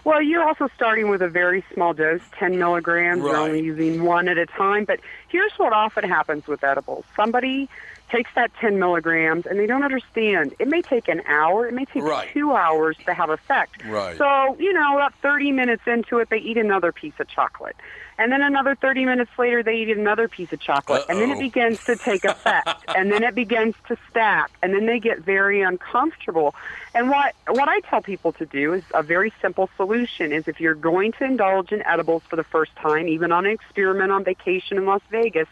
Well, 0.05 0.21
you're 0.21 0.45
also 0.45 0.67
starting 0.75 1.09
with 1.09 1.21
a 1.21 1.29
very 1.29 1.63
small 1.73 1.93
dose, 1.93 2.21
10 2.37 2.59
milligrams. 2.59 3.21
Right. 3.21 3.31
You're 3.31 3.37
only 3.37 3.61
using 3.61 4.03
one 4.03 4.27
at 4.27 4.37
a 4.37 4.45
time. 4.45 4.83
But 4.85 4.99
here's 5.29 5.53
what 5.53 5.71
often 5.71 6.03
happens 6.03 6.45
with 6.45 6.63
edibles 6.63 7.05
somebody 7.15 7.69
takes 8.13 8.29
that 8.35 8.51
10 8.61 8.77
milligrams 8.77 9.45
and 9.45 9.59
they 9.59 9.65
don't 9.65 9.83
understand. 9.83 10.53
It 10.59 10.67
may 10.67 10.81
take 10.83 11.07
an 11.07 11.21
hour, 11.27 11.67
it 11.67 11.73
may 11.73 11.85
take 11.85 12.03
Right. 12.03 12.29
two 12.31 12.53
hours 12.53 12.95
to 13.05 13.13
have 13.13 13.29
effect. 13.29 13.83
Right. 13.85 14.17
So, 14.17 14.55
you 14.59 14.71
know, 14.71 14.95
about 14.95 15.13
30 15.21 15.51
minutes 15.51 15.83
into 15.87 16.19
it, 16.19 16.29
they 16.29 16.37
eat 16.37 16.57
another 16.57 16.91
piece 16.91 17.13
of 17.19 17.27
chocolate. 17.27 17.75
And 18.19 18.31
then 18.31 18.43
another 18.43 18.75
30 18.75 19.05
minutes 19.05 19.31
later, 19.39 19.63
they 19.63 19.77
eat 19.77 19.89
another 19.89 20.27
piece 20.27 20.51
of 20.51 20.59
chocolate. 20.59 21.03
And 21.09 21.19
then 21.19 21.31
it 21.31 21.39
begins 21.39 21.79
to 21.87 21.95
take 21.95 22.23
effect. 22.23 22.85
and 22.95 23.11
then 23.11 23.23
it 23.23 23.33
begins 23.33 23.73
to 23.87 23.97
stack. 24.09 24.51
And 24.61 24.73
then 24.73 24.85
they 24.85 24.99
get 24.99 25.21
very 25.21 25.61
uncomfortable. 25.61 26.53
And 26.93 27.09
what, 27.09 27.33
what 27.47 27.67
I 27.67 27.79
tell 27.79 28.01
people 28.01 28.31
to 28.33 28.45
do 28.45 28.73
is 28.73 28.83
a 28.93 29.01
very 29.01 29.33
simple 29.41 29.67
solution 29.77 30.31
is 30.31 30.47
if 30.47 30.59
you're 30.59 30.75
going 30.75 31.13
to 31.13 31.23
indulge 31.23 31.71
in 31.71 31.81
edibles 31.87 32.21
for 32.29 32.35
the 32.35 32.43
first 32.43 32.75
time, 32.75 33.07
even 33.07 33.31
on 33.31 33.47
an 33.47 33.51
experiment 33.51 34.11
on 34.11 34.23
vacation 34.23 34.77
in 34.77 34.85
Las 34.85 35.01
Vegas, 35.09 35.47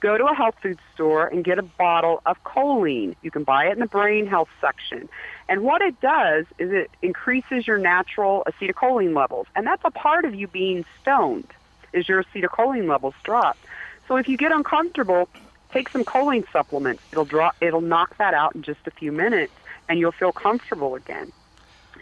go 0.00 0.16
to 0.16 0.24
a 0.24 0.34
health 0.34 0.54
food 0.62 0.78
store 0.94 1.26
and 1.26 1.44
get 1.44 1.58
a 1.58 1.62
bottle 1.62 2.20
of 2.26 2.36
choline. 2.44 3.16
You 3.22 3.30
can 3.30 3.44
buy 3.44 3.66
it 3.66 3.72
in 3.72 3.80
the 3.80 3.86
brain 3.86 4.26
health 4.26 4.48
section. 4.60 5.08
And 5.48 5.62
what 5.62 5.82
it 5.82 6.00
does 6.00 6.46
is 6.58 6.70
it 6.72 6.90
increases 7.02 7.66
your 7.66 7.78
natural 7.78 8.44
acetylcholine 8.48 9.16
levels. 9.16 9.46
And 9.54 9.66
that's 9.66 9.82
a 9.84 9.90
part 9.90 10.24
of 10.24 10.34
you 10.34 10.46
being 10.46 10.84
stoned, 11.00 11.50
is 11.92 12.08
your 12.08 12.22
acetylcholine 12.22 12.88
levels 12.88 13.14
drop. 13.24 13.58
So 14.06 14.16
if 14.16 14.28
you 14.28 14.36
get 14.36 14.52
uncomfortable, 14.52 15.28
take 15.72 15.88
some 15.90 16.04
choline 16.04 16.44
supplements. 16.52 17.02
It'll 17.12 17.24
drop 17.24 17.56
it'll 17.60 17.80
knock 17.80 18.16
that 18.18 18.34
out 18.34 18.54
in 18.54 18.62
just 18.62 18.80
a 18.86 18.90
few 18.90 19.12
minutes 19.12 19.52
and 19.88 19.98
you'll 19.98 20.12
feel 20.12 20.32
comfortable 20.32 20.94
again. 20.94 21.32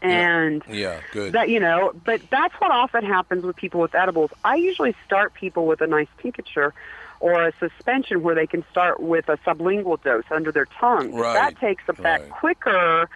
And 0.02 0.62
Yeah, 0.68 1.00
good. 1.12 1.32
that 1.32 1.48
you 1.48 1.59
know, 1.59 1.92
but 2.04 2.20
that's 2.30 2.54
what 2.59 2.70
often 2.70 3.04
happens 3.04 3.44
with 3.44 3.56
people 3.56 3.80
with 3.80 3.94
edibles. 3.94 4.30
I 4.44 4.56
usually 4.56 4.94
start 5.04 5.35
people 5.35 5.66
with 5.66 5.80
a 5.80 5.87
nice 5.87 6.09
tincture 6.20 6.74
or 7.20 7.46
a 7.46 7.52
suspension 7.59 8.22
where 8.22 8.35
they 8.35 8.46
can 8.46 8.64
start 8.70 9.00
with 9.00 9.29
a 9.29 9.37
sublingual 9.38 10.02
dose 10.02 10.24
under 10.31 10.52
their 10.52 10.66
tongue. 10.66 11.12
Right, 11.12 11.35
That 11.35 11.59
takes 11.59 11.85
effect 11.88 12.24
right. 12.24 12.31
quicker, 12.31 13.09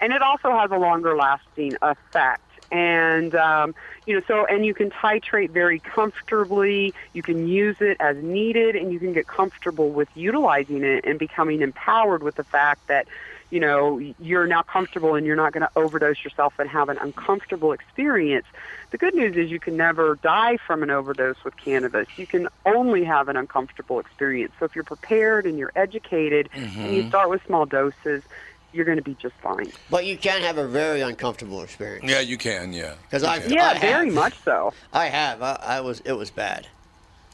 and 0.00 0.12
it 0.12 0.22
also 0.22 0.50
has 0.50 0.70
a 0.70 0.78
longer 0.78 1.16
lasting 1.16 1.76
effect. 1.82 2.40
And 2.72 3.34
um, 3.34 3.74
you 4.06 4.14
know, 4.14 4.22
so 4.26 4.46
and 4.46 4.66
you 4.66 4.74
can 4.74 4.90
titrate 4.90 5.50
very 5.50 5.78
comfortably. 5.78 6.92
You 7.12 7.22
can 7.22 7.46
use 7.46 7.76
it 7.80 7.96
as 8.00 8.16
needed, 8.16 8.74
and 8.74 8.92
you 8.92 8.98
can 8.98 9.12
get 9.12 9.26
comfortable 9.26 9.90
with 9.90 10.08
utilizing 10.14 10.82
it 10.82 11.04
and 11.04 11.18
becoming 11.18 11.60
empowered 11.60 12.22
with 12.22 12.34
the 12.34 12.44
fact 12.44 12.88
that 12.88 13.06
you 13.54 13.60
know 13.60 14.00
you're 14.18 14.48
now 14.48 14.62
comfortable 14.62 15.14
and 15.14 15.24
you're 15.24 15.36
not 15.36 15.52
going 15.52 15.60
to 15.62 15.70
overdose 15.76 16.24
yourself 16.24 16.54
and 16.58 16.68
have 16.68 16.88
an 16.88 16.98
uncomfortable 16.98 17.70
experience. 17.70 18.46
The 18.90 18.98
good 18.98 19.14
news 19.14 19.36
is 19.36 19.48
you 19.48 19.60
can 19.60 19.76
never 19.76 20.16
die 20.16 20.56
from 20.66 20.82
an 20.82 20.90
overdose 20.90 21.36
with 21.44 21.56
cannabis. 21.56 22.08
You 22.16 22.26
can 22.26 22.48
only 22.66 23.04
have 23.04 23.28
an 23.28 23.36
uncomfortable 23.36 24.00
experience. 24.00 24.52
So 24.58 24.64
if 24.64 24.74
you're 24.74 24.82
prepared 24.82 25.46
and 25.46 25.56
you're 25.56 25.70
educated 25.76 26.50
and 26.52 26.96
you 26.96 27.04
Mhm. 27.04 27.08
start 27.10 27.30
with 27.30 27.42
small 27.46 27.64
doses, 27.64 28.24
you're 28.72 28.84
going 28.84 28.96
to 28.98 29.04
be 29.04 29.14
just 29.14 29.36
fine. 29.36 29.70
But 29.88 30.04
you 30.04 30.16
can 30.16 30.42
have 30.42 30.58
a 30.58 30.66
very 30.66 31.00
uncomfortable 31.00 31.62
experience. 31.62 32.10
Yeah, 32.10 32.18
you 32.20 32.36
can. 32.36 32.72
Yeah. 32.72 32.94
Because 33.04 33.22
I 33.22 33.38
can. 33.38 33.52
Yeah, 33.52 33.68
I 33.68 33.78
very 33.78 34.06
have. 34.06 34.14
much 34.14 34.34
so. 34.44 34.74
I 34.92 35.06
have. 35.06 35.42
I, 35.42 35.54
I 35.62 35.80
was. 35.80 36.00
It 36.00 36.14
was 36.14 36.32
bad. 36.32 36.66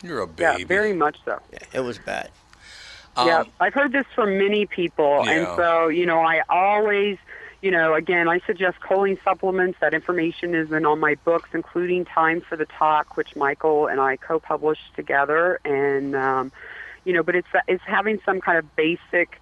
You're 0.02 0.20
a 0.20 0.26
baby. 0.26 0.60
Yeah, 0.60 0.66
very 0.66 0.92
much 0.92 1.16
so. 1.24 1.38
Yeah, 1.50 1.58
It 1.72 1.80
was 1.80 1.96
bad. 1.98 2.30
Yeah, 3.16 3.40
Um, 3.40 3.46
I've 3.60 3.74
heard 3.74 3.92
this 3.92 4.06
from 4.14 4.38
many 4.38 4.66
people, 4.66 5.28
and 5.28 5.46
so 5.56 5.88
you 5.88 6.06
know, 6.06 6.20
I 6.20 6.42
always, 6.48 7.18
you 7.60 7.70
know, 7.70 7.94
again, 7.94 8.28
I 8.28 8.40
suggest 8.40 8.78
choline 8.80 9.22
supplements. 9.24 9.78
That 9.80 9.94
information 9.94 10.54
is 10.54 10.72
in 10.72 10.86
all 10.86 10.96
my 10.96 11.16
books, 11.24 11.50
including 11.52 12.04
Time 12.04 12.40
for 12.40 12.56
the 12.56 12.66
Talk, 12.66 13.16
which 13.16 13.36
Michael 13.36 13.86
and 13.88 14.00
I 14.00 14.16
co-published 14.16 14.94
together, 14.94 15.60
and 15.64 16.14
um, 16.14 16.52
you 17.04 17.12
know, 17.12 17.22
but 17.22 17.34
it's 17.34 17.48
it's 17.66 17.82
having 17.84 18.20
some 18.24 18.40
kind 18.40 18.58
of 18.58 18.76
basic, 18.76 19.40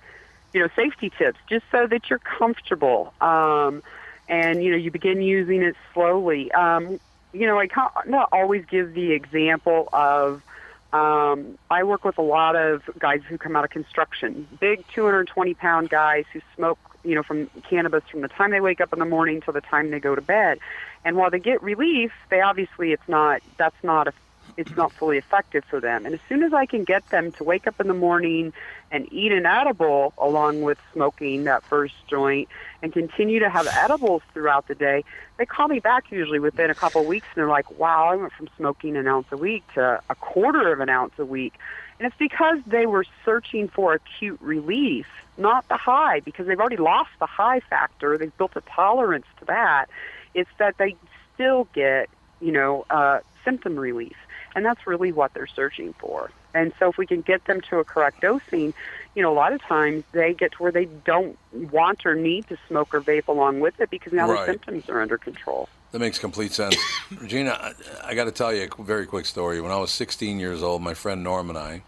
you 0.53 0.61
know, 0.61 0.69
safety 0.75 1.11
tips 1.11 1.39
just 1.49 1.65
so 1.71 1.87
that 1.87 2.09
you're 2.09 2.21
comfortable, 2.21 3.13
um, 3.21 3.83
and 4.29 4.63
you 4.65 4.71
know, 4.71 4.77
you 4.77 4.91
begin 4.91 5.21
using 5.21 5.63
it 5.63 5.77
slowly. 5.93 6.51
Um, 6.53 6.99
you 7.33 7.47
know, 7.47 7.59
I 7.59 7.67
can't 7.67 7.93
not 8.07 8.31
always 8.33 8.65
give 8.65 8.95
the 8.95 9.13
example 9.13 9.89
of 9.93 10.43
um, 10.92 11.59
I 11.70 11.85
work 11.85 12.05
with 12.05 12.18
a 12.18 12.22
lot 12.22 12.57
of 12.57 12.83
guys 12.98 13.20
who 13.29 13.37
come 13.37 13.57
out 13.57 13.64
of 13.64 13.70
construction, 13.70 14.48
big 14.59 14.85
220 14.94 15.55
pound 15.55 15.90
guys 15.90 16.24
who 16.33 16.40
smoke, 16.57 16.79
you 17.05 17.14
know, 17.14 17.22
from 17.22 17.51
cannabis 17.68 18.03
from 18.11 18.22
the 18.22 18.29
time 18.29 18.51
they 18.51 18.61
wake 18.61 18.81
up 18.81 18.92
in 18.92 18.98
the 18.98 19.05
morning 19.05 19.40
till 19.40 19.53
the 19.53 19.61
time 19.61 19.90
they 19.90 20.01
go 20.01 20.14
to 20.14 20.22
bed. 20.22 20.59
And 21.05 21.16
while 21.16 21.31
they 21.31 21.40
get 21.40 21.62
relief, 21.62 22.12
they 22.31 22.40
obviously 22.40 22.92
it's 22.92 23.09
not 23.09 23.42
that's 23.59 23.77
not 23.83 24.09
a 24.09 24.12
it's 24.59 24.77
not 24.77 24.90
fully 24.90 25.18
effective 25.18 25.64
for 25.71 25.81
them. 25.81 26.05
And 26.05 26.14
as 26.14 26.21
soon 26.29 26.42
as 26.42 26.53
I 26.53 26.66
can 26.66 26.83
get 26.83 27.09
them 27.11 27.31
to 27.33 27.44
wake 27.44 27.68
up 27.68 27.81
in 27.81 27.87
the 27.87 27.94
morning 27.94 28.53
and 28.90 29.11
eat 29.12 29.31
an 29.31 29.47
edible 29.47 30.12
along 30.18 30.62
with 30.62 30.79
smoking 30.92 31.44
that 31.44 31.62
first 31.62 31.94
joint 32.09 32.49
and 32.83 32.92
continue 32.92 33.38
to 33.38 33.49
have 33.49 33.68
edibles 33.68 34.23
throughout 34.35 34.66
the 34.66 34.75
day, 34.75 35.05
they 35.37 35.47
call 35.47 35.68
me 35.68 35.79
back 35.79 36.11
usually 36.11 36.40
within 36.40 36.71
a 36.71 36.75
couple 36.75 37.01
of 37.01 37.07
weeks 37.07 37.29
and 37.29 37.40
they're 37.40 37.49
like, 37.49 37.79
wow, 37.79 38.09
I 38.09 38.16
went 38.16 38.33
from 38.33 38.49
smoking 38.57 38.97
an 38.97 39.07
ounce 39.07 39.29
a 39.31 39.37
week 39.37 39.62
to 39.75 40.03
a 40.11 40.14
quarter 40.16 40.73
of 40.73 40.81
an 40.81 40.88
ounce 40.88 41.14
a 41.18 41.25
week. 41.25 41.55
And 42.01 42.09
it's 42.09 42.18
because 42.18 42.59
they 42.66 42.87
were 42.87 43.05
searching 43.25 43.68
for 43.68 43.94
acute 43.94 44.40
relief, 44.40 45.07
not 45.37 45.68
the 45.68 45.77
high, 45.77 46.18
because 46.18 46.49
they've 46.49 46.59
already 46.59 46.77
lost 46.77 47.11
the 47.21 47.27
high 47.27 47.61
factor. 47.61 48.18
They've 48.18 48.37
built 48.37 48.57
a 48.57 48.62
tolerance 48.62 49.27
to 49.38 49.44
that. 49.44 49.87
It's 50.35 50.51
that 50.59 50.79
they 50.79 50.97
still 51.35 51.68
get, 51.73 52.09
you 52.40 52.51
know, 52.51 52.87
uh, 52.90 53.21
symptom 53.44 53.79
relief. 53.79 54.16
And 54.55 54.65
that's 54.65 54.87
really 54.87 55.13
what 55.13 55.35
they're 55.35 55.47
searching 55.47 55.93
for. 55.95 56.31
And 56.55 56.73
so 56.79 56.89
if 56.89 56.99
we 56.99 57.07
can 57.07 57.21
get 57.21 57.45
them 57.45 57.61
to 57.71 57.79
a 57.79 57.85
correct 57.85 58.21
dosing, 58.23 58.75
you 59.15 59.23
know, 59.23 59.33
a 59.33 59.35
lot 59.35 59.53
of 59.53 59.61
times 59.63 60.05
they 60.13 60.33
get 60.35 60.53
to 60.53 60.63
where 60.63 60.73
they 60.73 60.87
don't 60.87 61.39
want 61.53 62.05
or 62.07 62.15
need 62.15 62.49
to 62.49 62.57
smoke 62.69 62.95
or 62.95 63.01
vape 63.01 63.29
along 63.29 63.61
with 63.61 63.79
it 63.81 63.91
because 63.91 64.13
now 64.13 64.29
Right. 64.29 64.47
their 64.47 64.55
symptoms 64.55 64.89
are 64.89 65.01
under 65.01 65.19
control. 65.19 65.69
That 65.93 66.01
makes 66.01 66.19
complete 66.19 66.53
sense. 66.53 66.77
Regina, 67.21 67.51
I, 67.53 67.73
I 68.11 68.15
got 68.15 68.25
to 68.25 68.33
tell 68.33 68.53
you 68.53 68.69
a 68.79 68.83
very 68.83 69.07
quick 69.07 69.27
story. 69.27 69.61
When 69.61 69.73
I 69.73 69.77
was 69.79 69.91
16 69.91 70.39
years 70.41 70.63
old, 70.63 70.83
my 70.83 70.95
friend 70.95 71.23
Norm 71.23 71.49
and 71.49 71.59
I, 71.59 71.83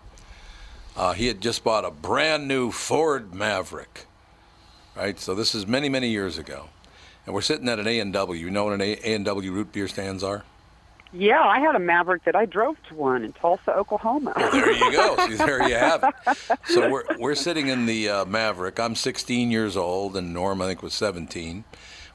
uh, 0.97 1.13
he 1.15 1.27
had 1.27 1.41
just 1.41 1.65
bought 1.65 1.85
a 1.85 1.91
brand 1.91 2.47
new 2.47 2.71
Ford 2.71 3.35
Maverick. 3.35 4.07
Right, 4.97 5.19
so 5.19 5.35
this 5.35 5.55
is 5.55 5.67
many, 5.67 5.89
many 5.89 6.09
years 6.09 6.37
ago, 6.37 6.69
and 7.25 7.35
we're 7.35 7.41
sitting 7.43 7.69
at 7.69 7.79
an 7.79 7.87
A 7.87 8.01
and 8.01 8.13
W. 8.13 8.39
You 8.45 8.51
know 8.51 8.65
what 8.65 8.75
an 8.75 8.81
A 8.83 8.97
and 8.97 9.25
W 9.25 9.53
root 9.53 9.73
beer 9.73 9.87
stands 9.89 10.23
are? 10.23 10.43
Yeah, 11.13 11.43
I 11.43 11.59
had 11.59 11.75
a 11.75 11.81
Maverick 11.81 12.25
that 12.25 12.37
I 12.37 12.47
drove 12.47 12.81
to 12.85 12.95
one 12.95 13.25
in 13.25 13.33
Tulsa, 13.33 13.75
Oklahoma. 13.75 14.33
There 14.53 14.71
you 14.73 14.93
go. 14.93 15.17
There 15.37 15.69
you 15.69 15.75
have 15.75 16.05
it. 16.05 16.59
So 16.67 16.89
we're 16.91 17.05
we're 17.19 17.35
sitting 17.35 17.69
in 17.69 17.87
the 17.87 18.09
uh, 18.09 18.25
Maverick. 18.27 18.79
I'm 18.79 18.95
16 18.95 19.51
years 19.51 19.77
old, 19.77 20.17
and 20.17 20.33
Norm 20.33 20.63
I 20.63 20.67
think 20.67 20.83
was 20.83 20.95
17. 20.95 21.65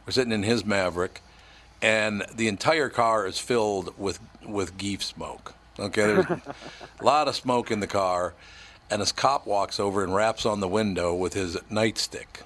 We're 0.05 0.11
sitting 0.11 0.31
in 0.31 0.43
his 0.43 0.65
Maverick, 0.65 1.21
and 1.81 2.23
the 2.33 2.47
entire 2.47 2.89
car 2.89 3.25
is 3.25 3.39
filled 3.39 3.97
with 3.97 4.19
with 4.45 4.77
geef 4.77 5.01
smoke. 5.01 5.55
Okay, 5.77 6.05
there's 6.05 6.25
a 6.99 7.03
lot 7.03 7.27
of 7.27 7.35
smoke 7.35 7.71
in 7.71 7.81
the 7.81 7.87
car, 7.87 8.33
and 8.89 9.01
this 9.01 9.11
cop 9.11 9.45
walks 9.45 9.79
over 9.79 10.03
and 10.03 10.15
raps 10.15 10.45
on 10.45 10.61
the 10.61 10.69
window 10.69 11.13
with 11.13 11.33
his 11.33 11.57
nightstick. 11.69 12.43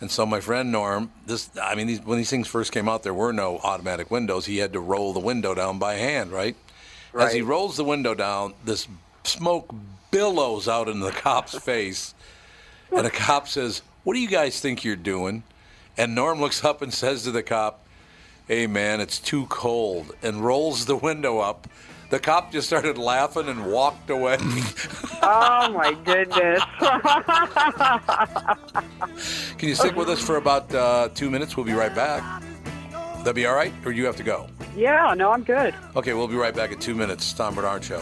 And 0.00 0.10
so 0.10 0.26
my 0.26 0.40
friend 0.40 0.70
Norm, 0.72 1.10
this 1.26 1.50
I 1.60 1.74
mean, 1.74 1.86
these, 1.86 2.00
when 2.00 2.18
these 2.18 2.30
things 2.30 2.48
first 2.48 2.72
came 2.72 2.88
out, 2.88 3.02
there 3.02 3.14
were 3.14 3.32
no 3.32 3.58
automatic 3.58 4.10
windows. 4.10 4.46
He 4.46 4.58
had 4.58 4.72
to 4.72 4.80
roll 4.80 5.12
the 5.12 5.20
window 5.20 5.54
down 5.54 5.78
by 5.78 5.94
hand, 5.94 6.32
right? 6.32 6.56
As 7.26 7.32
he 7.32 7.42
rolls 7.42 7.76
the 7.76 7.84
window 7.84 8.14
down, 8.14 8.54
this 8.64 8.88
smoke 9.22 9.72
billows 10.10 10.68
out 10.68 10.88
into 10.88 11.04
the 11.04 11.12
cop's 11.12 11.56
face, 11.64 12.14
and 12.90 13.06
the 13.06 13.10
cop 13.10 13.48
says, 13.48 13.82
What 14.02 14.14
do 14.14 14.20
you 14.20 14.28
guys 14.28 14.60
think 14.60 14.84
you're 14.84 14.96
doing? 14.96 15.44
And 15.96 16.14
Norm 16.14 16.40
looks 16.40 16.64
up 16.64 16.82
and 16.82 16.92
says 16.92 17.22
to 17.22 17.30
the 17.30 17.42
cop, 17.42 17.86
Hey, 18.48 18.66
man, 18.66 19.00
it's 19.00 19.18
too 19.18 19.46
cold, 19.46 20.14
and 20.22 20.44
rolls 20.44 20.86
the 20.86 20.96
window 20.96 21.38
up. 21.38 21.68
The 22.14 22.20
cop 22.20 22.52
just 22.52 22.68
started 22.68 22.96
laughing 22.96 23.48
and 23.48 23.72
walked 23.72 24.08
away. 24.08 24.36
Oh 24.40 25.68
my 25.72 25.98
goodness. 26.04 26.62
Can 29.58 29.68
you 29.68 29.74
stick 29.74 29.96
with 29.96 30.08
us 30.08 30.20
for 30.20 30.36
about 30.36 30.72
uh, 30.72 31.08
two 31.12 31.28
minutes? 31.28 31.56
We'll 31.56 31.66
be 31.66 31.72
right 31.72 31.92
back. 31.92 32.22
That 33.24 33.34
be 33.34 33.46
all 33.46 33.56
right, 33.56 33.72
or 33.84 33.90
you 33.90 34.06
have 34.06 34.14
to 34.18 34.22
go? 34.22 34.46
yeah, 34.76 35.12
no, 35.16 35.32
I'm 35.32 35.42
good. 35.42 35.74
Okay, 35.96 36.12
we'll 36.12 36.28
be 36.28 36.36
right 36.36 36.54
back 36.54 36.70
in 36.70 36.78
two 36.78 36.94
minutes. 36.94 37.32
Tom 37.32 37.56
Barnard 37.56 37.82
Show. 37.82 38.00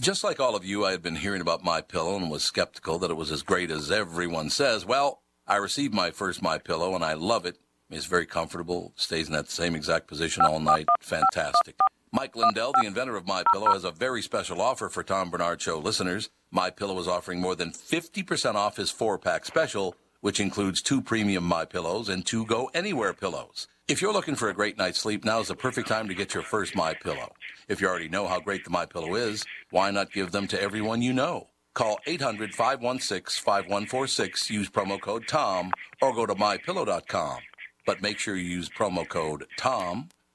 Just 0.00 0.24
like 0.24 0.40
all 0.40 0.56
of 0.56 0.64
you, 0.64 0.86
I 0.86 0.92
had 0.92 1.02
been 1.02 1.16
hearing 1.16 1.42
about 1.42 1.62
My 1.62 1.82
Pillow 1.82 2.16
and 2.16 2.30
was 2.30 2.44
skeptical 2.44 2.98
that 3.00 3.10
it 3.10 3.16
was 3.18 3.30
as 3.30 3.42
great 3.42 3.70
as 3.70 3.90
everyone 3.90 4.48
says. 4.48 4.86
Well, 4.86 5.20
I 5.46 5.56
received 5.56 5.92
my 5.92 6.12
first 6.12 6.40
My 6.40 6.56
Pillow 6.56 6.94
and 6.94 7.04
I 7.04 7.12
love 7.12 7.44
it. 7.44 7.58
It's 7.90 8.06
very 8.06 8.24
comfortable, 8.24 8.94
stays 8.96 9.26
in 9.26 9.34
that 9.34 9.50
same 9.50 9.74
exact 9.74 10.06
position 10.06 10.44
all 10.44 10.60
night. 10.60 10.86
Fantastic. 11.00 11.76
Mike 12.12 12.36
Lindell, 12.36 12.72
the 12.80 12.86
inventor 12.86 13.16
of 13.16 13.26
My 13.26 13.42
Pillow, 13.52 13.72
has 13.72 13.84
a 13.84 13.90
very 13.90 14.22
special 14.22 14.62
offer 14.62 14.88
for 14.88 15.02
Tom 15.02 15.28
Barnard 15.30 15.60
Show 15.60 15.78
listeners. 15.78 16.30
My 16.50 16.70
Pillow 16.70 16.98
is 16.98 17.06
offering 17.06 17.38
more 17.38 17.54
than 17.54 17.70
50% 17.70 18.54
off 18.54 18.78
his 18.78 18.90
four-pack 18.90 19.44
special, 19.44 19.94
which 20.22 20.40
includes 20.40 20.80
two 20.80 21.02
premium 21.02 21.44
My 21.44 21.66
Pillows 21.66 22.08
and 22.08 22.24
two 22.24 22.46
Go 22.46 22.70
Anywhere 22.72 23.12
pillows. 23.12 23.68
If 23.88 24.00
you're 24.00 24.14
looking 24.14 24.36
for 24.36 24.48
a 24.48 24.54
great 24.54 24.78
night's 24.78 24.98
sleep, 24.98 25.22
now 25.22 25.40
is 25.40 25.48
the 25.48 25.54
perfect 25.54 25.86
time 25.88 26.08
to 26.08 26.14
get 26.14 26.32
your 26.32 26.42
first 26.42 26.74
My 26.74 26.94
Pillow. 26.94 27.34
If 27.68 27.82
you 27.82 27.88
already 27.88 28.08
know 28.08 28.26
how 28.26 28.40
great 28.40 28.64
the 28.64 28.70
My 28.70 28.86
Pillow 28.86 29.14
is, 29.14 29.44
why 29.70 29.90
not 29.90 30.10
give 30.10 30.32
them 30.32 30.46
to 30.48 30.58
everyone 30.60 31.02
you 31.02 31.12
know? 31.12 31.48
Call 31.74 32.00
800-516-5146, 32.06 34.48
use 34.50 34.70
promo 34.70 34.98
code 34.98 35.28
TOM, 35.28 35.72
or 36.00 36.14
go 36.14 36.24
to 36.24 36.34
mypillow.com. 36.34 37.40
But 37.84 38.00
make 38.02 38.18
sure 38.18 38.34
you 38.34 38.48
use 38.48 38.70
promo 38.70 39.06
code 39.06 39.44
TOM. 39.58 40.08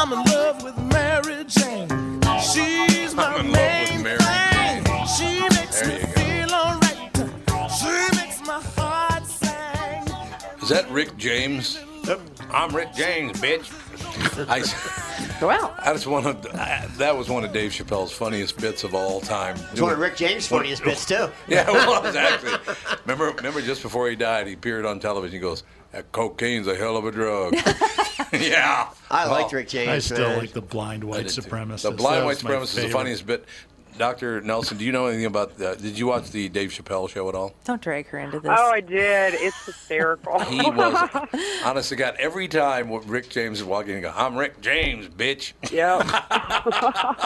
I'm 0.00 0.12
in 0.12 0.24
love 0.26 0.62
with 0.62 0.78
Mary 0.78 1.44
Jane. 1.48 1.88
She's 2.40 3.14
my 3.16 3.26
I'm 3.34 3.46
in 3.46 3.52
love 3.52 3.90
with 3.90 3.94
main 3.96 4.02
Mary 4.04 4.18
thing. 4.18 4.84
She 5.16 5.40
makes 5.48 5.80
There 5.80 5.88
me 5.88 6.04
go. 6.04 6.20
feel 6.20 6.54
alright. 6.54 7.72
She 7.72 8.16
makes 8.16 8.40
my 8.46 8.60
heart 8.76 9.26
sing. 9.26 10.62
Is 10.62 10.68
that 10.68 10.86
Rick 10.90 11.16
James? 11.16 11.80
I'm 12.52 12.74
Rick 12.74 12.94
James, 12.94 13.40
bitch. 13.40 13.74
I, 14.48 15.44
well, 15.44 15.74
I 15.78 15.92
just 15.92 16.06
want 16.06 16.42
to. 16.44 16.48
That 16.96 17.16
was 17.16 17.28
one 17.28 17.44
of 17.44 17.52
Dave 17.52 17.72
Chappelle's 17.72 18.12
funniest 18.12 18.56
bits 18.58 18.84
of 18.84 18.94
all 18.94 19.20
time. 19.20 19.56
It's 19.72 19.80
one 19.80 19.92
of 19.92 19.98
Rick 19.98 20.16
James' 20.16 20.46
funniest 20.46 20.84
bits 20.84 21.04
too. 21.04 21.28
Yeah, 21.48 21.68
it 21.68 21.72
was 21.72 22.14
actually. 22.14 22.52
Remember, 23.04 23.32
remember, 23.32 23.60
just 23.60 23.82
before 23.82 24.08
he 24.08 24.14
died, 24.14 24.46
he 24.46 24.52
appeared 24.54 24.86
on 24.86 25.00
television. 25.00 25.34
He 25.34 25.40
goes, 25.40 25.64
"That 25.92 26.10
cocaine's 26.12 26.68
a 26.68 26.74
hell 26.76 26.96
of 26.96 27.04
a 27.04 27.10
drug." 27.10 27.54
yeah, 28.32 28.88
I 29.10 29.26
Well, 29.26 29.40
liked 29.40 29.52
Rick 29.52 29.68
James. 29.68 29.88
I 29.90 29.98
still 29.98 30.28
man. 30.28 30.38
like 30.38 30.52
the 30.52 30.60
blind 30.62 31.04
white 31.04 31.26
supremacist. 31.26 31.82
The 31.82 31.90
blind 31.92 32.22
That 32.22 32.24
white 32.26 32.42
was 32.42 32.42
supremacist 32.42 32.62
is 32.78 32.84
the 32.84 32.88
funniest 32.88 33.26
bit. 33.26 33.44
Doctor 33.96 34.40
Nelson, 34.40 34.78
do 34.78 34.84
you 34.84 34.92
know 34.92 35.06
anything 35.06 35.24
about? 35.26 35.60
Uh, 35.60 35.74
did 35.74 35.98
you 35.98 36.06
watch 36.06 36.30
the 36.30 36.48
Dave 36.48 36.70
Chappelle 36.70 37.08
show 37.08 37.28
at 37.28 37.34
all? 37.34 37.52
Don't 37.64 37.82
drag 37.82 38.06
her 38.08 38.20
into 38.20 38.38
this. 38.38 38.48
Oh, 38.56 38.70
I 38.70 38.80
did. 38.80 39.34
It's 39.34 39.66
hysterical. 39.66 40.38
He 40.44 40.58
was, 40.70 41.08
honest 41.64 41.88
to 41.88 41.96
God, 41.96 42.14
every 42.20 42.46
time 42.46 42.92
Rick 43.08 43.28
James 43.28 43.58
is 43.58 43.64
walking, 43.64 43.96
he 43.96 44.00
go, 44.00 44.12
"I'm 44.14 44.36
Rick 44.36 44.60
James, 44.60 45.08
bitch." 45.08 45.52
Yeah. 45.72 45.98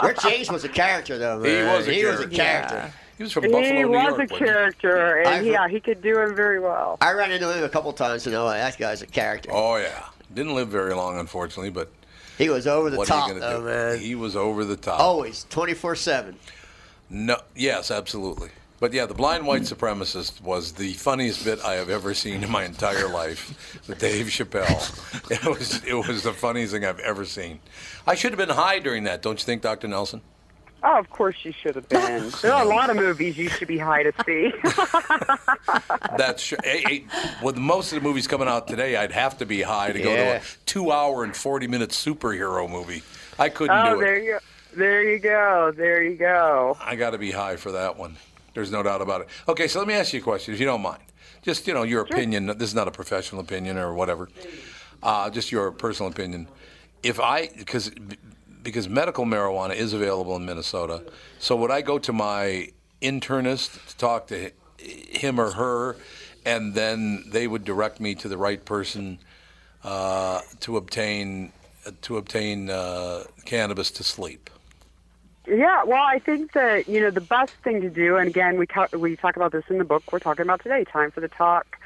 Rick 0.02 0.20
James 0.20 0.50
was 0.50 0.64
a 0.64 0.68
character, 0.70 1.18
though. 1.18 1.42
He 1.42 1.62
was 1.62 1.88
a 1.88 1.92
he 1.92 2.04
was 2.06 2.20
a 2.20 2.28
character. 2.28 2.76
character. 2.76 2.92
He 3.18 3.22
was 3.24 3.32
from 3.32 3.44
he 3.44 3.50
Buffalo, 3.50 3.72
New 3.74 3.88
was 3.90 4.02
York. 4.02 4.08
a 4.08 4.12
wasn't 4.22 4.30
he? 4.32 4.38
character, 4.38 5.16
and 5.18 5.28
I've- 5.28 5.50
yeah, 5.50 5.68
he 5.68 5.78
could 5.78 6.00
do 6.00 6.18
him 6.18 6.34
very 6.34 6.58
well. 6.58 6.96
I 7.02 7.12
ran 7.12 7.30
into 7.30 7.52
him 7.54 7.62
a 7.62 7.68
couple 7.68 7.92
times, 7.92 8.24
you 8.24 8.32
know, 8.32 8.48
that 8.48 8.78
guy's 8.78 9.02
a 9.02 9.06
character. 9.06 9.50
Oh 9.52 9.76
yeah, 9.76 10.04
didn't 10.34 10.54
live 10.54 10.68
very 10.68 10.94
long, 10.94 11.18
unfortunately, 11.18 11.70
but 11.70 11.90
He 12.38 12.48
was 12.48 12.66
over 12.66 12.90
the 12.90 12.96
what 12.96 13.08
top, 13.08 13.30
though, 13.30 13.58
do? 13.60 13.64
man. 13.66 13.98
He 13.98 14.14
was 14.14 14.34
over 14.36 14.64
the 14.64 14.76
top. 14.76 15.00
Always, 15.00 15.46
24 15.50 15.96
7. 15.96 16.36
No, 17.10 17.36
yes, 17.54 17.90
absolutely. 17.90 18.50
But 18.80 18.92
yeah, 18.92 19.06
the 19.06 19.14
blind 19.14 19.46
white 19.46 19.62
supremacist 19.62 20.40
was 20.40 20.72
the 20.72 20.94
funniest 20.94 21.44
bit 21.44 21.60
I 21.64 21.74
have 21.74 21.88
ever 21.88 22.14
seen 22.14 22.42
in 22.42 22.50
my 22.50 22.64
entire 22.64 23.08
life 23.08 23.78
with 23.86 23.98
Dave 24.00 24.26
Chappelle. 24.26 25.30
It 25.30 25.44
was 25.44 25.84
it 25.84 25.94
was 25.94 26.24
the 26.24 26.32
funniest 26.32 26.72
thing 26.72 26.84
I've 26.84 26.98
ever 26.98 27.24
seen. 27.24 27.60
I 28.08 28.16
should 28.16 28.32
have 28.32 28.38
been 28.38 28.56
high 28.56 28.80
during 28.80 29.04
that, 29.04 29.22
don't 29.22 29.38
you 29.38 29.44
think, 29.44 29.62
Dr. 29.62 29.86
Nelson? 29.86 30.20
Oh, 30.84 30.98
of 30.98 31.10
course 31.10 31.36
you 31.44 31.52
should 31.52 31.76
have 31.76 31.88
been. 31.88 32.30
There 32.42 32.52
are 32.52 32.64
a 32.64 32.68
lot 32.68 32.90
of 32.90 32.96
movies 32.96 33.38
you 33.38 33.48
should 33.48 33.68
be 33.68 33.78
high 33.78 34.02
to 34.02 34.12
see. 34.26 34.52
That's 36.18 36.42
sure. 36.42 36.58
Hey, 36.64 36.82
hey, 36.82 37.04
with 37.42 37.56
most 37.56 37.92
of 37.92 38.02
the 38.02 38.08
movies 38.08 38.26
coming 38.26 38.48
out 38.48 38.66
today, 38.66 38.96
I'd 38.96 39.12
have 39.12 39.38
to 39.38 39.46
be 39.46 39.62
high 39.62 39.92
to 39.92 39.98
go 40.00 40.14
to 40.14 40.36
a 40.38 40.42
two-hour 40.66 41.22
and 41.24 41.36
forty-minute 41.36 41.90
superhero 41.90 42.68
movie. 42.68 43.02
I 43.38 43.48
couldn't 43.48 43.76
oh, 43.76 43.94
do 43.94 44.00
there 44.00 44.18
you 44.18 44.32
go. 44.32 44.38
There 44.74 45.02
you 45.04 45.18
go. 45.18 45.72
There 45.76 46.02
you 46.02 46.16
go. 46.16 46.76
I 46.80 46.96
got 46.96 47.10
to 47.10 47.18
be 47.18 47.30
high 47.30 47.56
for 47.56 47.72
that 47.72 47.96
one. 47.96 48.16
There's 48.54 48.70
no 48.70 48.82
doubt 48.82 49.02
about 49.02 49.22
it. 49.22 49.28
Okay, 49.48 49.68
so 49.68 49.78
let 49.78 49.88
me 49.88 49.94
ask 49.94 50.12
you 50.12 50.20
a 50.20 50.22
question, 50.22 50.52
if 50.54 50.60
you 50.60 50.66
don't 50.66 50.82
mind. 50.82 51.02
Just 51.42 51.66
you 51.66 51.74
know, 51.74 51.82
your 51.82 52.02
opinion. 52.02 52.46
This 52.46 52.68
is 52.68 52.74
not 52.74 52.88
a 52.88 52.92
professional 52.92 53.40
opinion 53.40 53.76
or 53.76 53.94
whatever. 53.94 54.28
Uh, 55.02 55.28
just 55.30 55.50
your 55.50 55.72
personal 55.72 56.10
opinion. 56.10 56.48
If 57.02 57.18
I 57.18 57.48
because 57.48 57.90
because 58.62 58.88
medical 58.88 59.24
marijuana 59.24 59.74
is 59.74 59.92
available 59.92 60.36
in 60.36 60.44
Minnesota, 60.44 61.02
so 61.38 61.56
would 61.56 61.70
I 61.70 61.82
go 61.82 61.98
to 61.98 62.12
my 62.12 62.68
internist 63.00 63.88
to 63.88 63.96
talk 63.96 64.28
to 64.28 64.50
him 64.78 65.40
or 65.40 65.52
her, 65.52 65.96
and 66.44 66.74
then 66.74 67.24
they 67.28 67.46
would 67.46 67.64
direct 67.64 68.00
me 68.00 68.14
to 68.16 68.28
the 68.28 68.36
right 68.36 68.64
person 68.64 69.18
uh, 69.84 70.40
to 70.60 70.76
obtain 70.76 71.52
to 72.02 72.16
obtain 72.16 72.70
uh, 72.70 73.24
cannabis 73.44 73.90
to 73.90 74.04
sleep. 74.04 74.48
Yeah, 75.46 75.82
well, 75.82 76.02
I 76.02 76.20
think 76.20 76.52
that 76.52 76.88
you 76.88 77.00
know 77.00 77.10
the 77.10 77.20
best 77.20 77.52
thing 77.64 77.80
to 77.80 77.90
do, 77.90 78.16
and 78.16 78.28
again, 78.28 78.58
we 78.58 78.66
talk 78.66 78.92
we 78.92 79.16
talk 79.16 79.36
about 79.36 79.52
this 79.52 79.64
in 79.68 79.78
the 79.78 79.84
book 79.84 80.04
we're 80.12 80.20
talking 80.20 80.42
about 80.42 80.62
today. 80.62 80.84
Time 80.84 81.10
for 81.10 81.20
the 81.20 81.28
talk 81.28 81.78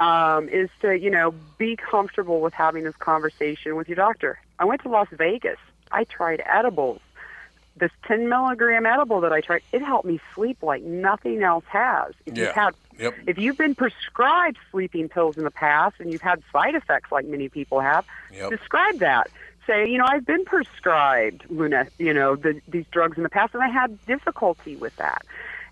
um, 0.00 0.48
is 0.48 0.68
to 0.80 0.98
you 0.98 1.10
know 1.10 1.32
be 1.56 1.76
comfortable 1.76 2.40
with 2.40 2.54
having 2.54 2.82
this 2.82 2.96
conversation 2.96 3.76
with 3.76 3.88
your 3.88 3.96
doctor. 3.96 4.40
I 4.58 4.64
went 4.64 4.82
to 4.82 4.88
Las 4.88 5.08
Vegas. 5.12 5.58
I 5.94 6.04
tried 6.04 6.42
edibles. 6.46 7.00
This 7.76 7.90
10 8.06 8.28
milligram 8.28 8.86
edible 8.86 9.20
that 9.22 9.32
I 9.32 9.40
tried, 9.40 9.62
it 9.72 9.82
helped 9.82 10.04
me 10.06 10.20
sleep 10.34 10.58
like 10.62 10.82
nothing 10.82 11.42
else 11.42 11.64
has. 11.70 12.12
If 12.26 12.36
Yeah. 12.36 12.44
you've 12.44 12.54
had, 12.54 12.74
Yep. 12.98 13.14
if 13.26 13.38
you've 13.38 13.56
been 13.58 13.74
prescribed 13.74 14.58
sleeping 14.70 15.08
pills 15.08 15.36
in 15.36 15.44
the 15.44 15.50
past 15.50 15.96
and 15.98 16.10
you've 16.10 16.22
had 16.22 16.42
side 16.52 16.74
effects 16.74 17.10
like 17.10 17.24
many 17.26 17.48
people 17.48 17.80
have, 17.80 18.04
Yep. 18.32 18.50
describe 18.50 18.98
that. 19.00 19.28
Say, 19.66 19.88
you 19.88 19.96
know, 19.98 20.04
I've 20.06 20.26
been 20.26 20.44
prescribed 20.44 21.44
Luna, 21.48 21.86
you 21.98 22.12
know, 22.12 22.36
the, 22.36 22.60
these 22.68 22.84
drugs 22.92 23.16
in 23.16 23.22
the 23.22 23.30
past, 23.30 23.54
and 23.54 23.62
I 23.62 23.68
had 23.68 23.98
difficulty 24.06 24.76
with 24.76 24.94
that. 24.96 25.22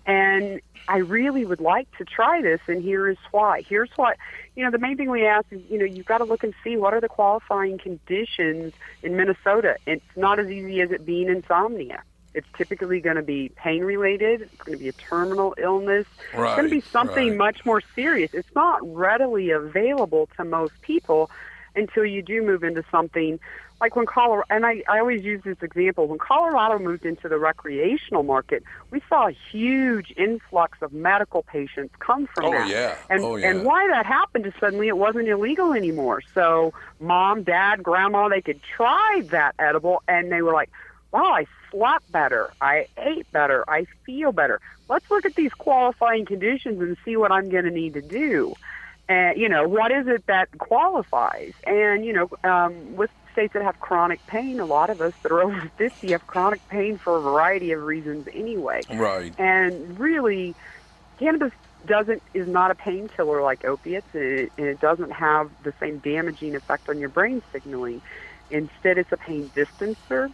And 0.05 0.61
I 0.87 0.97
really 0.97 1.45
would 1.45 1.61
like 1.61 1.87
to 1.97 2.05
try 2.05 2.41
this, 2.41 2.59
and 2.67 2.81
here 2.81 3.07
is 3.07 3.17
why. 3.31 3.61
Here's 3.61 3.89
why. 3.95 4.15
You 4.55 4.65
know, 4.65 4.71
the 4.71 4.79
main 4.79 4.97
thing 4.97 5.09
we 5.09 5.25
ask 5.25 5.45
is, 5.51 5.61
you 5.69 5.79
know, 5.79 5.85
you've 5.85 6.05
got 6.05 6.17
to 6.17 6.25
look 6.25 6.43
and 6.43 6.53
see 6.63 6.75
what 6.75 6.93
are 6.93 7.01
the 7.01 7.07
qualifying 7.07 7.77
conditions 7.77 8.73
in 9.01 9.15
Minnesota. 9.15 9.77
It's 9.85 10.03
not 10.15 10.39
as 10.39 10.49
easy 10.49 10.81
as 10.81 10.91
it 10.91 11.05
being 11.05 11.29
insomnia. 11.29 12.03
It's 12.33 12.47
typically 12.57 12.99
going 12.99 13.15
to 13.15 13.21
be 13.21 13.49
pain 13.55 13.83
related. 13.83 14.41
It's 14.41 14.63
going 14.63 14.77
to 14.77 14.83
be 14.83 14.89
a 14.89 14.93
terminal 14.93 15.55
illness. 15.57 16.07
it's 16.33 16.55
going 16.55 16.63
to 16.63 16.69
be 16.69 16.81
something 16.81 17.29
right. 17.29 17.37
much 17.37 17.65
more 17.65 17.81
serious. 17.95 18.33
It's 18.33 18.53
not 18.55 18.79
readily 18.83 19.51
available 19.51 20.27
to 20.37 20.43
most 20.43 20.73
people 20.81 21.29
until 21.75 22.05
you 22.05 22.21
do 22.21 22.41
move 22.41 22.63
into 22.63 22.83
something 22.91 23.39
like 23.81 23.97
when 23.97 24.05
Colorado, 24.05 24.45
and 24.49 24.65
I, 24.65 24.81
I 24.89 24.99
always 24.99 25.25
use 25.25 25.41
this 25.43 25.57
example, 25.61 26.07
when 26.07 26.17
Colorado 26.17 26.79
moved 26.79 27.05
into 27.05 27.27
the 27.27 27.37
recreational 27.37 28.23
market, 28.23 28.63
we 28.91 29.01
saw 29.09 29.27
a 29.27 29.35
huge 29.51 30.13
influx 30.15 30.77
of 30.81 30.93
medical 30.93 31.43
patients 31.43 31.93
come 31.99 32.27
from 32.33 32.45
Oh, 32.45 32.51
that. 32.51 32.69
yeah. 32.69 32.95
And, 33.09 33.25
Oh, 33.25 33.35
yeah. 33.35 33.49
and 33.49 33.65
why 33.65 33.85
that 33.91 34.05
happened 34.05 34.45
is 34.45 34.53
suddenly 34.57 34.87
it 34.87 34.97
wasn't 34.97 35.27
illegal 35.27 35.73
anymore. 35.73 36.21
So 36.33 36.71
mom, 37.01 37.43
dad, 37.43 37.83
grandma, 37.83 38.29
they 38.29 38.41
could 38.41 38.61
try 38.77 39.21
that 39.31 39.53
edible 39.59 40.01
and 40.07 40.31
they 40.31 40.41
were 40.41 40.53
like, 40.53 40.69
wow, 41.11 41.33
I 41.33 41.45
slept 41.69 42.09
better. 42.09 42.53
I 42.61 42.87
ate 42.97 43.29
better. 43.33 43.65
I 43.67 43.85
feel 44.05 44.31
better. 44.31 44.61
Let's 44.89 45.05
look 45.11 45.25
at 45.25 45.35
these 45.35 45.51
qualifying 45.57 46.25
conditions 46.25 46.79
and 46.81 46.95
see 47.03 47.17
what 47.17 47.31
I'm 47.33 47.49
going 47.49 47.65
to 47.65 47.71
need 47.71 47.95
to 47.95 48.01
do. 48.01 48.53
And, 49.13 49.39
you 49.39 49.47
know, 49.47 49.67
what 49.67 49.91
is 49.91 50.05
it 50.07 50.23
that 50.27 50.49
qualifies? 50.57 51.53
And, 51.65 52.03
you 52.03 52.13
know, 52.13 52.29
um, 52.49 52.95
with 52.95 53.11
states 53.31 53.53
that 53.53 53.63
have 53.63 53.79
chronic 53.79 54.25
pain, 54.25 54.59
a 54.59 54.65
lot 54.65 54.89
of 54.89 55.01
us 55.01 55.13
that 55.21 55.31
are 55.31 55.41
over 55.47 55.71
50 55.77 56.11
have 56.11 56.25
chronic 56.27 56.67
pain 56.67 56.99
for 57.03 57.17
a 57.17 57.21
variety 57.21 57.71
of 57.71 57.81
reasons 57.81 58.25
anyway. 58.33 58.83
Right. 58.89 59.33
And 59.37 59.99
really, 59.99 60.55
cannabis 61.19 61.51
doesn't 61.85 62.23
is 62.33 62.47
not 62.47 62.71
a 62.71 62.75
painkiller 62.75 63.43
like 63.43 63.65
opiates, 63.65 64.07
and 64.13 64.23
it, 64.23 64.53
and 64.57 64.67
it 64.67 64.79
doesn't 64.79 65.11
have 65.11 65.51
the 65.61 65.73
same 65.79 65.99
damaging 65.99 66.55
effect 66.55 66.89
on 66.89 66.97
your 66.97 67.09
brain 67.09 67.41
signaling. 67.51 68.01
Instead, 68.49 68.97
it's 68.97 69.11
a 69.11 69.17
pain 69.17 69.51
distancer, 69.55 70.29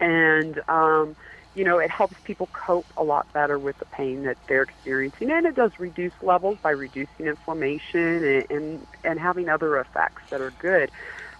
and 0.00 0.60
um, 0.68 1.16
you 1.54 1.64
know 1.64 1.78
it 1.78 1.90
helps 1.90 2.16
people 2.24 2.48
cope 2.52 2.92
a 2.96 3.04
lot 3.04 3.26
better 3.32 3.58
with 3.58 3.78
the 3.78 3.86
pain 3.86 4.22
that 4.24 4.38
they're 4.48 4.62
experiencing, 4.62 5.30
and 5.30 5.46
it 5.46 5.54
does 5.54 5.72
reduce 5.78 6.12
levels 6.22 6.58
by 6.62 6.70
reducing 6.70 7.26
inflammation 7.26 8.24
and 8.24 8.46
and, 8.50 8.86
and 9.04 9.20
having 9.20 9.48
other 9.48 9.78
effects 9.78 10.22
that 10.30 10.40
are 10.40 10.52
good. 10.52 10.90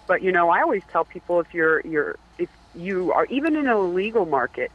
But 0.07 0.21
you 0.21 0.31
know, 0.31 0.49
I 0.49 0.61
always 0.61 0.83
tell 0.91 1.05
people 1.05 1.39
if 1.39 1.47
you're 1.53 1.81
you're 1.85 2.15
if 2.37 2.49
you 2.73 3.11
are 3.13 3.25
even 3.27 3.55
in 3.55 3.67
a 3.67 3.79
legal 3.79 4.25
market, 4.25 4.71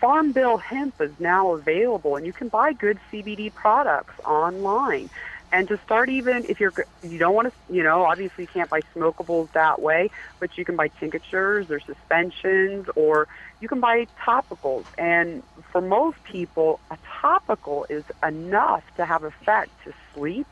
Farm 0.00 0.32
Bill 0.32 0.58
hemp 0.58 0.94
is 1.00 1.12
now 1.18 1.52
available, 1.54 2.16
and 2.16 2.26
you 2.26 2.32
can 2.32 2.48
buy 2.48 2.72
good 2.72 2.98
CBD 3.12 3.52
products 3.54 4.14
online. 4.24 5.08
And 5.52 5.68
to 5.68 5.78
start, 5.82 6.10
even 6.10 6.44
if 6.48 6.60
you're 6.60 6.72
you 7.02 7.18
don't 7.18 7.34
want 7.34 7.48
to, 7.48 7.74
you 7.74 7.82
know, 7.82 8.04
obviously 8.04 8.44
you 8.44 8.48
can't 8.52 8.68
buy 8.70 8.80
smokables 8.94 9.48
that 9.54 9.80
way, 9.80 10.10
but 10.40 10.50
you 10.58 10.64
can 10.64 10.76
buy 10.76 10.88
tinctures 10.98 11.68
or 11.70 11.80
suspensions, 11.80 12.86
or 12.96 13.28
you 13.60 13.68
can 13.68 13.80
buy 13.80 14.06
topicals. 14.26 14.86
And 14.98 15.44
for 15.72 15.80
most 15.80 16.18
people, 16.30 16.80
a 16.90 16.98
topical 17.22 17.86
is 17.88 18.04
enough 18.26 18.82
to 18.96 19.06
have 19.06 19.22
effect 19.24 19.70
to 19.84 19.92
sleep, 20.14 20.48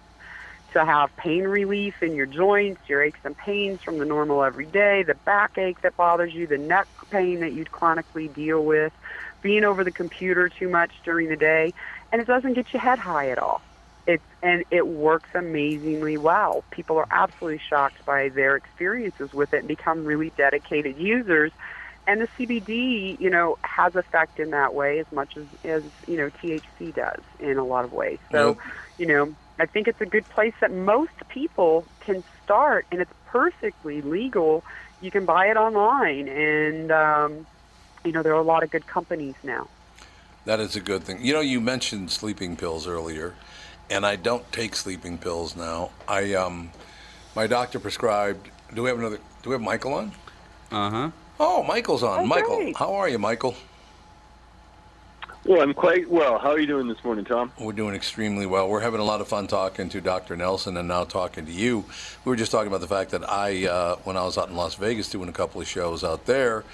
to 0.73 0.85
have 0.85 1.11
pain 1.17 1.43
relief 1.45 1.95
in 2.01 2.15
your 2.15 2.27
joints, 2.27 2.83
your 2.89 3.03
aches 3.03 3.21
and 3.25 3.37
pains 3.37 3.81
from 3.85 3.99
the 3.99 4.05
normal 4.05 4.43
everyday, 4.45 5.03
the 5.07 5.17
backache 5.27 5.81
that 5.83 5.97
bothers 5.97 6.33
you, 6.35 6.47
the 6.47 6.59
neck 6.59 6.89
pain 7.11 7.41
that 7.41 7.53
you'd 7.53 7.71
chronically 7.73 8.29
deal 8.29 8.65
with, 8.65 8.93
being 9.43 9.65
over 9.65 9.85
the 9.85 9.93
computer 9.93 10.49
too 10.49 10.69
much 10.69 10.93
during 11.05 11.29
the 11.29 11.37
day, 11.37 11.73
and 12.13 12.21
it 12.21 12.27
doesn't 12.27 12.55
get 12.55 12.69
you 12.73 12.81
head 12.81 12.99
high 12.99 13.31
at 13.31 13.39
all. 13.39 13.63
It's 14.07 14.23
and 14.43 14.65
it 14.71 14.87
works 14.87 15.31
amazingly 15.35 16.19
well. 16.19 16.65
People 16.71 16.99
are 16.99 17.07
absolutely 17.11 17.61
shocked 17.69 18.05
by 18.05 18.29
their 18.29 18.57
experiences 18.57 19.33
with 19.33 19.55
it 19.55 19.61
and 19.61 19.69
become 19.69 20.05
really 20.05 20.31
dedicated 20.37 20.99
users. 20.99 21.53
And 22.07 22.21
the 22.21 22.29
CBD, 22.39 23.19
you 23.19 23.31
know, 23.31 23.57
has 23.63 23.97
effect 23.97 24.39
in 24.39 24.51
that 24.51 24.75
way 24.75 24.99
as 24.99 25.11
much 25.11 25.37
as 25.37 25.47
as 25.65 25.83
you 26.07 26.19
know 26.19 26.31
THC 26.31 26.95
does 26.95 27.21
in 27.41 27.57
a 27.57 27.65
lot 27.65 27.85
of 27.85 27.93
ways. 27.93 28.19
So, 28.31 28.49
Yep. 28.49 28.59
you 28.99 29.07
know, 29.07 29.35
I 29.59 29.67
think 29.67 29.89
it's 29.89 30.01
a 30.01 30.07
good 30.07 30.29
place 30.29 30.55
that 30.61 30.71
most 30.71 31.13
people 31.29 31.87
can 32.01 32.23
start, 32.43 32.87
and 32.93 33.01
it's 33.01 33.13
perfectly 33.27 34.03
legal. 34.03 34.65
You 35.01 35.11
can 35.11 35.25
buy 35.25 35.47
it 35.47 35.57
online, 35.57 36.29
and 36.29 36.93
um, 36.93 37.47
you 38.05 38.13
know 38.13 38.23
there 38.23 38.35
are 38.35 38.41
a 38.41 38.43
lot 38.43 38.63
of 38.63 38.71
good 38.71 38.87
companies 38.87 39.35
now. 39.43 39.69
That 40.45 40.61
is 40.61 40.77
a 40.77 40.81
good 40.81 41.05
thing. 41.05 41.25
You 41.25 41.33
know, 41.33 41.41
you 41.41 41.61
mentioned 41.61 42.11
sleeping 42.11 42.57
pills 42.57 42.87
earlier, 42.87 43.35
and 43.91 44.05
I 44.05 44.17
don't 44.17 44.51
take 44.53 44.75
sleeping 44.77 45.19
pills 45.19 45.57
now. 45.57 45.91
I 46.09 46.35
um, 46.35 46.71
my 47.35 47.47
doctor 47.47 47.79
prescribed. 47.79 48.51
Do 48.75 48.83
we 48.83 48.89
have 48.89 48.99
another? 48.99 49.19
Do 49.43 49.51
we 49.51 49.55
have 49.55 49.63
Michael 49.63 49.95
on? 49.95 50.13
Uh 50.71 50.91
huh. 50.91 51.11
Oh, 51.41 51.63
Michael's 51.63 52.03
on. 52.03 52.21
Oh, 52.21 52.27
Michael, 52.27 52.57
great. 52.57 52.77
how 52.77 52.95
are 52.95 53.09
you, 53.09 53.19
Michael? 53.19 53.55
Well, 55.45 55.61
I'm 55.61 55.75
quite 55.75 56.09
well. 56.09 56.39
How 56.39 56.53
are 56.53 56.59
you 56.59 56.67
doing 56.67 56.89
this 56.89 57.05
morning, 57.05 57.27
Tom? 57.27 57.53
We're 57.59 57.73
doing 57.73 57.95
extremely 57.95 58.47
well. 58.47 58.67
We're 58.67 58.81
having 58.81 59.01
a 59.01 59.05
lot 59.05 59.21
of 59.21 59.29
fun 59.29 59.47
talking 59.47 59.91
to 59.91 60.01
Dr. 60.01 60.37
Nelson 60.37 60.79
and 60.79 60.89
now 60.89 61.05
talking 61.05 61.45
to 61.45 61.53
you. 61.53 61.85
We 62.25 62.31
were 62.31 62.37
just 62.37 62.51
talking 62.51 62.69
about 62.69 62.81
the 62.81 62.89
fact 62.89 63.11
that 63.11 63.29
I, 63.29 63.67
uh, 63.67 63.97
when 64.05 64.17
I 64.17 64.25
was 64.25 64.39
out 64.39 64.49
in 64.49 64.57
Las 64.57 64.75
Vegas 64.77 65.11
doing 65.11 65.29
a 65.29 65.33
couple 65.33 65.61
of 65.61 65.69
shows 65.69 66.03
out 66.03 66.25
there, 66.25 66.65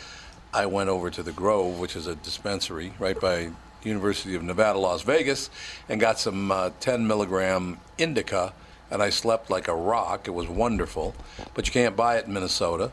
I 0.55 0.67
went 0.67 0.89
over 0.89 1.11
to 1.11 1.23
the 1.23 1.33
Grove, 1.33 1.81
which 1.81 1.97
is 1.97 2.07
a 2.07 2.15
dispensary 2.15 2.93
right 3.01 3.21
by 3.21 3.51
University 3.83 4.35
of 4.35 4.43
Nevada, 4.43 4.79
Las 4.79 5.03
Vegas, 5.03 5.51
and 5.89 6.01
got 6.01 6.19
some 6.19 6.51
uh, 6.51 6.71
10 6.81 7.07
milligram 7.07 7.79
indica, 7.99 8.53
and 8.91 9.03
I 9.03 9.11
slept 9.11 9.51
like 9.51 9.69
a 9.69 9.75
rock. 9.75 10.27
It 10.27 10.33
was 10.33 10.49
wonderful, 10.49 11.15
but 11.55 11.67
you 11.67 11.73
can't 11.73 11.97
buy 11.97 12.19
it 12.19 12.27
in 12.27 12.33
Minnesota. 12.33 12.91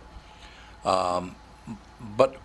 Um, 0.86 1.36
but 2.16 2.38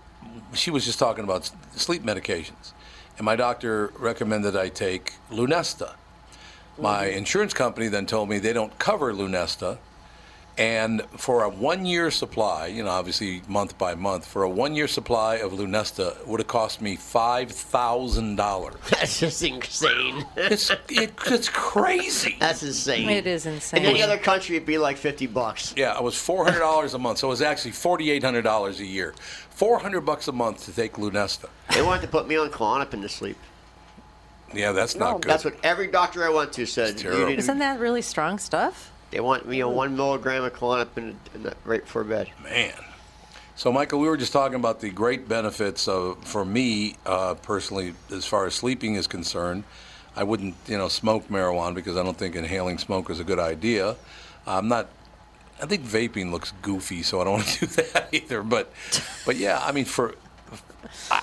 she 0.54 0.70
was 0.70 0.84
just 0.84 0.98
talking 0.98 1.24
about 1.24 1.50
sleep 1.76 2.02
medications, 2.02 2.72
and 3.16 3.24
my 3.24 3.36
doctor 3.36 3.92
recommended 3.98 4.56
I 4.56 4.68
take 4.68 5.14
Lunesta. 5.30 5.94
My 6.78 7.06
insurance 7.06 7.52
company 7.52 7.88
then 7.88 8.06
told 8.06 8.30
me 8.30 8.38
they 8.38 8.54
don't 8.54 8.76
cover 8.78 9.12
Lunesta, 9.12 9.78
and 10.58 11.02
for 11.16 11.44
a 11.44 11.48
one-year 11.48 12.10
supply, 12.10 12.66
you 12.66 12.82
know, 12.84 12.90
obviously 12.90 13.42
month 13.48 13.78
by 13.78 13.94
month, 13.94 14.26
for 14.26 14.42
a 14.42 14.50
one-year 14.50 14.86
supply 14.86 15.36
of 15.36 15.52
Lunesta 15.52 16.24
would 16.26 16.40
have 16.40 16.46
cost 16.46 16.82
me 16.82 16.96
five 16.96 17.50
thousand 17.50 18.36
dollars. 18.36 18.74
That's 18.90 19.20
just 19.20 19.42
insane. 19.42 20.26
It's 20.36 20.70
it, 20.88 21.12
it's 21.26 21.48
crazy. 21.48 22.36
That's 22.38 22.62
insane. 22.62 23.08
It 23.08 23.26
is 23.26 23.46
insane. 23.46 23.80
In 23.82 23.86
any 23.86 24.02
other 24.02 24.18
country, 24.18 24.56
it'd 24.56 24.66
be 24.66 24.78
like 24.78 24.98
fifty 24.98 25.26
bucks. 25.26 25.72
Yeah, 25.76 25.96
it 25.96 26.02
was 26.02 26.16
four 26.16 26.44
hundred 26.44 26.60
dollars 26.60 26.92
a 26.94 26.98
month, 26.98 27.18
so 27.18 27.28
it 27.28 27.30
was 27.30 27.42
actually 27.42 27.72
forty-eight 27.72 28.22
hundred 28.22 28.42
dollars 28.42 28.80
a 28.80 28.86
year. 28.86 29.14
Four 29.50 29.78
hundred 29.78 30.02
bucks 30.02 30.28
a 30.28 30.32
month 30.32 30.64
to 30.66 30.72
take 30.72 30.94
Lunesta. 30.94 31.48
They 31.72 31.82
wanted 31.82 32.02
to 32.02 32.08
put 32.08 32.28
me 32.28 32.36
on 32.36 32.50
Klonopin 32.50 33.00
to 33.02 33.08
sleep. 33.08 33.38
Yeah, 34.54 34.72
that's 34.72 34.96
not 34.96 35.22
good. 35.22 35.30
That's 35.30 35.44
what 35.44 35.56
every 35.62 35.86
doctor 35.86 36.24
I 36.24 36.28
went 36.28 36.52
to 36.54 36.66
said. 36.66 36.98
terrible. 36.98 37.30
You 37.30 37.36
Isn't 37.38 37.58
that 37.58 37.80
really 37.80 38.02
strong 38.02 38.38
stuff? 38.38 38.91
They 39.12 39.20
want 39.20 39.46
me 39.46 39.62
on 39.62 39.74
one 39.74 39.94
milligram 39.94 40.42
of 40.42 40.54
Klonopin 40.54 41.14
in 41.34 41.52
right 41.64 41.82
before 41.82 42.02
bed. 42.02 42.30
Man. 42.42 42.72
So, 43.54 43.70
Michael, 43.70 44.00
we 44.00 44.08
were 44.08 44.16
just 44.16 44.32
talking 44.32 44.56
about 44.56 44.80
the 44.80 44.90
great 44.90 45.28
benefits 45.28 45.86
of, 45.86 46.24
for 46.24 46.44
me 46.44 46.96
uh, 47.04 47.34
personally, 47.34 47.94
as 48.10 48.24
far 48.24 48.46
as 48.46 48.54
sleeping 48.54 48.94
is 48.94 49.06
concerned. 49.06 49.64
I 50.16 50.24
wouldn't, 50.24 50.56
you 50.66 50.78
know, 50.78 50.88
smoke 50.88 51.28
marijuana 51.28 51.74
because 51.74 51.96
I 51.96 52.02
don't 52.02 52.16
think 52.16 52.34
inhaling 52.34 52.78
smoke 52.78 53.10
is 53.10 53.20
a 53.20 53.24
good 53.24 53.38
idea. 53.38 53.96
I'm 54.46 54.68
not. 54.68 54.88
I 55.62 55.66
think 55.66 55.84
vaping 55.84 56.32
looks 56.32 56.52
goofy, 56.62 57.02
so 57.02 57.20
I 57.20 57.24
don't 57.24 57.32
want 57.34 57.46
to 57.46 57.66
do 57.66 57.82
that 57.82 58.08
either. 58.12 58.42
But, 58.42 58.72
but 59.24 59.36
yeah, 59.36 59.60
I 59.62 59.72
mean, 59.72 59.84
for 59.84 60.14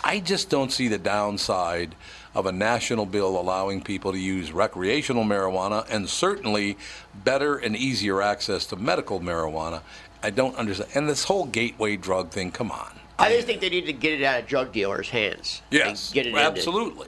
I 0.04 0.20
just 0.20 0.50
don't 0.50 0.72
see 0.72 0.88
the 0.88 0.98
downside 0.98 1.96
of 2.36 2.45
a 2.45 2.51
national 2.51 3.05
bill 3.05 3.39
allowing 3.39 3.82
people 3.82 4.11
to 4.11 4.19
use 4.19 4.51
recreational 4.51 5.23
marijuana 5.23 5.86
and 5.89 6.07
certainly 6.07 6.77
better 7.23 7.57
and 7.57 7.75
easier 7.75 8.21
access 8.21 8.65
to 8.67 8.75
medical 8.75 9.19
marijuana. 9.19 9.82
I 10.21 10.30
don't 10.30 10.55
understand. 10.55 10.91
And 10.95 11.09
this 11.09 11.23
whole 11.23 11.45
gateway 11.45 11.95
drug 11.97 12.30
thing, 12.30 12.51
come 12.51 12.71
on. 12.71 12.99
I 13.17 13.34
just 13.34 13.47
think 13.47 13.59
they 13.59 13.69
need 13.69 13.86
to 13.86 13.93
get 13.93 14.19
it 14.19 14.23
out 14.23 14.41
of 14.41 14.47
drug 14.47 14.71
dealers' 14.71 15.09
hands. 15.09 15.61
Yes, 15.71 16.09
and 16.09 16.13
get 16.13 16.25
it 16.27 16.30
in 16.30 16.38
absolutely. 16.38 17.07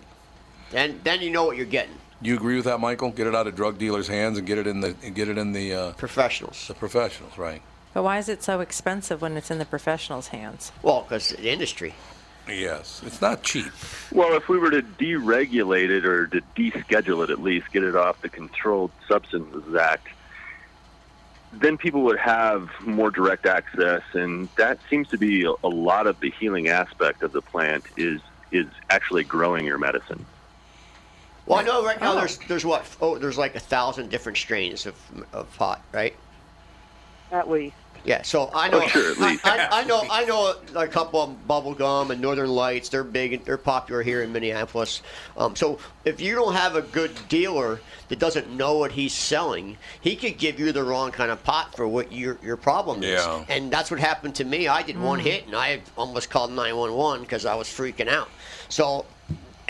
Then, 0.72 0.99
then 1.03 1.22
you 1.22 1.30
know 1.30 1.45
what 1.45 1.55
you're 1.55 1.65
getting. 1.65 1.95
You 2.22 2.36
agree 2.36 2.55
with 2.55 2.65
that, 2.65 2.80
Michael? 2.80 3.11
Get 3.11 3.28
it 3.28 3.36
out 3.36 3.47
of 3.47 3.55
drug 3.55 3.78
dealers' 3.78 4.07
hands 4.07 4.38
and 4.38 4.45
get 4.45 4.57
it 4.57 4.67
in 4.67 4.82
the 4.82 4.91
get 4.93 5.28
it 5.28 5.38
in 5.38 5.53
the 5.53 5.74
uh, 5.74 5.91
professionals. 5.93 6.67
The 6.67 6.74
professionals, 6.74 7.38
right? 7.38 7.61
But 7.93 8.03
why 8.03 8.19
is 8.19 8.30
it 8.30 8.43
so 8.43 8.59
expensive 8.59 9.22
when 9.22 9.36
it's 9.38 9.51
in 9.51 9.57
the 9.57 9.65
professionals' 9.65 10.28
hands? 10.28 10.72
Well, 10.82 11.01
because 11.01 11.30
the 11.30 11.49
industry. 11.49 11.93
Yes, 12.48 13.02
it's 13.06 13.22
not 13.22 13.44
cheap. 13.44 13.72
Well, 14.12 14.34
if 14.36 14.50
we 14.50 14.58
were 14.58 14.72
to 14.72 14.82
deregulate 14.82 15.89
it 15.89 16.06
or 16.06 16.28
to 16.28 16.42
deschedule 16.56 17.24
it 17.24 17.30
at 17.30 17.42
least, 17.42 17.72
get 17.72 17.84
it 17.84 17.96
off 17.96 18.22
the 18.22 18.30
Controlled 18.30 18.92
Substances 19.08 19.76
Act, 19.76 20.08
then 21.54 21.78
people 21.78 22.02
would 22.04 22.18
have 22.18 22.70
more 22.82 23.12
direct 23.12 23.46
access, 23.46 24.02
and 24.14 24.50
that 24.58 24.80
seems 24.89 25.08
to 25.10 25.18
be 25.18 25.46
a, 25.46 25.52
a 25.64 25.68
lot 25.70 26.08
of 26.08 26.20
the 26.20 26.32
healing 26.39 26.68
aspect 26.70 27.24
of 27.24 27.32
the 27.32 27.42
plant 27.42 27.84
is 27.98 28.22
is 28.52 28.68
actually 28.89 29.24
growing 29.24 29.66
your 29.66 29.78
medicine. 29.78 30.26
Well, 31.46 31.60
I 31.60 31.64
know 31.64 31.86
right 31.86 32.00
now 32.02 32.14
Oh. 32.14 32.16
there's 32.18 32.38
there's 32.39 32.66
what 32.66 32.86
oh 33.02 33.18
there's 33.18 33.38
like 33.38 33.56
a 33.56 33.60
thousand 33.60 34.10
different 34.10 34.38
strains 34.38 34.86
of 34.86 34.96
of 35.34 35.54
pot, 35.58 35.82
right? 35.94 36.16
At 37.32 37.50
least. 37.50 37.76
Yeah, 38.04 38.22
so 38.24 38.49
I 38.54 38.70
know. 38.70 38.82
Oh, 38.84 38.88
sure, 38.88 39.12
at 39.12 39.18
least. 39.18 39.45
I, 39.45 39.58
I, 39.68 39.82
I 39.82 39.84
know. 39.84 40.04
I 40.10 40.26
know 40.26 40.56
a 40.76 40.88
couple 40.88 41.22
of 41.22 41.36
Bubblegum 41.47 42.10
and 42.10 42.22
Northern 42.22 42.49
Lights. 42.49 42.89
They're 42.89 43.04
big. 43.04 43.45
They're 43.45 43.58
popular 43.58 44.02
here 44.02 44.24
in 44.24 44.32
Minneapolis. 44.32 45.02
Um, 45.38 45.56
so 45.56 45.78
if 46.06 46.20
you 46.20 46.36
don't 46.36 46.54
have 46.54 46.76
a 46.76 46.82
good 46.82 47.12
dealer 47.30 47.80
that 48.10 48.20
doesn't 48.20 48.49
know 48.49 48.78
what 48.78 48.91
he's 48.93 49.14
selling, 49.14 49.78
he 50.02 50.16
could 50.16 50.38
give 50.38 50.60
you 50.60 50.72
the 50.72 50.84
wrong 50.84 51.12
kind 51.12 51.32
of 51.32 51.43
pot 51.43 51.76
for 51.76 51.88
what 51.88 52.12
your 52.12 52.38
your 52.43 52.58
problem 52.58 53.04
is. 53.04 53.24
Yeah. 53.24 53.45
And 53.49 53.72
that's 53.72 53.91
what 53.91 53.99
happened 53.99 54.36
to 54.36 54.45
me. 54.45 54.68
I 54.68 54.82
did 54.82 54.99
one 54.99 55.20
Mm. 55.20 55.24
hit 55.24 55.45
and 55.45 55.56
I 55.56 55.82
almost 55.97 56.30
called 56.30 56.52
911 56.52 57.22
because 57.22 57.45
I 57.45 57.56
was 57.56 57.68
freaking 57.68 58.08
out. 58.08 58.30
So 58.70 59.06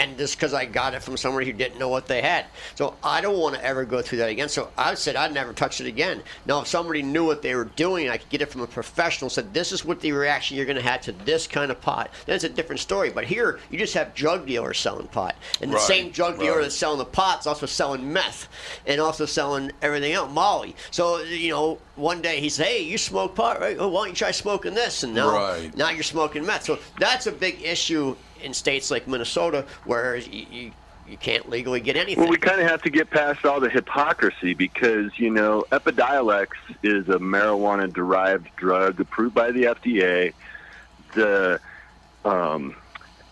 and 0.02 0.18
just 0.18 0.36
because 0.36 0.54
I 0.54 0.66
got 0.66 0.94
it 0.96 1.04
from 1.04 1.16
somebody 1.16 1.46
who 1.46 1.54
didn't 1.54 1.78
know 1.78 1.90
what 1.90 2.08
they 2.08 2.22
had. 2.22 2.48
So 2.76 2.96
I 3.04 3.22
don't 3.22 3.38
want 3.38 3.56
to 3.56 3.64
ever 3.64 3.86
go 3.86 4.02
through 4.02 4.18
that 4.20 4.30
again. 4.30 4.50
So 4.50 4.70
I 4.78 4.96
said 4.96 5.16
I'd 5.16 5.34
never 5.34 5.54
touch 5.54 5.80
it 5.80 5.86
again. 5.88 6.24
Now, 6.48 6.62
if 6.62 6.68
somebody 6.68 7.04
knew 7.04 7.24
what 7.26 7.42
they 7.42 7.54
were 7.56 7.66
doing, 7.66 8.10
I 8.10 8.18
could 8.18 8.30
get 8.30 8.42
it 8.42 8.48
from 8.50 8.62
a 8.62 8.68
professional, 8.68 9.30
said 9.30 9.54
this 9.54 9.72
is 9.72 9.86
what 9.86 10.00
the 10.02 10.12
reaction 10.12 10.58
you're 10.58 10.66
going 10.66 10.76
to 10.78 10.82
have 10.82 11.02
to 11.02 11.12
this 11.12 11.46
kind 11.46 11.70
of 11.72 11.80
pot, 11.82 12.10
then 12.26 12.36
it's 12.36 12.44
a 12.44 12.50
different 12.50 12.82
story. 12.82 13.12
But 13.12 13.26
here, 13.26 13.60
you 13.70 13.78
just 13.78 13.94
have 13.94 14.16
drug 14.16 14.48
dealers 14.48 14.80
selling 14.80 15.08
pot. 15.08 15.36
And 15.62 15.72
the 15.72 15.76
Right, 15.76 15.84
same 15.84 16.10
drug 16.12 16.40
dealer 16.40 16.56
right. 16.58 16.62
that's 16.64 16.76
selling 16.76 16.98
the 16.98 17.06
pot 17.06 17.42
is 17.42 17.48
also 17.48 17.66
selling 17.68 18.12
meth 18.12 18.48
and 18.88 19.00
also 19.00 19.26
selling 19.26 19.72
everything 19.82 20.14
else, 20.14 20.32
Molly. 20.32 20.76
So, 20.90 21.20
you 21.22 21.52
know, 21.52 21.78
one 21.96 22.22
day 22.22 22.40
he 22.40 22.50
said, 22.50 22.66
hey, 22.66 22.82
you 22.82 22.98
smoke 22.98 23.36
pot, 23.36 23.60
right? 23.60 23.78
Oh, 23.80 23.90
why 23.90 24.02
don't 24.02 24.10
you 24.10 24.16
try 24.16 24.32
smoking 24.32 24.74
this? 24.74 25.04
And 25.04 25.14
now, 25.14 25.32
Right. 25.36 25.76
now 25.78 25.90
you're 25.92 26.04
smoking 26.04 26.46
meth. 26.46 26.64
So 26.64 26.80
that's 27.00 27.28
a 27.28 27.32
big 27.32 27.62
issue 27.62 28.16
in 28.44 28.54
states 28.54 28.92
like 28.92 29.08
Minnesota 29.08 29.66
where 29.86 30.16
you, 30.16 30.46
you, 30.52 30.72
you 31.08 31.18
can't 31.18 31.50
legally 31.50 31.80
get 31.80 31.96
anything. 31.96 32.22
Well, 32.24 32.30
we 32.30 32.38
kind 32.38 32.60
of 32.62 32.68
have 32.68 32.82
to 32.84 32.90
get 32.90 33.10
past 33.10 33.46
all 33.46 33.60
the 33.60 33.70
hypocrisy 33.70 34.54
because, 34.54 35.18
you 35.18 35.30
know, 35.30 35.66
Epidiolex 35.72 36.48
is 36.84 37.10
a 37.10 37.20
marijuana 37.20 37.92
derived 37.92 38.48
drug 38.56 39.00
approved 39.00 39.36
by 39.36 39.52
the 39.52 39.64
FDA. 39.64 40.34
The 41.14 41.60
um, 42.26 42.76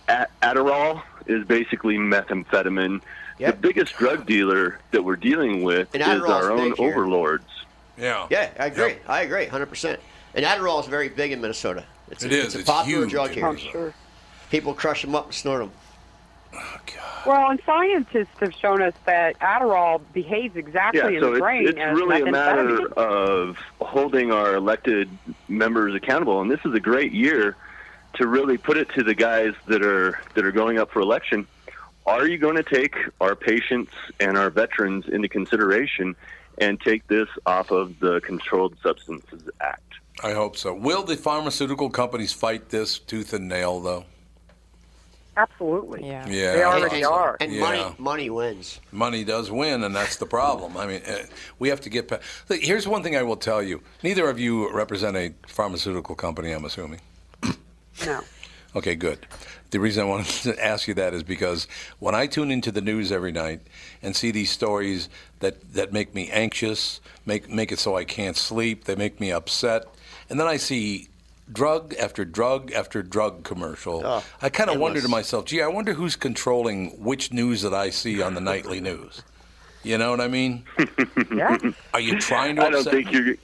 A- 0.07 0.28
Adderall 0.41 1.01
is 1.28 1.45
basically 1.45 1.97
methamphetamine. 1.97 3.01
The 3.38 3.53
biggest 3.53 3.95
drug 3.95 4.26
dealer 4.26 4.80
that 4.91 5.01
we're 5.03 5.16
dealing 5.16 5.64
with 5.64 5.88
And 5.93 6.01
is 6.03 6.07
Adderall's 6.10 6.30
our 6.45 6.51
own 6.51 6.74
here. 6.74 6.89
overlords. 6.91 7.45
Yeah. 7.97 8.28
Yeah, 8.30 8.49
I 8.60 8.66
agree. 8.66 8.95
I 9.07 9.22
agree, 9.22 9.45
100%. 9.45 9.97
And 10.36 10.45
Adderall 10.45 10.82
is 10.82 10.88
very 10.88 11.07
big 11.10 11.32
in 11.32 11.39
Minnesota. 11.39 11.86
It's 12.12 12.24
It 12.24 12.32
a, 12.34 12.36
is. 12.36 12.45
It's 12.47 12.55
a 12.55 12.60
It's 12.60 12.70
popular 12.70 12.99
huge 13.03 13.12
drug 13.12 13.28
in 13.30 13.34
here. 13.36 13.47
Minnesota. 13.47 13.93
People 14.50 14.74
crush 14.74 15.02
them 15.02 15.16
up 15.16 15.26
and 15.26 15.34
snort 15.34 15.62
them. 15.62 15.72
Oh, 16.54 16.80
well, 17.26 17.52
and 17.52 17.62
scientists 17.66 18.39
have 18.39 18.54
shown 18.54 18.82
us 18.82 18.93
that 19.06 19.38
Adderall 19.39 20.02
behaves 20.14 20.56
exactly 20.56 21.02
Yeah, 21.02 21.10
in 21.10 21.22
so 21.22 21.34
the 21.34 21.39
brain 21.39 21.64
it's, 21.64 21.72
it's 21.72 21.80
as 21.80 21.95
really 21.95 22.22
a 22.22 22.32
matter 22.32 22.88
of 22.93 23.58
holding 23.82 24.32
our 24.32 24.56
elected 24.56 25.10
members 25.47 25.93
accountable, 25.95 26.41
and 26.41 26.50
this 26.50 26.62
is 26.66 26.74
a 26.74 26.80
great 26.80 27.12
year 27.12 27.56
to 28.16 28.26
really 28.26 28.58
put 28.58 28.78
it 28.78 28.89
to 28.95 29.04
the 29.04 29.14
guys 29.14 29.54
that 29.68 29.84
are 29.84 30.20
that 30.34 30.45
are 30.45 30.52
going 30.52 30.80
up 30.80 30.91
for 30.91 31.02
election. 31.02 31.45
Are 32.06 32.26
you 32.26 32.38
going 32.38 32.56
to 32.56 32.64
take 32.64 32.95
our 33.22 33.36
patients 33.36 33.93
and 34.20 34.38
our 34.38 34.50
veterans 34.50 35.08
into 35.08 35.28
consideration 35.28 36.16
and 36.58 36.80
take 36.82 37.06
this 37.08 37.28
off 37.45 37.70
of 37.70 38.00
the 38.00 38.22
Controlled 38.22 38.76
Substances 38.82 39.47
Act? 39.62 39.84
I 40.24 40.32
hope 40.34 40.58
so. 40.58 40.74
Will 40.74 41.04
the 41.04 41.16
pharmaceutical 41.16 41.89
companies 41.89 42.34
fight 42.34 42.70
this 42.70 42.97
tooth 42.97 43.34
and 43.34 43.47
nail, 43.47 43.80
though? 43.80 44.06
Absolutely. 45.40 46.06
Yeah. 46.06 46.28
Yeah, 46.28 46.54
They 46.54 46.64
already 46.64 47.02
thought 47.02 47.14
are. 47.14 47.38
And 47.40 47.54
Yeah. 47.54 47.62
money 47.62 47.96
money 47.98 48.30
wins. 48.30 48.80
Money 48.92 49.24
does 49.24 49.50
win, 49.50 49.84
and 49.86 49.96
that's 49.96 50.18
the 50.18 50.26
problem. 50.26 50.76
I 50.76 50.86
mean, 50.86 51.02
uh, 51.08 51.24
we 51.60 51.70
have 51.70 51.80
to 51.82 51.90
get 51.90 52.10
past. 52.10 52.24
Here's 52.50 52.88
one 52.88 53.04
thing 53.04 53.16
I 53.16 53.24
will 53.24 53.38
tell 53.38 53.64
you: 53.64 53.82
neither 54.04 54.30
of 54.30 54.38
you 54.38 54.70
represent 54.74 55.16
a 55.16 55.34
pharmaceutical 55.48 56.16
company. 56.16 56.52
I'm 56.52 56.66
assuming. 56.66 57.00
No. 58.06 58.22
Okay, 58.78 58.96
good. 58.96 59.26
The 59.72 59.80
reason 59.80 60.04
I 60.04 60.06
wanted 60.06 60.28
to 60.44 60.66
ask 60.66 60.88
you 60.88 60.94
that 60.94 61.14
is 61.14 61.22
because 61.24 61.68
when 62.00 62.16
I 62.16 62.28
tune 62.28 62.50
into 62.50 62.72
the 62.72 62.80
news 62.82 63.12
every 63.12 63.34
night 63.34 63.60
and 64.02 64.16
see 64.16 64.32
these 64.32 64.52
stories 64.52 65.10
that, 65.40 65.74
that 65.74 65.92
make 65.92 66.16
me 66.16 66.30
anxious, 66.30 67.02
make 67.26 67.50
make 67.50 67.74
it 67.74 67.80
so 67.80 67.98
I 67.98 68.06
can't 68.06 68.38
sleep, 68.38 68.86
they 68.86 68.96
make 68.96 69.20
me 69.20 69.32
upset, 69.34 69.86
and 70.30 70.40
then 70.40 70.48
I 70.48 70.56
see 70.58 71.09
drug 71.52 71.93
after 71.95 72.26
drug 72.26 72.72
after 72.72 73.02
drug 73.02 73.43
commercial, 73.43 74.02
Oh, 74.06 74.24
I 74.41 74.50
kind 74.50 74.70
of 74.70 74.80
wonder 74.80 75.02
to 75.02 75.08
myself, 75.08 75.45
gee, 75.45 75.62
I 75.62 75.68
wonder 75.68 75.93
who's 75.93 76.16
controlling 76.16 76.91
which 77.04 77.32
news 77.34 77.62
that 77.64 77.74
I 77.74 77.89
see 77.89 78.22
on 78.22 78.34
the 78.34 78.41
nightly 78.41 78.80
news. 78.91 79.22
You 79.84 79.97
know 79.97 80.12
what 80.12 80.22
I 80.22 80.28
mean? 80.28 80.64
Yeah. 81.34 81.58
Are 81.93 82.00
you 82.00 82.20
trying 82.20 82.56
to 82.58 82.64
I 82.66 82.70
don't 82.70 82.80
upset 82.80 82.93
think 82.93 83.08
me? 83.08 83.14
you're. 83.14 83.36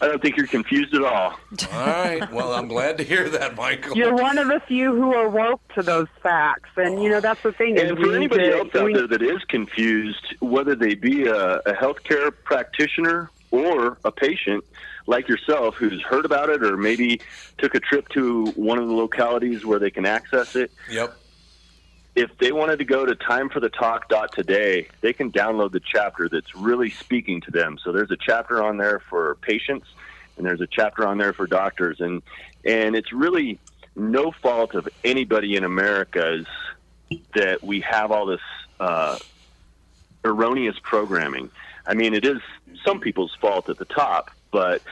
I 0.00 0.06
don't 0.06 0.22
think 0.22 0.36
you're 0.36 0.46
confused 0.46 0.94
at 0.94 1.02
all. 1.02 1.32
All 1.72 1.86
right. 1.86 2.32
Well, 2.32 2.52
I'm 2.54 2.66
glad 2.68 2.98
to 2.98 3.04
hear 3.04 3.28
that, 3.30 3.56
Michael. 3.56 3.96
You're 3.96 4.14
one 4.14 4.38
of 4.38 4.46
the 4.48 4.60
few 4.66 4.94
who 4.94 5.12
are 5.14 5.28
woke 5.28 5.60
to 5.74 5.82
those 5.82 6.06
facts, 6.22 6.70
and 6.76 7.02
you 7.02 7.10
know 7.10 7.20
that's 7.20 7.42
the 7.42 7.52
thing. 7.52 7.78
And 7.78 7.98
for 7.98 8.14
anybody 8.14 8.44
to- 8.44 8.58
else 8.58 8.74
out 8.74 8.84
we- 8.86 8.94
there 8.94 9.06
that 9.08 9.22
is 9.22 9.42
confused, 9.48 10.34
whether 10.40 10.74
they 10.76 10.94
be 10.94 11.26
a, 11.26 11.56
a 11.58 11.72
healthcare 11.74 12.32
practitioner 12.44 13.30
or 13.50 13.98
a 14.04 14.12
patient 14.12 14.64
like 15.08 15.26
yourself 15.26 15.74
who's 15.76 16.00
heard 16.02 16.26
about 16.26 16.50
it 16.50 16.62
or 16.62 16.76
maybe 16.76 17.20
took 17.56 17.74
a 17.74 17.80
trip 17.80 18.06
to 18.10 18.46
one 18.56 18.78
of 18.78 18.86
the 18.86 18.94
localities 18.94 19.64
where 19.64 19.78
they 19.78 19.90
can 19.90 20.04
access 20.04 20.54
it, 20.54 20.70
Yep. 20.90 21.16
if 22.14 22.36
they 22.38 22.52
wanted 22.52 22.78
to 22.78 22.84
go 22.84 23.06
to 23.06 23.14
timeforthetalk.today, 23.14 24.88
they 25.00 25.12
can 25.14 25.32
download 25.32 25.72
the 25.72 25.80
chapter 25.80 26.28
that's 26.28 26.54
really 26.54 26.90
speaking 26.90 27.40
to 27.40 27.50
them. 27.50 27.78
So 27.82 27.90
there's 27.90 28.10
a 28.10 28.18
chapter 28.18 28.62
on 28.62 28.76
there 28.76 29.00
for 29.00 29.36
patients 29.36 29.86
and 30.36 30.46
there's 30.46 30.60
a 30.60 30.66
chapter 30.66 31.06
on 31.08 31.16
there 31.18 31.32
for 31.32 31.46
doctors 31.46 32.00
and 32.00 32.22
and 32.64 32.94
it's 32.94 33.12
really 33.12 33.58
no 33.96 34.30
fault 34.30 34.74
of 34.74 34.88
anybody 35.04 35.56
in 35.56 35.64
America's 35.64 36.46
that 37.34 37.62
we 37.64 37.80
have 37.80 38.12
all 38.12 38.26
this 38.26 38.40
uh, 38.78 39.18
erroneous 40.24 40.76
programming. 40.82 41.50
I 41.86 41.94
mean, 41.94 42.12
it 42.12 42.26
is 42.26 42.38
some 42.84 43.00
people's 43.00 43.34
fault 43.40 43.70
at 43.70 43.78
the 43.78 43.86
top, 43.86 44.30
but 44.50 44.82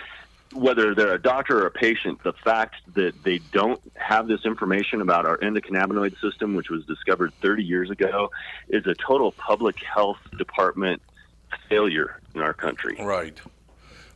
whether 0.53 0.95
they're 0.95 1.15
a 1.15 1.21
doctor 1.21 1.63
or 1.63 1.67
a 1.67 1.71
patient, 1.71 2.23
the 2.23 2.33
fact 2.33 2.77
that 2.95 3.23
they 3.25 3.39
don't 3.53 3.81
have 3.95 4.27
this 4.27 4.45
information 4.45 5.01
about 5.01 5.27
our 5.27 5.39
endocannabinoid 5.39 6.19
system, 6.21 6.55
which 6.55 6.71
was 6.71 6.85
discovered 6.87 7.33
30 7.43 7.65
years 7.65 7.91
ago, 7.91 8.31
is 8.69 8.87
a 8.87 8.95
total 8.95 9.33
public 9.33 9.77
health 9.83 10.19
department 10.39 11.03
failure 11.69 12.21
in 12.35 12.41
our 12.41 12.55
country. 12.55 12.97
Right. 13.01 13.39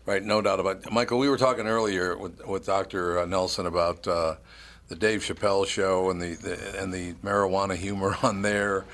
Right, 0.06 0.24
no 0.24 0.40
doubt 0.40 0.60
about 0.60 0.86
it. 0.86 0.92
Michael, 0.92 1.18
we 1.18 1.28
were 1.28 1.36
talking 1.36 1.66
earlier 1.66 2.16
with, 2.16 2.44
with 2.46 2.66
Dr. 2.66 3.24
Nelson 3.26 3.66
about 3.66 4.08
uh, 4.08 4.36
the 4.88 4.96
Dave 4.96 5.20
Chappelle 5.20 5.66
show 5.66 6.10
and 6.10 6.20
the, 6.20 6.34
the 6.34 6.82
and 6.82 6.92
the 6.92 7.12
marijuana 7.24 7.76
humor 7.76 8.16
on 8.22 8.42
there, 8.42 8.84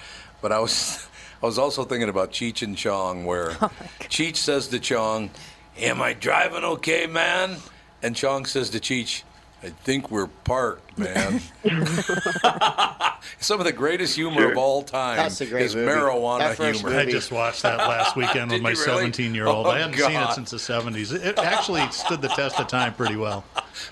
but 0.43 0.53
I 0.53 0.59
was 0.59 1.09
I 1.43 1.47
was 1.47 1.59
also 1.59 1.85
thinking 1.85 2.09
about 2.09 2.33
Cheech 2.33 2.63
and 2.63 2.77
Chong, 2.77 3.25
where 3.25 3.51
Cheech 4.01 4.37
says 4.37 4.69
to 4.69 4.81
Chong, 4.81 5.31
"Am 5.79 6.01
I 6.03 6.13
driving 6.13 6.65
okay, 6.65 7.07
man?" 7.07 7.57
And 8.03 8.15
Chong 8.17 8.45
says 8.47 8.71
to 8.71 8.81
Cheech, 8.81 9.23
"I 9.63 9.71
think 9.71 10.11
we're 10.11 10.27
parked, 10.29 10.99
man." 10.99 11.41
Some 13.41 13.59
of 13.61 13.67
the 13.67 13.73
greatest 13.73 14.15
humor 14.17 14.51
of 14.51 14.57
all 14.59 14.83
time 14.83 15.17
That's 15.17 15.41
a 15.41 15.47
great 15.47 15.65
is 15.67 15.75
movie. 15.75 15.91
marijuana 15.91 16.39
That 16.41 16.57
first 16.57 16.81
humor. 16.81 16.97
I 16.99 17.05
just 17.07 17.31
watched 17.33 17.63
that 17.63 17.79
last 17.79 18.17
weekend 18.17 18.51
with 18.53 18.63
my 18.63 18.71
really? 18.71 18.83
17 18.85 19.35
year 19.35 19.47
old. 19.47 19.67
Oh, 19.67 19.71
I 19.71 19.81
hadn't 19.81 19.99
seen 19.99 20.13
it 20.21 20.33
since 20.33 20.51
the 20.51 20.57
70s. 20.57 21.13
It 21.13 21.39
actually 21.39 21.87
stood 21.91 22.23
the 22.23 22.29
test 22.29 22.59
of 22.61 22.69
time 22.69 22.95
pretty 22.95 23.17
well. 23.17 23.45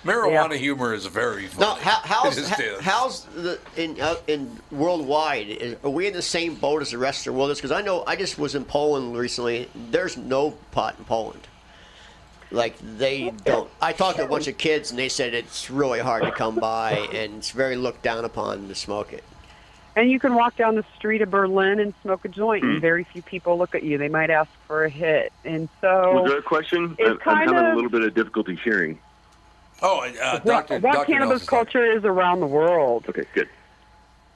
Marijuana 0.04 0.56
humor 0.56 0.94
is 0.94 1.06
very 1.06 1.46
funny. 1.46 1.66
Now, 1.66 1.74
how, 1.76 2.00
how's, 2.04 2.38
It 2.38 2.42
just 2.42 2.52
how- 2.52 2.62
is. 2.62 2.80
how's 2.80 3.24
the 3.24 3.58
in 3.76 4.00
uh, 4.00 4.14
in 4.28 4.56
worldwide? 4.70 5.48
Is, 5.48 5.76
are 5.84 5.90
we 5.90 6.06
in 6.06 6.12
the 6.14 6.22
same 6.22 6.54
boat 6.54 6.80
as 6.82 6.90
the 6.92 6.98
rest 6.98 7.26
of 7.26 7.34
the 7.34 7.38
world? 7.38 7.54
Because 7.54 7.72
I 7.72 7.82
know 7.82 8.04
I 8.06 8.16
just 8.16 8.38
was 8.38 8.54
in 8.54 8.64
Poland 8.64 9.16
recently. 9.16 9.68
There's 9.90 10.16
no 10.16 10.52
pot 10.70 10.94
in 10.98 11.04
Poland. 11.04 11.40
Like 12.50 12.76
they 12.98 13.30
don't. 13.44 13.68
I 13.80 13.92
talked 13.92 14.18
to 14.18 14.24
a 14.24 14.28
bunch 14.28 14.46
of 14.46 14.58
kids 14.58 14.90
and 14.90 14.98
they 14.98 15.08
said 15.08 15.34
it's 15.34 15.70
really 15.70 16.00
hard 16.00 16.22
to 16.24 16.30
come 16.30 16.56
by 16.56 16.92
and 17.12 17.38
it's 17.38 17.50
very 17.50 17.76
looked 17.76 18.02
down 18.02 18.24
upon 18.24 18.68
to 18.68 18.74
smoke 18.74 19.12
it. 19.12 19.24
And 19.96 20.10
you 20.10 20.18
can 20.18 20.34
walk 20.34 20.56
down 20.56 20.74
the 20.74 20.84
street 20.96 21.22
of 21.22 21.30
Berlin 21.30 21.78
and 21.78 21.94
smoke 22.02 22.24
a 22.24 22.28
joint, 22.28 22.64
Hmm. 22.64 22.70
and 22.70 22.80
very 22.80 23.04
few 23.04 23.22
people 23.22 23.56
look 23.56 23.74
at 23.76 23.84
you. 23.84 23.96
They 23.96 24.08
might 24.08 24.28
ask 24.30 24.50
for 24.66 24.84
a 24.84 24.88
hit, 24.88 25.32
and 25.44 25.68
so. 25.80 26.14
Was 26.14 26.24
so 26.24 26.28
there 26.30 26.38
a 26.38 26.42
question? 26.42 26.96
It's 26.98 27.08
I'm, 27.08 27.12
I'm 27.12 27.18
kind 27.18 27.50
having 27.54 27.72
a 27.72 27.74
little 27.76 27.90
bit 27.90 28.02
of 28.02 28.12
difficulty 28.12 28.56
hearing. 28.56 28.98
Oh, 29.82 30.00
uh, 30.00 30.40
what, 30.40 30.44
Doctor 30.44 30.78
what 30.80 30.94
Doctor 30.94 31.12
cannabis 31.12 31.30
Nelson's 31.30 31.48
culture 31.48 31.84
is 31.84 32.04
around 32.04 32.40
the 32.40 32.46
world. 32.46 33.04
Okay, 33.08 33.24
good. 33.34 33.48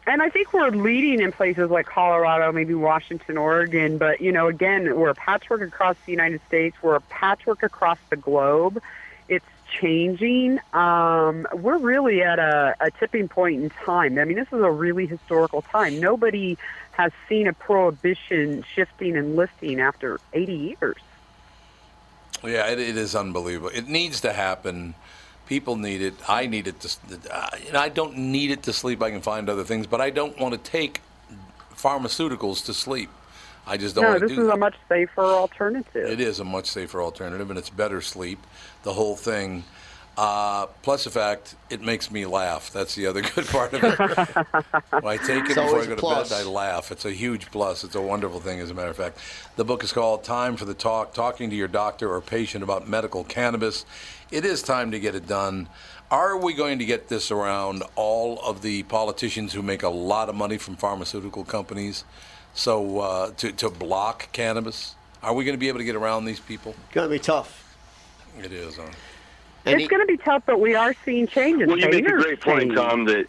And 0.08 0.22
I 0.22 0.30
think 0.30 0.54
we're 0.54 0.70
leading 0.70 1.20
in 1.20 1.32
places 1.32 1.70
like 1.70 1.84
Colorado, 1.84 2.50
maybe 2.50 2.72
Washington, 2.72 3.36
Oregon. 3.36 3.98
But, 3.98 4.22
you 4.22 4.32
know, 4.32 4.48
again, 4.48 4.96
we're 4.96 5.10
a 5.10 5.14
patchwork 5.14 5.60
across 5.60 5.96
the 6.06 6.12
United 6.12 6.40
States. 6.48 6.74
We're 6.80 6.94
a 6.94 7.00
patchwork 7.02 7.62
across 7.62 7.98
the 8.08 8.16
globe. 8.16 8.82
It's 9.28 9.44
changing. 9.70 10.60
Um, 10.72 11.46
we're 11.52 11.76
really 11.76 12.22
at 12.22 12.38
a, 12.38 12.74
a 12.80 12.90
tipping 12.90 13.28
point 13.28 13.62
in 13.62 13.68
time. 13.68 14.18
I 14.18 14.24
mean, 14.24 14.36
this 14.36 14.48
is 14.48 14.62
a 14.62 14.70
really 14.70 15.04
historical 15.04 15.60
time. 15.60 16.00
Nobody 16.00 16.56
has 16.92 17.12
seen 17.28 17.46
a 17.46 17.52
prohibition 17.52 18.64
shifting 18.74 19.14
and 19.14 19.36
lifting 19.36 19.78
after 19.78 20.20
80 20.32 20.54
years. 20.80 20.96
Yeah, 22.42 22.66
it, 22.68 22.78
it 22.78 22.96
is 22.96 23.14
unbelievable. 23.14 23.72
It 23.74 23.88
needs 23.88 24.22
to 24.22 24.32
happen. 24.32 24.94
People 25.48 25.76
need 25.76 26.02
it. 26.02 26.14
I 26.28 26.46
need 26.46 26.68
it 26.68 26.78
to. 26.80 26.98
uh, 27.32 27.48
And 27.68 27.76
I 27.76 27.88
don't 27.88 28.16
need 28.16 28.50
it 28.50 28.62
to 28.64 28.72
sleep. 28.72 29.02
I 29.02 29.10
can 29.10 29.22
find 29.22 29.48
other 29.48 29.64
things, 29.64 29.86
but 29.86 30.00
I 30.00 30.10
don't 30.10 30.38
want 30.38 30.52
to 30.52 30.70
take 30.70 31.00
pharmaceuticals 31.74 32.64
to 32.66 32.74
sleep. 32.74 33.10
I 33.66 33.76
just 33.76 33.94
don't 33.94 34.04
no, 34.04 34.10
want 34.10 34.20
to 34.20 34.26
this 34.28 34.36
do 34.36 34.42
is 34.42 34.46
that. 34.48 34.54
a 34.54 34.58
much 34.58 34.74
safer 34.88 35.24
alternative. 35.24 36.06
It 36.08 36.20
is 36.20 36.38
a 36.40 36.44
much 36.44 36.66
safer 36.66 37.02
alternative, 37.02 37.50
and 37.50 37.58
it's 37.58 37.70
better 37.70 38.00
sleep. 38.00 38.38
The 38.82 38.92
whole 38.92 39.16
thing. 39.16 39.64
Uh, 40.16 40.66
plus 40.82 41.04
the 41.04 41.10
fact 41.10 41.54
it 41.70 41.80
makes 41.80 42.10
me 42.10 42.26
laugh. 42.26 42.72
That's 42.72 42.96
the 42.96 43.06
other 43.06 43.20
good 43.34 43.46
part 43.46 43.72
of 43.72 43.84
it. 43.84 43.98
when 44.90 45.06
I 45.06 45.16
take 45.16 45.44
it 45.44 45.50
It's 45.50 45.54
before 45.54 45.80
I 45.82 45.86
go 45.86 45.94
to 45.94 46.02
bed, 46.02 46.32
I 46.32 46.42
laugh. 46.42 46.90
It's 46.90 47.04
a 47.04 47.12
huge 47.12 47.50
plus. 47.52 47.84
It's 47.84 47.94
a 47.94 48.02
wonderful 48.02 48.40
thing, 48.40 48.58
as 48.58 48.70
a 48.70 48.74
matter 48.74 48.90
of 48.90 48.96
fact. 48.96 49.18
The 49.56 49.64
book 49.64 49.84
is 49.84 49.92
called 49.92 50.24
Time 50.24 50.56
for 50.56 50.64
the 50.64 50.74
Talk 50.74 51.14
Talking 51.14 51.50
to 51.50 51.56
Your 51.56 51.68
Doctor 51.68 52.12
or 52.12 52.20
Patient 52.20 52.64
About 52.64 52.88
Medical 52.88 53.22
Cannabis. 53.22 53.84
It 54.30 54.44
is 54.44 54.62
time 54.62 54.90
to 54.90 55.00
get 55.00 55.14
it 55.14 55.26
done. 55.26 55.68
Are 56.10 56.36
we 56.36 56.54
going 56.54 56.78
to 56.78 56.84
get 56.84 57.08
this 57.08 57.30
around 57.30 57.82
all 57.96 58.40
of 58.40 58.62
the 58.62 58.82
politicians 58.84 59.52
who 59.52 59.62
make 59.62 59.82
a 59.82 59.88
lot 59.88 60.28
of 60.28 60.34
money 60.34 60.58
from 60.58 60.76
pharmaceutical 60.76 61.44
companies? 61.44 62.04
So 62.54 63.00
uh, 63.00 63.30
to, 63.32 63.52
to 63.52 63.70
block 63.70 64.30
cannabis? 64.32 64.94
Are 65.22 65.34
we 65.34 65.44
going 65.44 65.54
to 65.54 65.58
be 65.60 65.68
able 65.68 65.78
to 65.78 65.84
get 65.84 65.96
around 65.96 66.24
these 66.24 66.40
people? 66.40 66.74
It's 66.86 66.94
going 66.94 67.08
to 67.08 67.14
be 67.14 67.18
tough. 67.18 67.76
It 68.38 68.52
is, 68.52 68.76
huh? 68.76 68.84
it's 69.66 69.88
going 69.88 70.00
to 70.00 70.06
be 70.06 70.16
tough, 70.16 70.44
but 70.46 70.60
we 70.60 70.74
are 70.74 70.94
seeing 71.04 71.26
changes. 71.26 71.66
Well, 71.66 71.78
you 71.78 71.90
make 71.90 72.06
a 72.06 72.12
great 72.12 72.40
point. 72.40 72.74
Tom, 72.74 73.04
that 73.06 73.26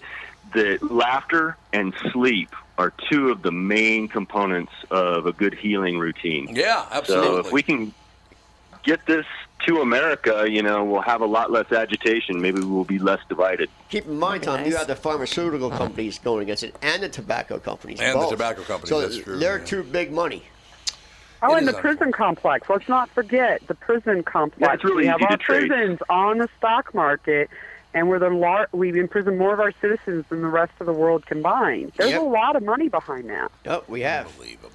that 0.53 0.91
laughter 0.91 1.57
and 1.73 1.93
sleep 2.11 2.49
are 2.77 2.93
two 3.09 3.29
of 3.29 3.41
the 3.41 3.51
main 3.51 4.07
components 4.07 4.71
of 4.89 5.25
a 5.25 5.33
good 5.33 5.53
healing 5.53 5.99
routine. 5.99 6.47
Yeah, 6.55 6.85
absolutely. 6.91 7.27
So 7.27 7.37
absolutely. 7.39 7.47
if 7.47 7.53
we 7.53 7.63
can 7.63 7.93
get 8.83 9.05
this 9.05 9.25
to 9.67 9.81
America, 9.81 10.45
you 10.49 10.61
know, 10.63 10.83
we'll 10.85 11.01
have 11.01 11.21
a 11.21 11.25
lot 11.25 11.51
less 11.51 11.71
agitation. 11.71 12.41
Maybe 12.41 12.61
we'll 12.61 12.85
be 12.85 12.99
less 12.99 13.19
divided. 13.27 13.69
Keep 13.89 14.05
in 14.05 14.17
mind, 14.17 14.43
Tom, 14.43 14.65
you 14.65 14.75
have 14.75 14.87
the 14.87 14.95
pharmaceutical 14.95 15.69
companies 15.69 16.17
going 16.19 16.43
against 16.43 16.63
it 16.63 16.75
and 16.81 17.03
the 17.03 17.09
tobacco 17.09 17.59
companies. 17.59 17.99
And 17.99 18.19
the 18.19 18.29
tobacco 18.29 18.61
companies, 18.63 18.89
So 18.89 19.01
that's 19.01 19.17
true, 19.17 19.37
they're 19.37 19.59
yeah. 19.59 19.65
too 19.65 19.83
big 19.83 20.11
money. 20.11 20.43
Oh, 21.41 21.55
It 21.55 21.59
and 21.59 21.67
the 21.67 21.73
prison 21.73 22.11
complex. 22.11 22.69
Let's 22.69 22.89
not 22.89 23.09
forget 23.11 23.65
the 23.67 23.75
prison 23.75 24.23
complex. 24.23 24.81
Yeah, 24.83 24.89
really 24.89 25.03
we 25.03 25.07
have 25.07 25.19
easy 25.19 25.27
to 25.27 25.31
our 25.31 25.37
trace. 25.37 25.67
prisons 25.67 25.99
on 26.09 26.37
the 26.39 26.49
stock 26.57 26.93
market, 26.93 27.49
and 27.93 28.07
we're 28.07 28.19
the 28.19 28.29
lar- 28.29 28.69
we've 28.71 28.95
imprisoned 28.95 29.37
more 29.37 29.53
of 29.53 29.59
our 29.59 29.73
citizens 29.81 30.25
than 30.29 30.41
the 30.41 30.47
rest 30.47 30.71
of 30.79 30.85
the 30.85 30.93
world 30.93 31.25
combined. 31.25 31.91
There's 31.97 32.11
Yep. 32.11 32.21
a 32.21 32.25
lot 32.25 32.55
of 32.55 32.63
money 32.63 32.87
behind 32.87 33.29
that. 33.29 33.51
Oh, 33.65 33.83
we 33.87 34.01
have. 34.01 34.27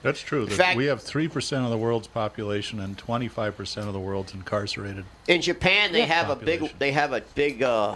That's 0.02 0.20
true. 0.20 0.42
In 0.44 0.48
that 0.50 0.54
fact- 0.56 0.76
we 0.76 0.86
have 0.86 1.00
3% 1.00 1.64
of 1.64 1.70
the 1.70 1.78
world's 1.78 2.08
population 2.08 2.80
and 2.80 2.96
25% 2.98 3.86
of 3.86 3.92
the 3.92 4.00
world's 4.00 4.34
incarcerated. 4.34 5.04
In 5.28 5.40
Japan, 5.42 5.92
they 5.92 6.00
Yeah. 6.00 6.06
have 6.06 6.30
a 6.30 6.36
big 6.36 6.76
they 6.78 6.92
have 6.92 7.12
a 7.12 7.20
big 7.34 7.62
uh, 7.62 7.94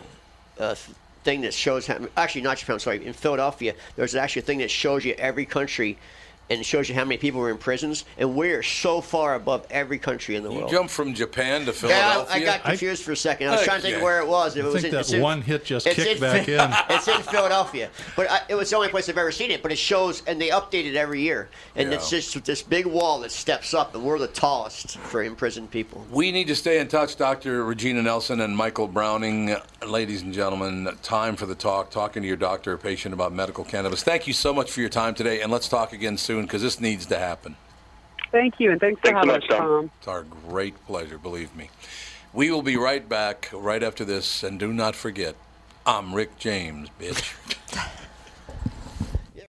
uh, 0.58 0.74
thing 1.24 1.40
that 1.42 1.52
shows 1.52 1.86
how 1.86 1.98
actually 2.16 2.42
not 2.42 2.58
Japan. 2.58 2.78
Sorry, 2.78 3.04
in 3.04 3.12
Philadelphia, 3.12 3.74
there's 3.96 4.14
actually 4.14 4.40
a 4.42 4.44
thing 4.44 4.58
that 4.58 4.70
shows 4.70 5.04
you 5.04 5.14
every 5.18 5.44
country. 5.46 5.98
And 6.50 6.60
it 6.60 6.64
shows 6.64 6.88
you 6.88 6.94
how 6.94 7.04
many 7.04 7.18
people 7.18 7.40
were 7.40 7.50
in 7.50 7.58
prisons, 7.58 8.06
and 8.16 8.34
we're 8.34 8.62
so 8.62 9.02
far 9.02 9.34
above 9.34 9.66
every 9.70 9.98
country 9.98 10.34
in 10.34 10.42
the 10.42 10.50
You 10.50 10.58
world. 10.60 10.70
jump 10.70 10.88
from 10.88 11.12
Japan 11.12 11.60
to 11.60 11.66
Yeah, 11.66 11.72
Philadelphia. 11.72 12.26
I, 12.34 12.36
I 12.36 12.44
got 12.44 12.62
confused 12.64 13.02
for 13.02 13.12
a 13.12 13.16
second. 13.16 13.48
I 13.48 13.50
was 13.50 13.60
Heck 13.60 13.66
trying 13.68 13.78
to 13.80 13.82
think 13.82 13.96
yeah. 13.98 14.02
where 14.02 14.20
it 14.20 14.26
was. 14.26 14.56
If 14.56 14.64
I 14.64 14.68
it 14.68 14.72
was 14.72 14.82
think 14.82 14.84
in, 14.86 14.90
that 14.94 15.00
it's 15.00 15.12
in- 15.12 15.20
one 15.20 15.42
hit 15.42 15.64
just 15.66 15.86
kicked 15.86 15.98
in, 15.98 16.20
back 16.20 16.48
in. 16.48 16.58
it's 16.96 17.06
in 17.06 17.20
Philadelphia, 17.22 17.90
but 18.16 18.30
I, 18.30 18.40
it 18.48 18.54
was 18.54 18.70
the 18.70 18.76
only 18.76 18.88
place 18.88 19.10
I've 19.10 19.18
ever 19.18 19.30
seen 19.30 19.50
it. 19.50 19.62
But 19.62 19.72
it 19.72 19.78
shows, 19.78 20.22
and 20.26 20.40
they 20.40 20.48
update 20.48 20.86
it 20.86 20.96
every 20.96 21.20
year, 21.20 21.50
and 21.76 21.92
it's 21.92 22.08
just 22.08 22.42
this 22.44 22.62
big 22.62 22.86
wall 22.86 23.20
that 23.20 23.30
steps 23.30 23.74
up, 23.74 23.94
and 23.94 24.02
we're 24.02 24.18
the 24.18 24.26
tallest 24.28 24.96
for 24.98 25.22
imprisoned 25.22 25.70
people. 25.70 26.06
We 26.10 26.32
need 26.32 26.46
to 26.46 26.56
stay 26.56 26.80
in 26.80 26.88
touch, 26.88 27.16
Dr. 27.16 27.62
Regina 27.64 28.00
Nelson 28.00 28.40
and 28.40 28.56
Michael 28.56 28.88
Browning. 28.88 29.54
Ladies 29.86 30.22
and 30.22 30.32
gentlemen, 30.32 30.88
time 31.02 31.36
for 31.36 31.44
the 31.46 31.54
talk, 31.54 31.90
talking 31.90 32.22
to 32.22 32.26
your 32.26 32.36
doctor 32.38 32.72
or 32.72 32.78
patient 32.78 33.12
about 33.12 33.32
medical 33.32 33.64
cannabis. 33.64 34.02
Thank 34.02 34.26
you 34.26 34.32
so 34.32 34.52
much 34.54 34.70
for 34.70 34.80
your 34.80 34.88
time 34.88 35.14
today, 35.14 35.42
and 35.42 35.52
let's 35.52 35.68
talk 35.68 35.92
again 35.92 36.16
soon 36.16 36.37
because 36.46 36.62
this 36.62 36.80
needs 36.80 37.06
to 37.06 37.18
happen. 37.18 37.56
Thank 38.30 38.60
you, 38.60 38.72
and 38.72 38.80
thanks 38.80 39.00
for 39.00 39.08
Thanks 39.12 39.22
so 39.22 39.28
having 39.28 39.40
much, 39.40 39.50
us, 39.50 39.56
Tom. 39.56 39.68
Tom. 39.68 39.90
It's 39.98 40.08
our 40.08 40.22
great 40.22 40.74
pleasure, 40.86 41.18
believe 41.18 41.54
me. 41.56 41.70
We 42.32 42.50
will 42.50 42.62
be 42.62 42.76
right 42.76 43.08
back 43.08 43.48
right 43.52 43.82
after 43.82 44.04
this, 44.04 44.42
and 44.42 44.58
do 44.58 44.72
not 44.72 44.94
forget, 44.94 45.34
I'm 45.86 46.14
Rick 46.14 46.38
James, 46.38 46.90
bitch. 47.00 47.34